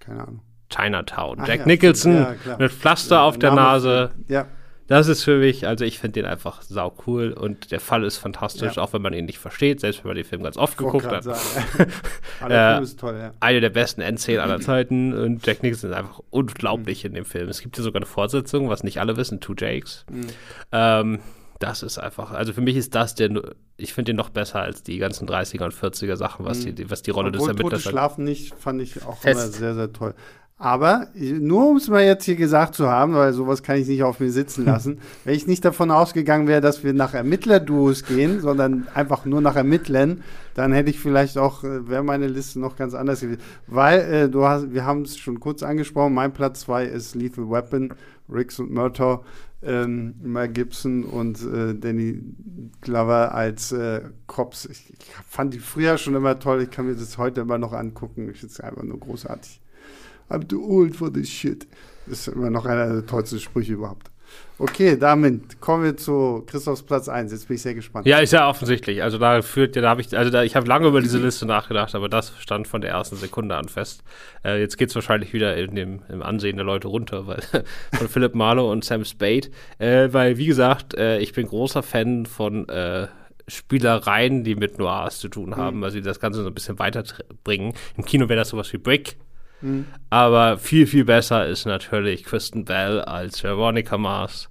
Keine 0.00 0.22
Ahnung. 0.24 0.40
Chinatown. 0.68 1.38
Ach 1.40 1.48
Jack 1.48 1.60
ja, 1.60 1.66
Nicholson 1.66 2.12
ja, 2.46 2.56
mit 2.58 2.70
Pflaster 2.72 3.22
auf 3.22 3.38
der 3.38 3.50
Name- 3.50 3.60
Nase. 3.62 4.10
Ja, 4.28 4.46
Das 4.88 5.06
ist 5.06 5.22
für 5.22 5.38
mich, 5.38 5.66
also 5.68 5.84
ich 5.84 6.00
finde 6.00 6.20
den 6.20 6.26
einfach 6.30 6.62
sau 6.62 6.92
cool 7.06 7.32
und 7.32 7.70
der 7.70 7.78
Fall 7.78 8.02
ist 8.02 8.18
fantastisch, 8.18 8.74
Ja. 8.76 8.82
auch 8.82 8.92
wenn 8.92 9.02
man 9.02 9.12
ihn 9.12 9.24
nicht 9.26 9.38
versteht, 9.38 9.78
selbst 9.80 10.02
wenn 10.02 10.08
man 10.08 10.16
den 10.16 10.24
Film 10.24 10.42
ganz 10.42 10.56
oft 10.56 10.72
ich 10.72 10.78
geguckt 10.78 11.06
hat. 11.06 11.24
Aber 11.28 12.48
der 12.48 12.70
Äh, 12.70 12.72
Film 12.74 12.82
ist 12.82 12.98
toll, 13.00 13.16
ja. 13.16 13.32
Eine 13.38 13.60
der 13.60 13.70
besten 13.70 14.00
Endszenen 14.00 14.40
aller 14.40 14.58
Zeiten 14.60 15.12
und 15.12 15.46
Jack 15.46 15.62
Nicholson 15.62 15.90
ist 15.90 15.96
einfach 15.96 16.20
unglaublich 16.30 17.04
in 17.04 17.14
dem 17.14 17.24
Film. 17.24 17.48
Es 17.48 17.60
gibt 17.62 17.76
hier 17.76 17.84
sogar 17.84 18.00
eine 18.00 18.06
Fortsetzung, 18.06 18.68
was 18.68 18.82
nicht 18.82 18.98
alle 19.00 19.16
wissen, 19.16 19.38
Two 19.40 19.54
Jakes. 19.56 20.04
Mhm. 20.10 20.26
Ähm, 20.72 21.18
das 21.60 21.82
ist 21.84 21.98
einfach, 21.98 22.32
also 22.32 22.52
für 22.52 22.62
mich 22.62 22.74
ist 22.76 22.94
das 22.94 23.14
der, 23.14 23.30
ich 23.76 23.92
finde 23.94 24.10
den 24.10 24.16
noch 24.16 24.30
besser 24.30 24.60
als 24.60 24.82
die 24.82 24.98
ganzen 24.98 25.28
30er 25.28 25.64
und 25.64 25.74
40er 25.74 26.16
Sachen, 26.16 26.44
was, 26.44 26.60
die, 26.60 26.90
was 26.90 27.02
die 27.02 27.10
Rolle 27.12 27.30
des 27.30 27.42
Mhm. 27.42 27.50
Obwohl 27.50 27.54
Tote 27.54 27.62
Ermittlers 27.62 27.86
angeht. 27.86 27.92
schlafen 27.92 28.24
nicht, 28.24 28.54
fand 28.54 28.82
ich 28.82 29.02
auch 29.04 29.18
Fest. 29.18 29.40
immer 29.40 29.52
sehr, 29.52 29.74
sehr 29.74 29.92
toll. 29.92 30.14
Aber 30.56 31.06
nur 31.14 31.70
um 31.70 31.76
es 31.78 31.88
mal 31.88 32.02
jetzt 32.04 32.24
hier 32.24 32.36
gesagt 32.36 32.74
zu 32.74 32.90
haben, 32.90 33.14
weil 33.14 33.32
sowas 33.32 33.62
kann 33.62 33.76
ich 33.76 33.88
nicht 33.88 34.02
auf 34.02 34.20
mir 34.20 34.30
sitzen 34.30 34.64
lassen, 34.66 34.98
wenn 35.24 35.34
ich 35.34 35.46
nicht 35.46 35.64
davon 35.64 35.90
ausgegangen 35.90 36.48
wäre, 36.48 36.60
dass 36.60 36.84
wir 36.84 36.92
nach 36.92 37.14
Ermittlerduos 37.14 38.04
gehen, 38.04 38.40
sondern 38.40 38.86
einfach 38.94 39.24
nur 39.24 39.40
nach 39.40 39.56
Ermittlern, 39.56 40.22
dann 40.54 40.72
hätte 40.74 40.90
ich 40.90 40.98
vielleicht 41.00 41.38
auch, 41.38 41.64
äh, 41.64 41.88
wäre 41.88 42.02
meine 42.02 42.26
Liste 42.26 42.60
noch 42.60 42.76
ganz 42.76 42.92
anders 42.92 43.20
gewesen. 43.20 43.40
Weil 43.68 44.00
äh, 44.00 44.28
du 44.28 44.44
hast, 44.46 44.72
wir 44.72 44.84
haben 44.84 45.02
es 45.02 45.16
schon 45.16 45.40
kurz 45.40 45.62
angesprochen, 45.62 46.12
mein 46.12 46.32
Platz 46.32 46.60
2 46.60 46.84
ist 46.84 47.14
Lethal 47.14 47.48
Weapon, 47.50 47.94
Riggs 48.32 48.58
und 48.58 48.72
Murtaugh, 48.72 49.24
ähm, 49.62 50.14
Mel 50.22 50.48
Gibson 50.48 51.04
und 51.04 51.42
äh, 51.42 51.74
Danny 51.74 52.22
Glover 52.80 53.34
als 53.34 53.72
äh, 53.72 54.02
Cops. 54.26 54.64
Ich, 54.66 54.92
ich 54.92 55.04
fand 55.28 55.54
die 55.54 55.58
früher 55.58 55.98
schon 55.98 56.14
immer 56.14 56.38
toll, 56.38 56.62
ich 56.62 56.70
kann 56.70 56.86
mir 56.86 56.94
das 56.94 57.18
heute 57.18 57.42
immer 57.42 57.58
noch 57.58 57.72
angucken. 57.72 58.30
Ich 58.30 58.40
finde 58.40 58.52
es 58.52 58.60
einfach 58.60 58.82
nur 58.82 58.98
großartig. 58.98 59.60
I'm 60.30 60.46
too 60.46 60.64
old 60.64 60.96
for 60.96 61.12
this 61.12 61.28
shit. 61.28 61.66
Das 62.06 62.26
ist 62.26 62.34
immer 62.34 62.50
noch 62.50 62.64
einer 62.64 62.92
der 62.92 63.06
tollsten 63.06 63.40
Sprüche 63.40 63.74
überhaupt. 63.74 64.10
Okay, 64.60 64.98
damit 64.98 65.58
kommen 65.58 65.84
wir 65.84 65.96
zu 65.96 66.44
Christophs 66.46 66.82
Platz 66.82 67.08
1. 67.08 67.32
Jetzt 67.32 67.48
bin 67.48 67.54
ich 67.54 67.62
sehr 67.62 67.72
gespannt. 67.72 68.06
Ja, 68.06 68.18
ist 68.18 68.34
ja 68.34 68.46
offensichtlich. 68.46 69.02
Also 69.02 69.16
da 69.16 69.40
führt 69.40 69.74
ja, 69.74 69.80
da 69.80 69.88
habe 69.88 70.02
ich, 70.02 70.14
also 70.14 70.30
da, 70.30 70.42
ich 70.42 70.54
habe 70.54 70.66
lange 70.66 70.86
über 70.86 71.00
diese 71.00 71.16
Liste 71.16 71.46
nachgedacht, 71.46 71.94
aber 71.94 72.10
das 72.10 72.34
stand 72.38 72.68
von 72.68 72.82
der 72.82 72.90
ersten 72.90 73.16
Sekunde 73.16 73.56
an 73.56 73.68
fest. 73.68 74.04
Äh, 74.44 74.60
jetzt 74.60 74.76
geht's 74.76 74.94
wahrscheinlich 74.94 75.32
wieder 75.32 75.56
in 75.56 75.74
dem, 75.74 76.02
im 76.10 76.22
Ansehen 76.22 76.56
der 76.56 76.66
Leute 76.66 76.88
runter, 76.88 77.26
weil 77.26 77.40
von 77.94 78.08
Philip 78.08 78.34
Marlowe 78.34 78.70
und 78.70 78.84
Sam 78.84 79.06
Spade. 79.06 79.48
Äh, 79.78 80.12
weil, 80.12 80.36
wie 80.36 80.46
gesagt, 80.46 80.92
äh, 80.92 81.20
ich 81.20 81.32
bin 81.32 81.46
großer 81.46 81.82
Fan 81.82 82.26
von 82.26 82.68
äh, 82.68 83.06
Spielereien, 83.48 84.44
die 84.44 84.56
mit 84.56 84.78
Noirs 84.78 85.20
zu 85.20 85.28
tun 85.30 85.56
haben, 85.56 85.82
also 85.84 85.96
die 85.96 86.02
das 86.02 86.20
Ganze 86.20 86.42
so 86.42 86.48
ein 86.48 86.54
bisschen 86.54 86.78
weiterbringen. 86.78 87.72
Im 87.96 88.04
Kino 88.04 88.28
wäre 88.28 88.40
das 88.40 88.50
sowas 88.50 88.70
wie 88.74 88.78
Brick. 88.78 89.16
Aber 90.10 90.58
viel, 90.58 90.86
viel 90.86 91.04
besser 91.04 91.46
ist 91.46 91.66
natürlich 91.66 92.24
Kristen 92.24 92.64
Bell 92.64 93.00
als 93.00 93.42
Veronica 93.42 93.98
Mars. 93.98 94.48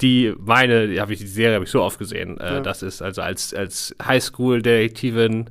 Die 0.00 0.34
meine, 0.38 0.88
die, 0.88 1.00
hab 1.00 1.10
ich, 1.10 1.20
die 1.20 1.26
Serie 1.26 1.54
habe 1.54 1.64
ich 1.64 1.70
so 1.70 1.80
oft 1.82 1.98
gesehen. 1.98 2.38
Äh, 2.40 2.54
Ja. 2.54 2.60
Das 2.60 2.82
ist 2.82 3.00
also 3.00 3.22
als, 3.22 3.54
als 3.54 3.94
Highschool-Detektivin, 4.04 5.50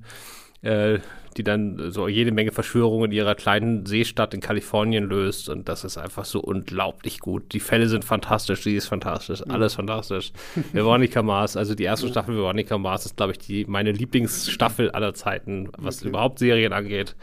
äh, 0.62 1.00
die 1.38 1.44
dann 1.44 1.92
so 1.92 2.08
jede 2.08 2.32
Menge 2.32 2.52
Verschwörungen 2.52 3.10
in 3.12 3.18
ihrer 3.18 3.34
kleinen 3.36 3.86
Seestadt 3.88 4.34
in 4.34 4.42
Kalifornien 4.42 5.06
löst. 5.06 5.50
Und 5.50 5.68
das 5.70 5.84
ist 5.84 5.98
einfach 5.98 6.26
so 6.26 6.40
unglaublich 6.42 7.20
gut. 7.20 7.54
Die 7.54 7.60
Fälle 7.60 7.88
sind 7.88 8.06
fantastisch, 8.06 8.62
sie 8.64 8.76
ist 8.76 8.88
fantastisch, 8.88 9.42
alles 9.48 9.76
fantastisch. 9.76 10.32
Veronica 10.74 11.24
Mars, 11.24 11.58
also 11.58 11.74
die 11.74 11.84
erste 11.86 12.08
Staffel 12.10 12.36
Veronica 12.36 12.78
Mars 12.78 13.06
ist, 13.06 13.18
glaube 13.18 13.32
ich, 13.32 13.40
die 13.40 13.66
meine 13.66 13.92
Lieblingsstaffel 13.94 14.92
aller 14.92 15.14
Zeiten, 15.14 15.70
was 15.78 16.00
Okay. 16.00 16.10
überhaupt 16.10 16.38
Serien 16.40 16.74
angeht. 16.74 17.16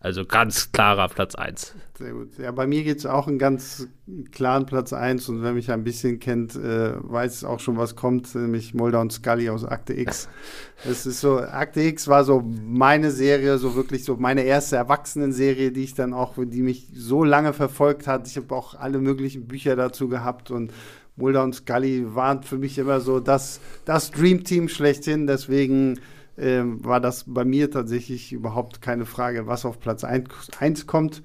Also 0.00 0.24
ganz 0.24 0.70
klarer 0.70 1.08
Platz 1.08 1.34
1. 1.34 1.74
Sehr 1.98 2.12
gut. 2.12 2.38
Ja, 2.38 2.52
bei 2.52 2.68
mir 2.68 2.84
geht 2.84 2.98
es 2.98 3.06
auch 3.06 3.26
einen 3.26 3.38
ganz 3.38 3.88
klaren 4.30 4.64
Platz 4.64 4.92
1 4.92 5.28
und 5.28 5.42
wer 5.42 5.52
mich 5.52 5.72
ein 5.72 5.82
bisschen 5.82 6.20
kennt, 6.20 6.54
äh, 6.54 6.92
weiß 6.96 7.42
auch 7.42 7.58
schon, 7.58 7.76
was 7.76 7.96
kommt, 7.96 8.32
nämlich 8.36 8.74
Mulder 8.74 9.00
und 9.00 9.12
Scully 9.12 9.50
aus 9.50 9.64
Akte 9.64 9.94
X. 9.94 10.28
Es 10.88 11.06
ist 11.06 11.20
so, 11.20 11.40
Akte 11.40 11.80
X 11.80 12.06
war 12.06 12.22
so 12.22 12.40
meine 12.40 13.10
Serie, 13.10 13.58
so 13.58 13.74
wirklich 13.74 14.04
so 14.04 14.16
meine 14.16 14.42
erste 14.42 14.76
Erwachsenenserie, 14.76 15.72
die 15.72 15.82
ich 15.82 15.94
dann 15.94 16.14
auch, 16.14 16.34
die 16.36 16.62
mich 16.62 16.86
so 16.94 17.24
lange 17.24 17.52
verfolgt 17.52 18.06
hat. 18.06 18.28
Ich 18.28 18.36
habe 18.36 18.54
auch 18.54 18.74
alle 18.76 19.00
möglichen 19.00 19.48
Bücher 19.48 19.74
dazu 19.74 20.08
gehabt 20.08 20.52
und 20.52 20.72
Mulder 21.16 21.42
und 21.42 21.56
Scully 21.56 22.14
waren 22.14 22.44
für 22.44 22.58
mich 22.58 22.78
immer 22.78 23.00
so 23.00 23.18
das, 23.18 23.60
das 23.84 24.12
Dream 24.12 24.44
Team 24.44 24.68
schlechthin, 24.68 25.26
deswegen 25.26 25.98
ähm, 26.38 26.84
war 26.84 27.00
das 27.00 27.24
bei 27.26 27.44
mir 27.44 27.70
tatsächlich 27.70 28.32
überhaupt 28.32 28.80
keine 28.80 29.06
Frage, 29.06 29.46
was 29.46 29.64
auf 29.64 29.80
Platz 29.80 30.04
1 30.04 30.86
kommt. 30.86 31.22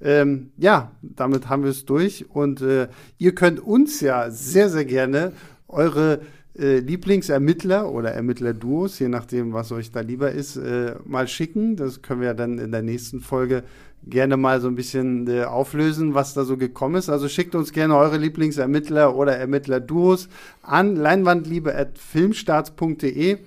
Ähm, 0.00 0.50
ja, 0.56 0.92
damit 1.02 1.48
haben 1.48 1.62
wir 1.62 1.70
es 1.70 1.84
durch. 1.84 2.26
Und 2.30 2.60
äh, 2.60 2.88
ihr 3.18 3.34
könnt 3.34 3.60
uns 3.60 4.00
ja 4.00 4.30
sehr, 4.30 4.68
sehr 4.68 4.84
gerne 4.84 5.32
eure 5.68 6.20
äh, 6.58 6.78
Lieblingsermittler 6.78 7.90
oder 7.90 8.12
Ermittlerduos, 8.12 8.98
je 8.98 9.08
nachdem, 9.08 9.52
was 9.52 9.72
euch 9.72 9.92
da 9.92 10.00
lieber 10.00 10.32
ist, 10.32 10.56
äh, 10.56 10.94
mal 11.04 11.28
schicken. 11.28 11.76
Das 11.76 12.02
können 12.02 12.20
wir 12.20 12.34
dann 12.34 12.58
in 12.58 12.72
der 12.72 12.82
nächsten 12.82 13.20
Folge 13.20 13.62
gerne 14.06 14.36
mal 14.36 14.60
so 14.60 14.68
ein 14.68 14.74
bisschen 14.74 15.26
äh, 15.28 15.44
auflösen, 15.44 16.12
was 16.14 16.34
da 16.34 16.44
so 16.44 16.56
gekommen 16.56 16.96
ist. 16.96 17.08
Also 17.08 17.28
schickt 17.28 17.54
uns 17.54 17.72
gerne 17.72 17.96
eure 17.96 18.18
Lieblingsermittler 18.18 19.16
oder 19.16 19.36
Ermittlerduos 19.36 20.28
an 20.62 20.96
leinwandliebe.filmstarts.de. 20.96 23.38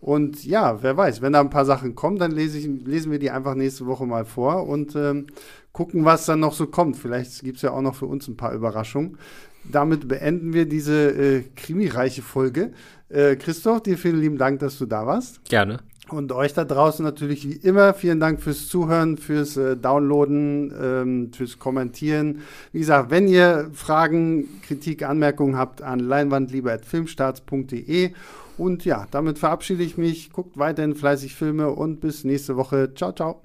Und 0.00 0.44
ja, 0.44 0.82
wer 0.82 0.96
weiß, 0.96 1.22
wenn 1.22 1.32
da 1.32 1.40
ein 1.40 1.50
paar 1.50 1.64
Sachen 1.64 1.94
kommen, 1.94 2.18
dann 2.18 2.30
lese 2.30 2.58
ich, 2.58 2.68
lesen 2.86 3.10
wir 3.10 3.18
die 3.18 3.30
einfach 3.30 3.54
nächste 3.54 3.86
Woche 3.86 4.06
mal 4.06 4.24
vor 4.24 4.68
und 4.68 4.94
ähm, 4.94 5.26
gucken, 5.72 6.04
was 6.04 6.26
dann 6.26 6.40
noch 6.40 6.54
so 6.54 6.68
kommt. 6.68 6.96
Vielleicht 6.96 7.42
gibt 7.42 7.56
es 7.56 7.62
ja 7.62 7.72
auch 7.72 7.82
noch 7.82 7.96
für 7.96 8.06
uns 8.06 8.28
ein 8.28 8.36
paar 8.36 8.52
Überraschungen. 8.52 9.18
Damit 9.64 10.06
beenden 10.06 10.52
wir 10.52 10.66
diese 10.66 11.10
äh, 11.10 11.42
krimireiche 11.56 12.22
Folge. 12.22 12.72
Äh, 13.08 13.36
Christoph, 13.36 13.82
dir 13.82 13.98
vielen 13.98 14.20
lieben 14.20 14.38
Dank, 14.38 14.60
dass 14.60 14.78
du 14.78 14.86
da 14.86 15.04
warst. 15.06 15.44
Gerne. 15.48 15.80
Und 16.08 16.32
euch 16.32 16.54
da 16.54 16.64
draußen 16.64 17.04
natürlich 17.04 17.46
wie 17.46 17.56
immer 17.56 17.92
vielen 17.92 18.18
Dank 18.18 18.40
fürs 18.40 18.66
Zuhören, 18.68 19.18
fürs 19.18 19.58
äh, 19.58 19.76
Downloaden, 19.76 20.72
ähm, 20.80 21.30
fürs 21.34 21.58
Kommentieren. 21.58 22.40
Wie 22.72 22.78
gesagt, 22.78 23.10
wenn 23.10 23.28
ihr 23.28 23.68
Fragen, 23.74 24.62
Kritik, 24.62 25.02
Anmerkungen 25.02 25.58
habt, 25.58 25.82
an 25.82 25.98
leinwandliebe.filmstarts.de. 25.98 28.12
Und 28.58 28.84
ja, 28.84 29.06
damit 29.10 29.38
verabschiede 29.38 29.84
ich 29.84 29.96
mich. 29.96 30.32
Guckt 30.32 30.58
weiterhin 30.58 30.94
fleißig 30.94 31.34
Filme 31.34 31.70
und 31.70 32.00
bis 32.00 32.24
nächste 32.24 32.56
Woche. 32.56 32.92
Ciao, 32.94 33.12
ciao. 33.12 33.42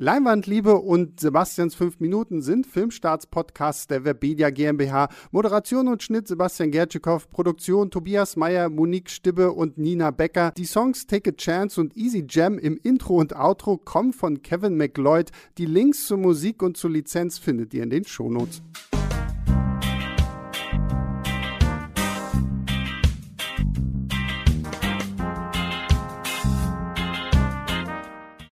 Leinwandliebe 0.00 0.76
und 0.76 1.18
Sebastians 1.18 1.74
5 1.74 1.98
Minuten 1.98 2.40
sind 2.40 2.66
Filmstarts-Podcasts 2.66 3.88
der 3.88 4.04
Webedia 4.04 4.50
GmbH. 4.50 5.08
Moderation 5.32 5.88
und 5.88 6.02
Schnitt 6.02 6.28
Sebastian 6.28 6.70
Gertschikow, 6.70 7.28
Produktion 7.30 7.90
Tobias 7.90 8.36
Meyer, 8.36 8.68
Monique 8.68 9.10
Stibbe 9.10 9.52
und 9.52 9.76
Nina 9.76 10.12
Becker. 10.12 10.52
Die 10.56 10.66
Songs 10.66 11.06
Take 11.06 11.30
a 11.30 11.32
Chance 11.32 11.80
und 11.80 11.96
Easy 11.96 12.24
Jam 12.28 12.58
im 12.58 12.78
Intro 12.82 13.16
und 13.16 13.34
Outro 13.34 13.76
kommen 13.76 14.12
von 14.12 14.42
Kevin 14.42 14.76
McLeod. 14.76 15.30
Die 15.58 15.66
Links 15.66 16.06
zur 16.06 16.18
Musik 16.18 16.62
und 16.62 16.76
zur 16.76 16.90
Lizenz 16.90 17.38
findet 17.38 17.74
ihr 17.74 17.82
in 17.82 17.90
den 17.90 18.04
Shownotes. 18.04 18.62